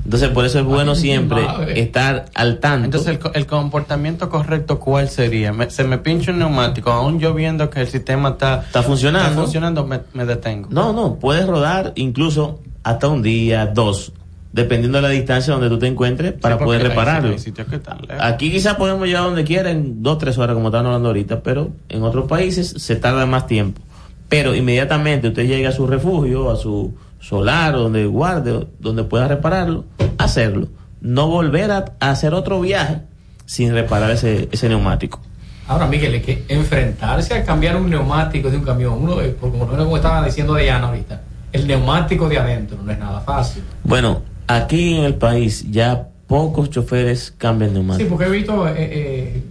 [0.05, 1.43] Entonces por eso es bueno siempre
[1.75, 2.85] estar al tanto.
[2.85, 5.53] Entonces, el, co- el comportamiento correcto, ¿cuál sería?
[5.53, 9.29] Me- se me pincha un neumático, aún yo viendo que el sistema está, Está funcionando.
[9.31, 10.69] está funcionando, me, me detengo.
[10.71, 14.13] No, no, puedes rodar incluso hasta un día, dos.
[14.53, 17.29] dependiendo de la distancia donde tú te encuentres para Sí, poder repararlo.
[17.37, 18.23] sitios- hay sitios que están lejos.
[18.25, 21.71] Aquí quizás podemos llegar donde quiera en dos, tres horas, como estaban hablando ahorita, pero
[21.89, 23.81] en otros países se tarda más tiempo.
[24.29, 26.95] Pero inmediatamente usted llega a su refugio, a su
[27.31, 29.85] solar, donde guarde, donde pueda repararlo,
[30.19, 30.69] hacerlo.
[31.01, 33.01] No volver a, a hacer otro viaje
[33.45, 35.21] sin reparar ese, ese neumático.
[35.69, 39.67] Ahora, Miguel, es que enfrentarse a cambiar un neumático de un camión, uno, por- como,
[39.67, 41.21] como estaba diciendo Diana ahorita,
[41.53, 43.63] el neumático de adentro no es nada fácil.
[43.83, 48.11] Bueno, aquí en el país ya pocos choferes cambian Sí, neumáticos.
[48.13, 49.43] porque he visto eh, eh,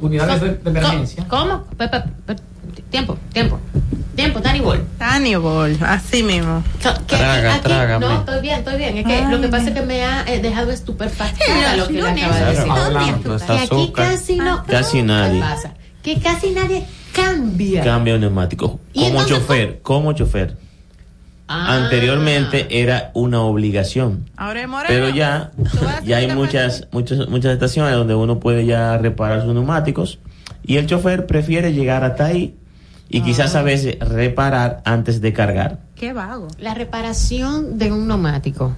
[0.00, 1.24] unidades de, de emergencia.
[1.28, 1.64] ¿Cómo?
[1.76, 2.36] Pe- pe- pe-
[2.90, 3.58] tiempo, tiempo.
[4.14, 4.80] Tiempo, Danny Ball.
[5.82, 6.62] Así mismo.
[6.78, 8.96] Aquí- aquí- No, estoy bien, estoy bien.
[8.98, 11.86] Es que Ay, lo que pasa es que me ha eh, dejado estupefactada En lo
[11.88, 12.72] que los le acaba de lunes, decir.
[12.72, 14.64] hablando, está Que aquí casi no.
[14.64, 15.40] Casi ¿Qué nadie.
[15.40, 15.74] pasa?
[16.02, 17.82] Que casi nadie cambia.
[17.82, 18.80] Cambia un neumático.
[18.92, 20.56] ¿Y Como entonces chofer, como chofer.
[21.46, 21.74] Ah.
[21.76, 24.30] Anteriormente era una obligación.
[24.36, 24.88] Ahora es moreno.
[24.88, 25.50] Pero ya,
[26.04, 30.18] ya hay muchas, muchas, muchas estaciones donde uno puede ya reparar sus neumáticos
[30.66, 32.54] y el chofer prefiere llegar hasta ahí
[33.08, 35.80] y quizás a veces reparar antes de cargar.
[35.94, 36.48] Qué vago.
[36.58, 38.74] La reparación de un neumático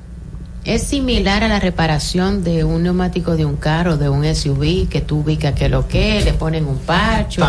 [0.66, 5.00] es similar a la reparación de un neumático de un carro, de un SUV, que
[5.00, 7.46] tú ubicas que lo que, le ponen un parcho,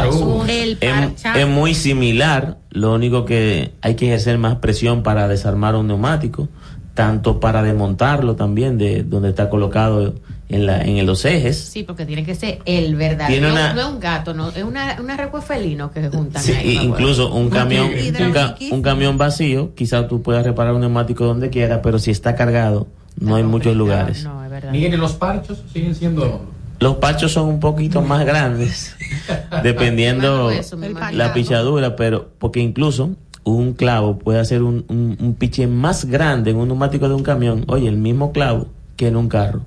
[0.47, 5.75] el Es, es muy similar, lo único que hay que ejercer más presión para desarmar
[5.75, 6.47] un neumático,
[6.93, 10.13] tanto para desmontarlo también de donde está colocado
[10.49, 11.57] en, la, en los ejes.
[11.57, 13.27] Sí, porque tiene que ser el verdadero.
[13.33, 16.09] Tiene No, una- no es un gato, no, es una, una recua felino que se
[16.09, 16.79] juntan Sí, ahí.
[16.83, 21.49] incluso un camión, un, ca- un camión vacío, quizás tú puedas reparar un neumático donde
[21.49, 22.87] quiera, pero si está cargado,
[23.19, 24.25] no hay muchos lugares.
[24.71, 26.41] Miguel, ¿y los parchos siguen siendo
[26.79, 28.95] Los pachos son un poquito más grandes,
[29.63, 31.17] dependiendo imagino.
[31.17, 33.11] la pichadura, pero porque incluso
[33.43, 37.23] un clavo puede hacer un, un, un piche más grande en un neumático de un
[37.23, 39.61] camión, oye, el mismo clavo que en un carro,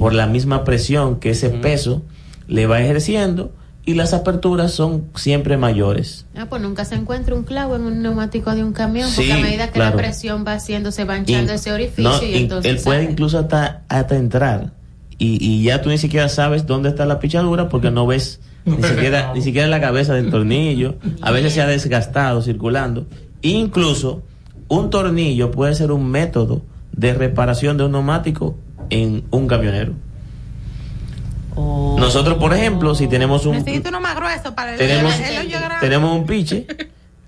[0.00, 2.00] por la misma presión que ese peso
[2.48, 3.52] le va ejerciendo
[3.84, 6.24] y las aperturas son siempre mayores.
[6.34, 9.38] Ah, pues nunca se encuentra un clavo en un neumático de un camión, porque a
[9.38, 9.96] medida que claro.
[9.96, 12.72] la presión va haciendo, se va hinchando In- ese orificio no, y entonces.
[12.78, 13.12] él puede sale.
[13.12, 14.72] incluso hasta, hasta entrar
[15.18, 18.82] y, y ya tú ni siquiera sabes dónde está la pichadura porque no ves ni
[18.82, 20.96] siquiera, ni siquiera la cabeza del tornillo.
[21.20, 23.06] A veces se ha desgastado circulando.
[23.42, 24.22] Incluso
[24.68, 26.62] un tornillo puede ser un método
[26.92, 28.56] de reparación de un neumático
[28.90, 29.92] en un camionero.
[31.56, 35.74] Nosotros, por ejemplo, si tenemos un, Necesito uno más grueso para el tenemos, el grande.
[35.80, 36.66] tenemos un piche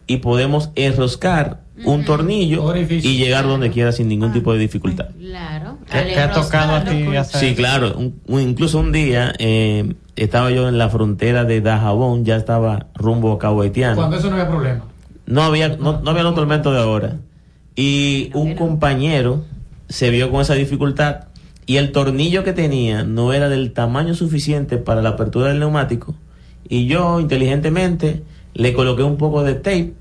[0.06, 5.06] y podemos enroscar un tornillo y llegar donde quiera sin ningún tipo de dificultad.
[5.18, 5.78] Claro.
[5.90, 7.40] ¿Qué, qué ha tocado a ti hacer?
[7.40, 7.94] Sí, claro.
[7.98, 12.86] Un- un- incluso un día eh, estaba yo en la frontera de Dajabón, ya estaba
[12.94, 13.96] rumbo a Cabo Haitiano.
[13.96, 14.84] Cuando eso no había problema.
[15.26, 17.16] No había, no, no había los tormentos de ahora.
[17.74, 19.44] Y un compañero
[19.88, 21.24] se vio con esa dificultad
[21.66, 26.14] y el tornillo que tenía no era del tamaño suficiente para la apertura del neumático.
[26.68, 28.22] Y yo inteligentemente
[28.54, 29.94] le coloqué un poco de tape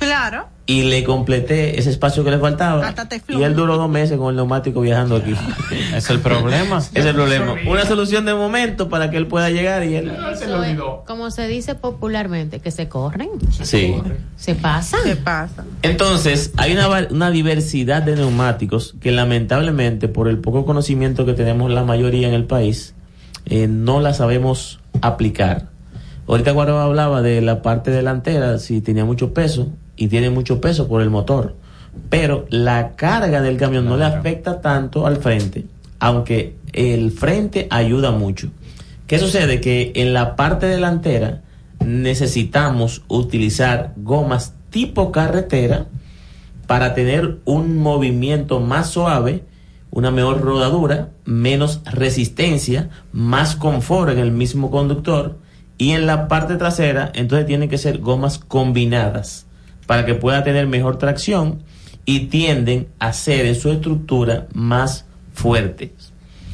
[0.00, 0.48] Claro.
[0.70, 2.94] Y le completé ese espacio que le faltaba.
[3.26, 5.34] Y él duró dos meses con el neumático viajando aquí.
[5.96, 6.78] Es el problema.
[6.78, 7.56] es el problema.
[7.66, 10.12] Una solución de momento para que él pueda llegar y él.
[10.32, 13.30] Eso es, como se dice popularmente, que se corren,
[13.62, 13.96] Sí.
[14.36, 15.00] se pasan.
[15.02, 15.64] Se pasa.
[15.82, 21.72] Entonces, hay una, una diversidad de neumáticos que lamentablemente, por el poco conocimiento que tenemos
[21.72, 22.94] la mayoría en el país,
[23.46, 25.66] eh, no la sabemos aplicar.
[26.28, 30.88] Ahorita Guaro hablaba de la parte delantera, si tenía mucho peso, y tiene mucho peso
[30.88, 31.56] por el motor.
[32.08, 35.66] Pero la carga del camión no le afecta tanto al frente,
[35.98, 38.48] aunque el frente ayuda mucho.
[39.06, 39.60] ¿Qué sucede?
[39.60, 41.42] Que en la parte delantera
[41.84, 45.86] necesitamos utilizar gomas tipo carretera
[46.66, 49.44] para tener un movimiento más suave,
[49.90, 55.38] una mejor rodadura, menos resistencia, más confort en el mismo conductor
[55.76, 59.46] y en la parte trasera entonces tienen que ser gomas combinadas
[59.90, 61.64] para que pueda tener mejor tracción
[62.04, 65.04] y tienden a ser en su estructura más
[65.34, 65.90] fuertes.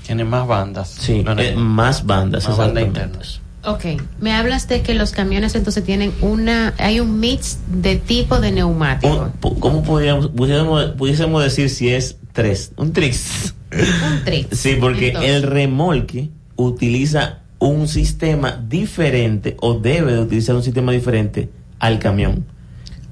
[0.06, 0.88] Tiene más bandas.
[0.88, 2.48] Sí, No, no, eh, más bandas.
[2.48, 3.42] Más bandas internas.
[3.62, 8.40] Ok, me hablas de que los camiones entonces tienen una, hay un mix de tipo
[8.40, 9.30] de neumático.
[9.60, 12.72] ¿Cómo podríamos, pudiésemos, pudiésemos decir si es tres?
[12.78, 13.54] Un trix.
[13.70, 14.48] Un trick.
[14.54, 15.30] Sí, porque Entonces.
[15.30, 22.55] el remolque utiliza un sistema diferente o debe de utilizar un sistema diferente al camión.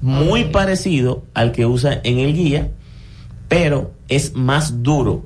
[0.05, 2.69] Muy parecido al que usa en el guía,
[3.47, 5.23] pero es más duro.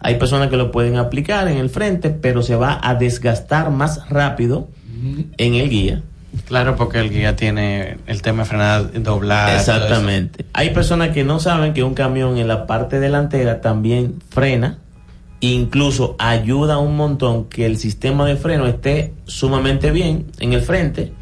[0.00, 4.08] Hay personas que lo pueden aplicar en el frente, pero se va a desgastar más
[4.08, 4.68] rápido
[5.38, 6.02] en el guía.
[6.46, 9.56] Claro, porque el guía tiene el tema de frenada doblada.
[9.56, 10.44] Exactamente.
[10.52, 14.78] Hay personas que no saben que un camión en la parte delantera también frena
[15.38, 21.12] incluso ayuda un montón que el sistema de freno esté sumamente bien en el frente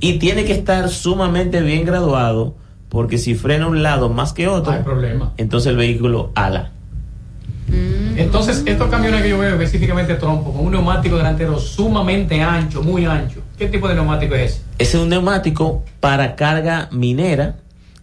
[0.00, 2.54] y tiene que estar sumamente bien graduado
[2.88, 5.32] porque si frena un lado más que otro, Hay problema.
[5.36, 6.72] entonces el vehículo ala.
[8.16, 13.04] Entonces, estos camiones que yo veo específicamente trompo, con un neumático delantero sumamente ancho, muy
[13.04, 13.40] ancho.
[13.58, 14.62] ¿Qué tipo de neumático es ese?
[14.78, 17.56] Ese es un neumático para carga minera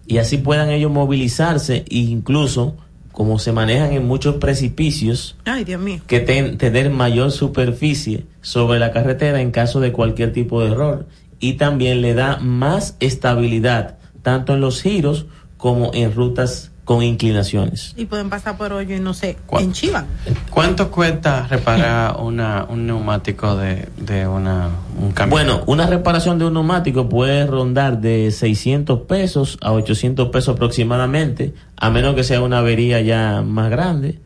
[0.07, 2.75] y así puedan ellos movilizarse e incluso
[3.11, 5.99] como se manejan en muchos precipicios Ay, Dios mío.
[6.05, 11.07] que ten- tener mayor superficie sobre la carretera en caso de cualquier tipo de error
[11.39, 17.93] y también le da más estabilidad tanto en los giros como en rutas con inclinaciones.
[17.97, 20.05] Y pueden pasar por hoyo y no sé, en Chiva.
[20.51, 24.69] ¿Cuánto cuesta reparar una, un neumático de, de una,
[25.01, 25.31] un camión?
[25.31, 31.55] Bueno, una reparación de un neumático puede rondar de 600 pesos a 800 pesos aproximadamente,
[31.75, 34.19] a menos que sea una avería ya más grande.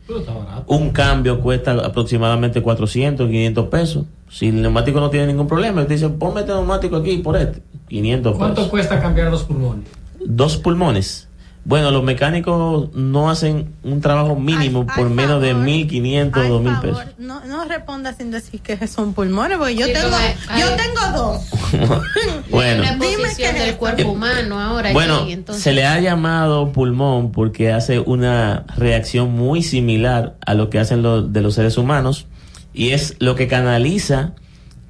[0.68, 4.06] Un cambio cuesta aproximadamente 400, 500 pesos.
[4.30, 7.64] Si el neumático no tiene ningún problema, te dice, ponme este neumático aquí por este,
[7.88, 8.70] 500 ¿Cuánto pesos.
[8.70, 9.86] cuesta cambiar los pulmones?
[10.26, 11.29] Dos pulmones.
[11.66, 17.04] Bueno, los mecánicos no hacen un trabajo mínimo por menos de 1.500, 2.000 pesos.
[17.20, 20.18] No, no responda sin decir que son pulmones, porque yo Sí, tengo,
[20.58, 21.50] yo tengo dos.
[22.50, 22.82] Bueno.
[22.84, 25.64] Una posición del cuerpo humano ahora Bueno, allí, entonces.
[25.64, 31.04] se le ha llamado pulmón porque hace una reacción muy similar a lo que hacen
[31.04, 32.26] los de los seres humanos
[32.74, 34.34] y es lo que canaliza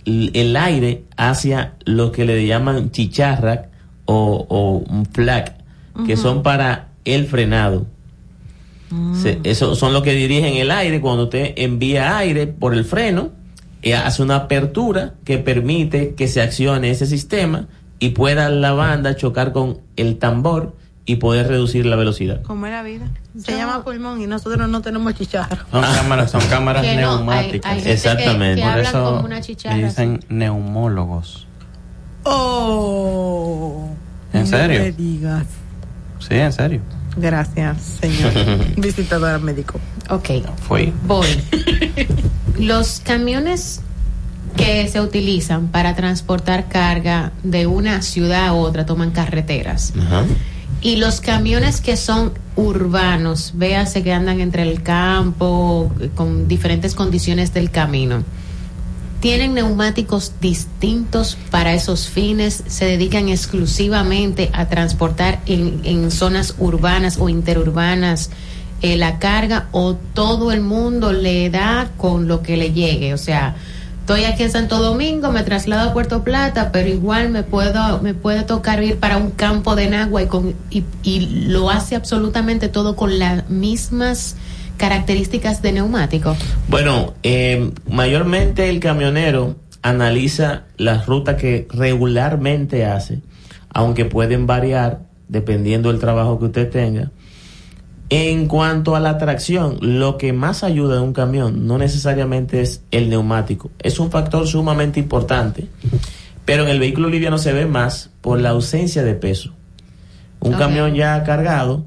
[0.05, 3.65] el aire hacia lo que le llaman chicharra
[4.05, 5.57] o, o un flag,
[6.05, 7.85] que son para el frenado.
[9.21, 13.29] Se- eso son los que dirigen el aire cuando usted envía aire por el freno
[13.83, 17.67] eh, hace una apertura que permite que se accione ese sistema
[17.99, 22.41] y pueda la banda chocar con el tambor y poder reducir la velocidad.
[22.43, 23.09] ¿Cómo es la vida?
[23.37, 25.57] Se llama pulmón y nosotros no tenemos chicharro.
[25.71, 27.71] Son cámaras, son cámaras Que no, hay- neumáticas.
[27.71, 28.61] hay gente que- Exactamente.
[28.61, 31.47] que Por eso como una chicharra, le dicen neumólogos.
[32.23, 33.89] Oh.
[34.33, 34.79] ¿En no serio?
[34.81, 35.45] me digas.
[36.19, 36.81] Sí, en serio.
[37.17, 38.31] Gracias, señor
[38.77, 39.79] visitador médico.
[40.09, 40.29] Ok.
[40.67, 40.93] Fui.
[41.05, 41.27] Voy.
[42.57, 43.81] Los camiones
[44.55, 49.93] que se utilizan para transportar carga de una ciudad a otra toman carreteras.
[50.81, 57.53] Y los camiones que son urbanos, véase que andan entre el campo, con diferentes condiciones
[57.53, 58.23] del camino,
[59.19, 67.17] tienen neumáticos distintos para esos fines, se dedican exclusivamente a transportar en, en zonas urbanas
[67.19, 68.29] o interurbanas
[68.81, 73.13] eh, la carga o todo el mundo le da con lo que le llegue.
[73.13, 73.55] O sea,
[73.99, 78.13] estoy aquí en Santo Domingo, me traslado a Puerto Plata, pero igual me puedo me
[78.13, 82.69] puede tocar ir para un campo de Nagua y, con, y, y lo hace absolutamente
[82.69, 84.37] todo con las mismas
[84.79, 86.35] características de neumático.
[86.67, 93.21] Bueno, eh, mayormente el camionero analiza las rutas que regularmente hace,
[93.71, 97.11] aunque pueden variar dependiendo del trabajo que usted tenga.
[98.09, 102.81] En cuanto a la tracción, lo que más ayuda en un camión no necesariamente es
[102.89, 105.67] el neumático, es un factor sumamente importante,
[106.43, 109.53] pero en el vehículo liviano se ve más por la ausencia de peso.
[110.39, 111.85] Un camión ya cargado,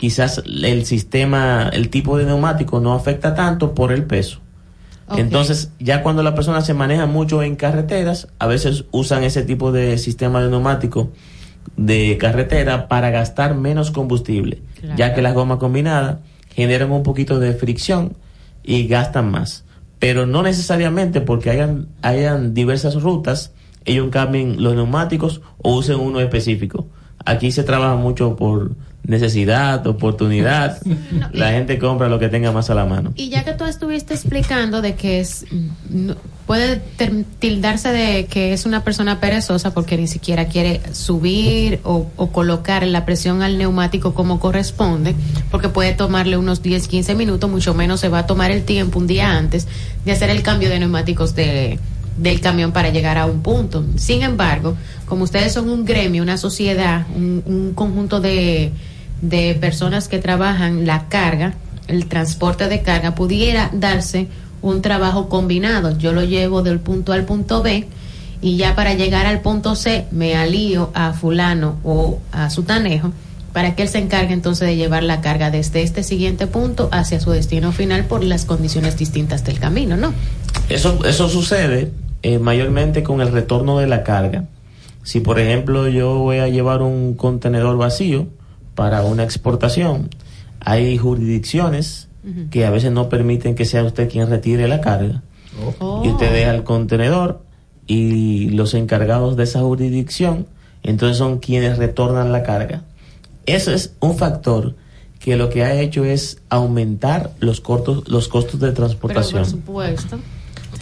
[0.00, 4.40] quizás el sistema, el tipo de neumático no afecta tanto por el peso.
[5.14, 9.72] Entonces, ya cuando la persona se maneja mucho en carreteras, a veces usan ese tipo
[9.72, 11.10] de sistema de neumático
[11.76, 14.96] de carretera para gastar menos combustible, Claro.
[14.96, 16.18] ya que las gomas combinadas
[16.54, 18.14] generan un poquito de fricción
[18.64, 19.64] y gastan más.
[19.98, 23.52] Pero no necesariamente porque hayan, hayan diversas rutas,
[23.84, 26.86] ellos cambien los neumáticos o usen uno específico.
[27.26, 28.70] Aquí se trabaja mucho por
[29.10, 30.78] necesidad, oportunidad.
[31.32, 33.12] La gente compra lo que tenga más a la mano.
[33.16, 35.44] Y ya que tú estuviste explicando de que es
[36.46, 36.80] puede
[37.38, 42.84] tildarse de que es una persona perezosa porque ni siquiera quiere subir o, o colocar
[42.86, 45.14] la presión al neumático como corresponde,
[45.50, 48.98] porque puede tomarle unos 10, 15 minutos, mucho menos se va a tomar el tiempo
[48.98, 49.68] un día antes
[50.04, 51.78] de hacer el cambio de neumáticos de,
[52.16, 53.84] del camión para llegar a un punto.
[53.96, 54.76] Sin embargo,
[55.06, 58.72] como ustedes son un gremio, una sociedad, un, un conjunto de,
[59.20, 61.54] de personas que trabajan la carga,
[61.88, 64.28] el transporte de carga, pudiera darse
[64.62, 65.96] un trabajo combinado.
[65.98, 67.86] Yo lo llevo del punto A al punto B
[68.42, 73.12] y ya para llegar al punto C me alío a fulano o a sutanejo
[73.52, 77.18] para que él se encargue entonces de llevar la carga desde este siguiente punto hacia
[77.20, 80.14] su destino final por las condiciones distintas del camino, ¿no?
[80.68, 81.90] Eso, eso sucede
[82.22, 84.44] eh, mayormente con el retorno de la carga.
[85.02, 88.28] Si, por ejemplo, yo voy a llevar un contenedor vacío
[88.80, 90.08] para una exportación,
[90.58, 92.08] hay jurisdicciones
[92.50, 95.22] que a veces no permiten que sea usted quien retire la carga.
[95.80, 96.00] Oh.
[96.02, 97.42] Y usted deja el contenedor
[97.86, 100.46] y los encargados de esa jurisdicción,
[100.82, 102.84] entonces son quienes retornan la carga.
[103.44, 104.76] Eso es un factor
[105.18, 109.42] que lo que ha hecho es aumentar los, cortos, los costos de Pero transportación.
[109.42, 110.18] por supuesto.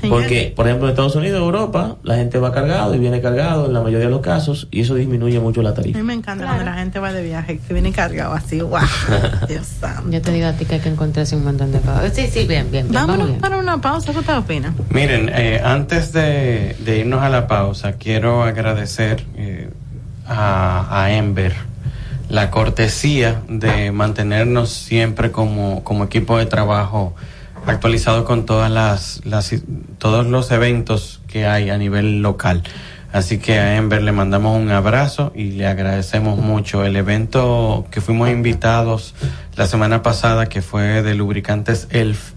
[0.09, 3.73] Porque, por ejemplo, en Estados Unidos, Europa, la gente va cargado y viene cargado en
[3.73, 5.99] la mayoría de los casos y eso disminuye mucho la A tarifa.
[5.99, 8.79] mí me encanta cuando la gente va de viaje, que viene cargado así, wow.
[9.49, 10.11] Dios santo.
[10.11, 12.13] Yo te digo a ti que hay que encontrarse un montón de cosas.
[12.15, 12.89] Sí, sí, bien, bien.
[12.89, 13.41] bien, Vámonos bien.
[13.41, 14.73] para una pausa, ¿qué usted opina?
[14.91, 19.69] Miren, eh, antes de, de irnos a la pausa, quiero agradecer eh,
[20.27, 21.55] a, a Ember
[22.29, 27.15] la cortesía de mantenernos siempre como, como equipo de trabajo
[27.69, 29.55] actualizado con todas las, las
[29.99, 32.63] todos los eventos que hay a nivel local.
[33.13, 38.01] Así que a Ember le mandamos un abrazo y le agradecemos mucho el evento que
[38.01, 39.15] fuimos invitados
[39.57, 42.33] la semana pasada que fue de lubricantes Elf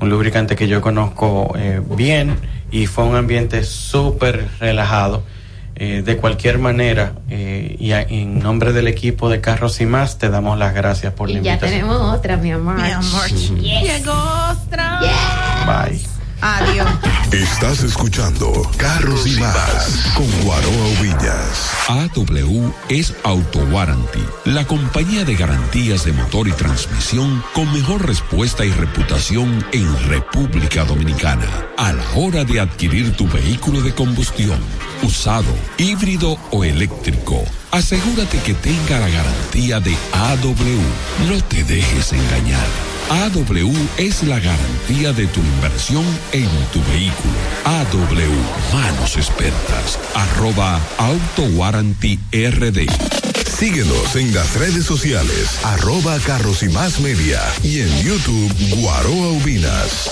[0.00, 2.36] un lubricante que yo conozco eh, bien
[2.70, 5.22] y fue un ambiente súper relajado.
[5.76, 10.18] Eh, de cualquier manera, eh, y a- en nombre del equipo de Carros y más,
[10.18, 11.80] te damos las gracias por la Y ya invitación.
[11.80, 12.76] tenemos otra, mi amor.
[12.80, 13.28] Mi amor.
[13.60, 14.12] Llegó
[14.52, 15.00] Ostra.
[15.66, 16.13] Bye.
[16.44, 16.86] Adiós.
[17.32, 21.70] Estás escuchando Carros y Más con Guaroa Villas.
[21.88, 28.62] AW es Auto Warranty, la compañía de garantías de motor y transmisión con mejor respuesta
[28.66, 31.46] y reputación en República Dominicana.
[31.78, 34.60] A la hora de adquirir tu vehículo de combustión,
[35.02, 41.26] usado, híbrido o eléctrico, asegúrate que tenga la garantía de AW.
[41.26, 42.93] No te dejes engañar.
[43.10, 47.34] AW es la garantía de tu inversión en tu vehículo.
[47.64, 53.33] AW, manos expertas, arroba Auto Warranty RD.
[53.58, 60.10] Síguenos en las redes sociales, arroba Carros y Más Media y en YouTube Guaroa Ubinas.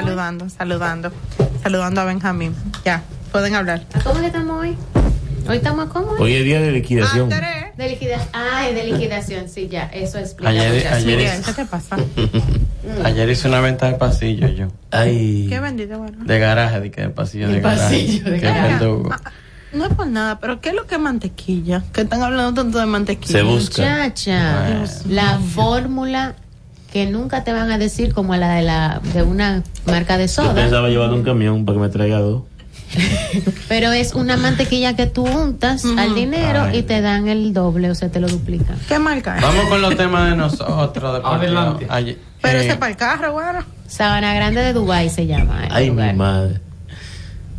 [0.00, 1.10] Saludando, saludando,
[1.62, 2.54] saludando a Benjamín.
[2.84, 3.02] Ya,
[3.32, 3.82] pueden hablar.
[4.04, 4.76] ¿Cómo que estamos hoy?
[5.48, 6.08] Hoy estamos cómo?
[6.18, 7.30] Hoy es día de liquidación.
[7.30, 8.28] De liquidación.
[8.34, 9.84] Ah, de liquidación, sí, ya.
[9.86, 11.96] Eso explica Ayer- muchas ayer ¿Qué te pasa?
[13.04, 14.68] Ayer hice una venta de pasillo yo.
[14.90, 15.46] Ay.
[15.48, 16.24] Qué bendito, bueno.
[16.24, 17.82] De garaje, de que de pasillo de, De garaje.
[17.82, 18.72] pasillo de Qué garaje.
[18.74, 19.10] verdugo.
[19.72, 21.82] No es por nada, pero ¿qué es lo que es mantequilla?
[21.94, 23.42] Que están hablando tanto de mantequilla.
[23.44, 26.34] Muchacha, la fórmula
[26.96, 30.32] que nunca te van a decir como la de la de una marca de Yo
[30.32, 32.44] soda, pensaba llevar un camión para que me traiga dos.
[33.68, 36.78] pero es una mantequilla que tú untas al dinero Ay.
[36.78, 38.78] y te dan el doble, o sea, te lo duplican.
[38.88, 39.42] ¿Qué marca es?
[39.42, 41.20] Vamos con los temas de nosotros.
[41.22, 41.86] Adelante.
[41.90, 43.58] Ayer- Pero eh, ese es para el carro, bueno.
[43.86, 45.68] Sabana Grande de Dubai se llama.
[45.70, 46.62] Ay, mi madre.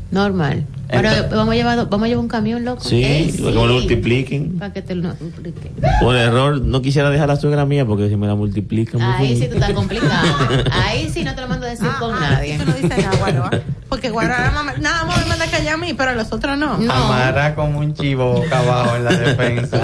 [0.09, 0.65] Normal.
[0.89, 2.84] Pero vamos a llevar, vamos a llevar un camión, loco.
[2.84, 4.57] Sí, Ey, para que me lo multipliquen.
[4.57, 5.73] Para que te lo multipliquen.
[6.01, 9.01] Por error, no quisiera dejar la suegra mía porque si me la multiplican.
[9.01, 10.27] Ahí sí tú estás complicado.
[10.72, 12.57] Ahí sí no te lo mando a decir con nadie.
[12.57, 13.51] Tú no dices nada, Guaro, ¿ah?
[13.89, 16.73] Porque Guaro nada más me manda a callar a mí, pero a los otros no.
[16.73, 19.81] Amarra como un chivo boca abajo en la defensa.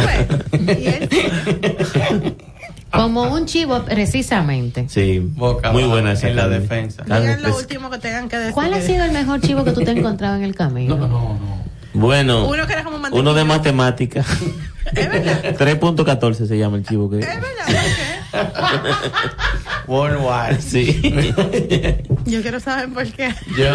[2.93, 4.85] Como un chivo, precisamente.
[4.87, 7.03] Sí, muy buena esa en la defensa.
[7.03, 7.59] Carne Digan lo fresca.
[7.61, 8.53] último que tengan que decir.
[8.53, 10.95] ¿Cuál ha sido el mejor chivo que tú te has encontrado en el camino?
[10.95, 11.37] No, no,
[11.93, 13.21] Bueno, Uno que era como mantequilla.
[13.21, 14.23] uno de matemática.
[14.93, 17.25] 3.14 se llama el chivo que.
[19.87, 20.59] Worldwide.
[20.61, 21.33] Sí.
[22.25, 23.33] Yo quiero saber por qué.
[23.57, 23.65] Yo,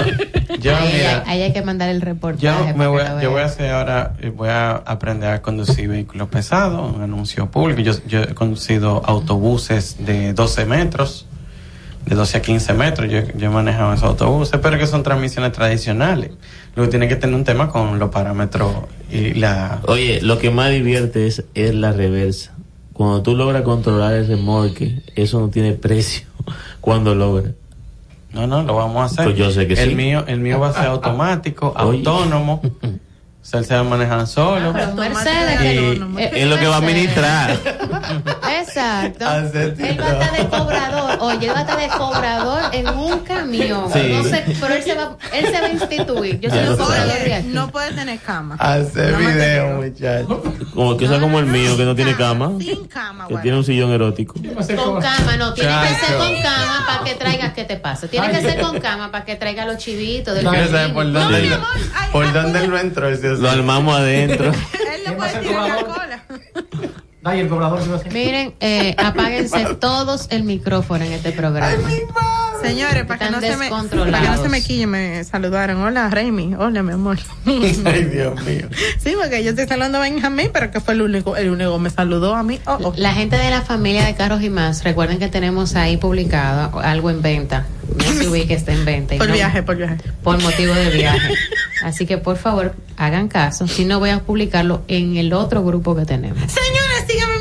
[0.58, 2.46] yo ahí, mira, ahí hay que mandar el reportaje.
[2.70, 6.28] yo, me voy, yo voy a hacer ahora, eh, voy a aprender a conducir vehículos
[6.28, 7.80] pesados, un anuncio público.
[7.80, 11.26] Yo, yo he conducido autobuses de 12 metros,
[12.08, 13.10] de 12 a 15 metros.
[13.10, 16.30] Yo, yo he manejado esos autobuses, pero que son transmisiones tradicionales.
[16.74, 18.72] Luego tiene que tener un tema con los parámetros
[19.10, 19.80] y la...
[19.86, 22.52] Oye, lo que más divierte es, es la reversa.
[22.92, 26.26] Cuando tú logras controlar el remolque, eso no tiene precio.
[26.80, 27.52] Cuando logras.
[28.32, 29.24] No, no, lo vamos a hacer.
[29.24, 29.94] Pues yo sé que el sí.
[29.94, 31.98] Mío, el mío va a ser automático, Oye.
[31.98, 32.62] autónomo.
[33.40, 34.74] O sea, él se va a manejar solo.
[34.74, 37.56] Pero Mercedes, Y- Es lo que va a administrar.
[38.60, 39.24] Exacto.
[39.26, 41.18] Él va a estar de cobrador.
[41.20, 43.92] Oye, él va a estar de cobrador en un camión.
[43.92, 44.10] Sí.
[44.12, 46.40] No sé, pero él se va, él se va a instituir.
[46.40, 47.48] Yo soy lo cobrador de aquí.
[47.48, 48.56] No puede tener cama.
[48.58, 50.38] Hacer No video, muchachos.
[50.74, 52.52] Como que sea como el mío, que no tiene cama.
[52.58, 54.34] Sin cama, Que tiene un sillón erótico.
[54.34, 55.54] Con cama, no.
[55.54, 56.18] Tiene que ser Chacho.
[56.18, 58.06] con cama para que traigas, ¿qué te pasa?
[58.08, 61.12] Tiene que ser con cama para que traiga los chivitos del Yo quiero saber por
[61.12, 61.58] dónde, él-
[62.12, 63.08] por dónde él lo entró.
[63.10, 64.46] Lo armamos adentro.
[64.52, 66.22] Él le puede tirar la cola.
[67.28, 68.12] Ay, el cobrador se va a hacer.
[68.12, 71.76] Miren, eh, apáguense todos el micrófono en este programa.
[72.62, 75.80] Señores, para que, no se me, para que no se me quille, me saludaron.
[75.80, 76.54] Hola, Raimi.
[76.54, 77.18] Hola, mi amor.
[77.46, 78.68] Ay, Dios mío.
[78.98, 81.78] Sí, porque yo estoy saludando a Benjamín, pero que fue el único, el único que
[81.80, 82.60] me saludó a mí.
[82.66, 82.94] Oh, oh.
[82.96, 87.10] La gente de la familia de Carros y más, recuerden que tenemos ahí publicado algo
[87.10, 87.66] en venta.
[87.90, 89.16] Un SUV que está en venta.
[89.16, 89.96] Por no- viaje, por viaje.
[90.22, 91.34] Por motivo de viaje.
[91.82, 93.66] Así que por favor, hagan caso.
[93.66, 96.38] Si no, voy a publicarlo en el otro grupo que tenemos.
[96.38, 97.37] Señores, síganme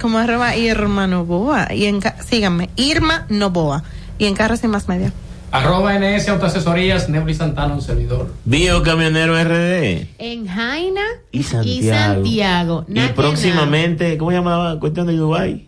[0.00, 1.72] como arroba Irma Novoa.
[1.74, 3.82] Y en, síganme, Irma Novoa.
[4.18, 5.12] Y en Carros y Más Media.
[5.50, 8.32] Arroba NS Autoasesorías, Neuri Santana, un servidor.
[8.44, 10.06] Bio Camionero RD.
[10.18, 11.00] En Jaina
[11.32, 11.78] Y Santiago.
[11.78, 12.86] y Santiago.
[13.14, 14.78] Próximamente, ¿cómo se llamaba?
[14.78, 15.52] Cuestión de Dubai.
[15.54, 15.64] nada.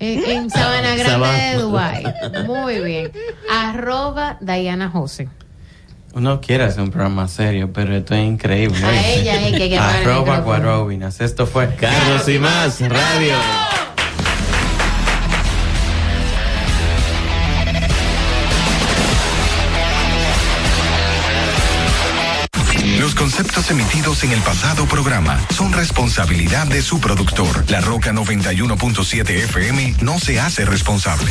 [0.00, 1.44] En, en Sabana Grande Sabana.
[1.50, 2.14] de Dubai.
[2.46, 3.10] Muy bien.
[3.52, 5.28] Arroba Diana Jose.
[6.14, 8.84] Uno quiere hacer un programa serio, pero esto es increíble.
[8.84, 10.40] A ella es que hay que apagar el Arroba.
[10.40, 11.20] Guarobinas.
[11.20, 13.34] Esto fue Carlos y más radio.
[22.98, 27.64] Los conceptos emitidos en el pasado programa son responsabilidad de su productor.
[27.70, 31.30] La Roca 91.7 FM no se hace responsable.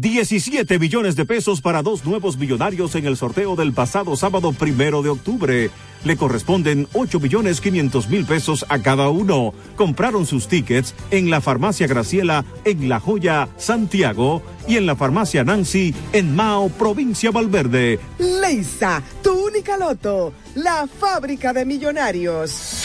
[0.00, 5.02] 17 billones de pesos para dos nuevos millonarios en el sorteo del pasado sábado primero
[5.02, 5.70] de octubre.
[6.04, 9.54] Le corresponden 8 billones 500 mil pesos a cada uno.
[9.74, 15.42] Compraron sus tickets en la farmacia Graciela en La Joya, Santiago y en la farmacia
[15.42, 17.98] Nancy en Mao, provincia Valverde.
[18.20, 20.32] Leisa, tu única loto.
[20.54, 22.84] La fábrica de millonarios.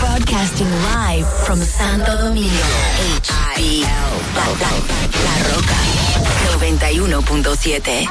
[0.00, 2.48] Broadcasting live from Santo Domingo.
[3.20, 3.84] HBL.
[4.34, 4.72] La, la,
[5.24, 5.76] la Roca
[6.58, 8.08] 91.7.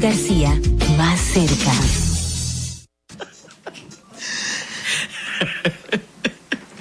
[0.00, 0.58] García,
[0.96, 1.72] más cerca.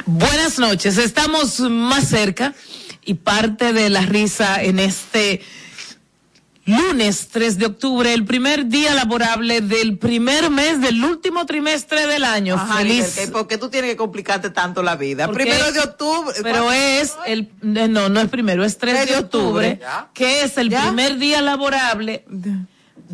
[0.05, 2.53] Buenas noches, estamos más cerca
[3.05, 5.41] y parte de la risa en este
[6.65, 12.23] lunes 3 de octubre, el primer día laborable del primer mes del último trimestre del
[12.23, 12.55] año.
[12.55, 13.15] Ajá, Feliz.
[13.15, 15.27] Nivel, ¿Por qué tú tienes que complicarte tanto la vida?
[15.27, 16.35] Porque- Primero de octubre.
[16.43, 19.79] Pero es el, eh, no, no es primero, es 3 de octubre,
[20.13, 20.83] que es el Ya.
[20.87, 22.25] primer día laborable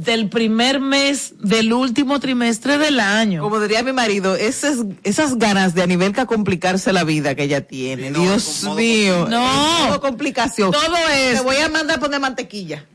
[0.03, 3.41] del primer mes del último trimestre del año.
[3.41, 8.11] Como diría mi marido, esas, esas ganas de Anibelca complicarse la vida que ella tiene.
[8.11, 9.27] Dios mío.
[9.29, 9.87] No.
[9.87, 10.71] Todo complicación.
[10.71, 12.85] Todo es- Te voy a mandar a poner mantequilla.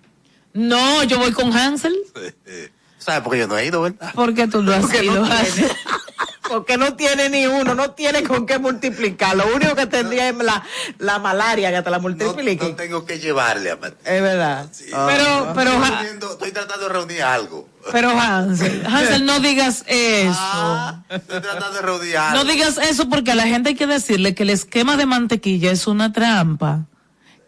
[0.54, 1.94] No, yo voy con Hansel.
[2.98, 4.12] ¿Sabes por qué yo no he ido, verdad?
[4.14, 5.14] Porque tú lo has Porque ido.
[5.26, 5.26] no
[6.52, 6.58] tiene.
[6.58, 9.36] Porque no tiene ni uno, no tiene con qué multiplicar.
[9.36, 10.62] Lo único que tendría es la,
[10.98, 12.68] la malaria que te la multiplique.
[12.68, 13.98] No tengo que llevarle a Martín.
[14.04, 14.66] Es verdad.
[14.90, 17.68] Pero, pero, estoy, viendo- estoy tratando de reunir algo.
[17.90, 21.02] pero Hansel, Hansel, no digas eso.
[21.08, 22.44] Estoy tratando de reunir algo.
[22.44, 25.70] No digas eso porque a la gente hay que decirle que el esquema de mantequilla
[25.72, 26.86] es una trampa.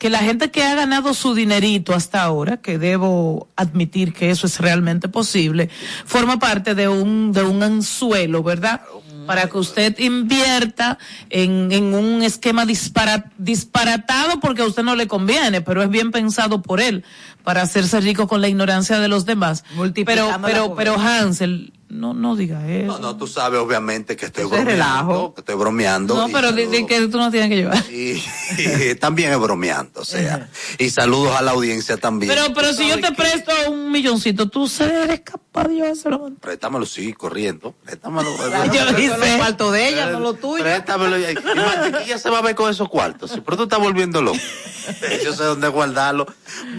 [0.04, 4.46] Que la gente que ha ganado su dinerito hasta ahora, que debo admitir que eso
[4.46, 5.70] es realmente posible,
[6.04, 8.82] forma parte de un, de un anzuelo, ¿verdad?
[9.26, 10.98] Para que usted invierta
[11.30, 16.10] en, en un esquema dispara- disparatado porque a usted no le conviene, pero es bien
[16.10, 17.02] pensado por él
[17.42, 19.64] para hacerse rico con la ignorancia de los demás.
[20.04, 22.86] Pero, pero, pero Hansel, No, no diga eso.
[22.86, 25.34] No, no, tú sabes obviamente que estoy bromeando, relajo.
[25.34, 26.14] que estoy bromeando.
[26.16, 27.84] No, pero di, saludo- di que tú no tienes que llevar.
[27.88, 28.20] y,
[28.58, 30.48] y también es bromeando, o sea.
[30.78, 32.32] Y saludos a la audiencia también.
[32.34, 36.32] Pero, pero si yo te presto un milloncito, tú eres capaz de llevárselo.
[36.40, 37.72] Préstamelo, sí, corriendo.
[37.84, 38.28] Préstamelo.
[38.36, 39.10] Yo Pero hice.
[39.10, 40.62] son los cuartos de ella, no los tuyos.
[40.62, 41.16] Préstamelo.
[41.18, 43.30] Y, mantequilla se va a ver con esos cuartos.
[43.30, 44.38] Sí, pero tú estás volviendo loco.
[45.24, 46.26] Yo sé dónde guardarlo.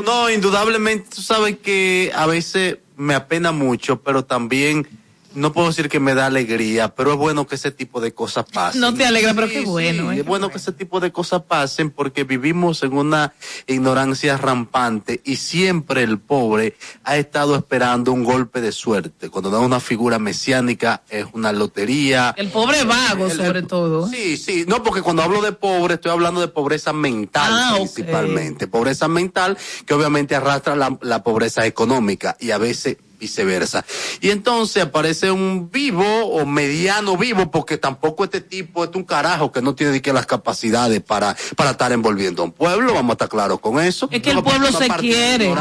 [0.06, 4.88] No, indudablemente, tú sabes que a veces me apena mucho, pero también
[5.36, 8.46] no puedo decir que me da alegría, pero es bueno que ese tipo de cosas
[8.52, 8.82] pasen.
[8.82, 10.10] No te alegra, pero qué bueno.
[10.12, 10.20] sí, ¿eh?
[10.22, 13.34] es bueno que ese tipo de cosas pasen porque vivimos en una
[13.68, 19.30] ignorancia rampante y siempre el pobre ha estado esperando un golpe de suerte.
[19.30, 22.34] Cuando da una figura mesiánica es una lotería.
[22.38, 24.08] El pobre vago, El- el- sobre todo.
[24.08, 28.68] Sí, sí, no, porque cuando hablo de pobre estoy hablando de pobreza mental Ah, principalmente.
[28.68, 33.86] Pobreza mental que obviamente arrastra la, la pobreza económica y a veces viceversa.
[34.22, 39.52] Y entonces aparece un vivo o mediano vivo, porque tampoco este tipo es un carajo
[39.52, 43.12] que no tiene ni que las capacidades para, para estar envolviendo a un pueblo, vamos
[43.12, 44.08] a estar claros con eso.
[44.12, 45.54] Es que el pueblo se quiere.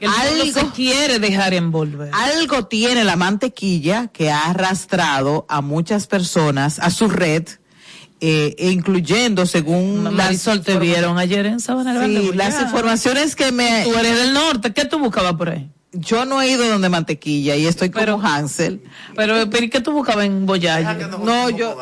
[0.00, 2.10] El pueblo se quiere dejar envolver.
[2.12, 7.44] Algo tiene la mantequilla que ha arrastrado a muchas personas a su red,
[8.20, 12.20] eh, e incluyendo según Marisol, te informa- vieron ayer en Sabana Grande.
[12.20, 12.62] Sí, pues las ya.
[12.62, 13.84] informaciones que me...
[13.84, 15.70] Tú eres del norte, ¿qué tú buscabas por ahí?
[15.94, 18.82] Yo no he ido donde mantequilla y estoy como Hansel.
[19.16, 21.06] Pero, pero ¿y qué tú buscabas en Boyalle?
[21.22, 21.76] No, yo...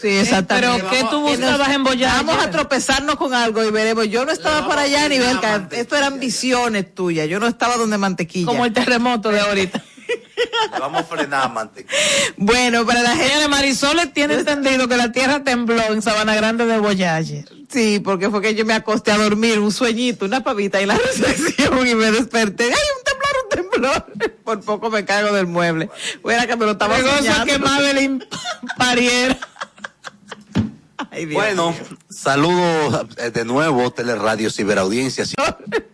[0.00, 0.84] Sí, exactamente.
[0.90, 2.24] ¿Pero qué tú buscabas en Boyalle?
[2.24, 4.08] Vamos a tropezarnos con algo y veremos.
[4.08, 5.68] Yo no estaba por allá ni verga.
[5.70, 7.28] Esto eran visiones tuyas.
[7.28, 8.46] Yo no estaba donde mantequilla.
[8.46, 9.82] Como el terremoto de ahorita.
[10.72, 11.96] Le Vamos a frenar, mantequilla.
[12.36, 13.26] Bueno, para la gente.
[13.26, 17.44] Señores, Marisol tiene entendido que la tierra tembló en Sabana Grande de Boyalle.
[17.70, 20.98] Sí, porque fue que yo me acosté a dormir, un sueñito, una pavita en la
[21.16, 22.64] recepción y me desperté.
[22.64, 23.04] ¡Ay, un
[23.74, 24.06] temblor!
[24.44, 25.90] Por poco me caigo del mueble.
[26.22, 27.44] Fuera que me lo estaba soñando.
[27.46, 28.24] que Mabelín
[28.76, 29.38] pariera.
[31.10, 31.74] Ay, Dios Bueno,
[32.08, 35.24] saludos eh, de nuevo, Teleradio Ciberaudiencia.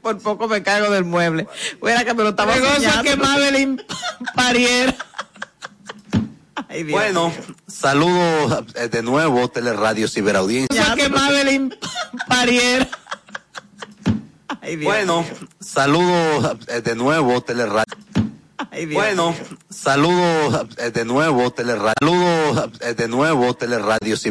[0.03, 1.47] Por poco me caigo del mueble.
[1.79, 3.03] Fuera que me lo estaba soñando.
[3.03, 3.83] que Mabelín
[4.35, 4.95] pariera.
[6.69, 7.33] Ay, Dios Bueno,
[7.67, 10.95] saludos eh, de nuevo, Teleradio Ciberaudiencia.
[10.95, 11.75] Que Mabelín
[12.29, 12.89] pariera.
[14.63, 15.25] Ay, Bueno,
[15.59, 19.35] saludos eh, de nuevo, Dios Bueno,
[19.71, 21.95] saludos eh, de nuevo, Teleradio.
[21.99, 24.17] Saludos eh, de nuevo, Teleradio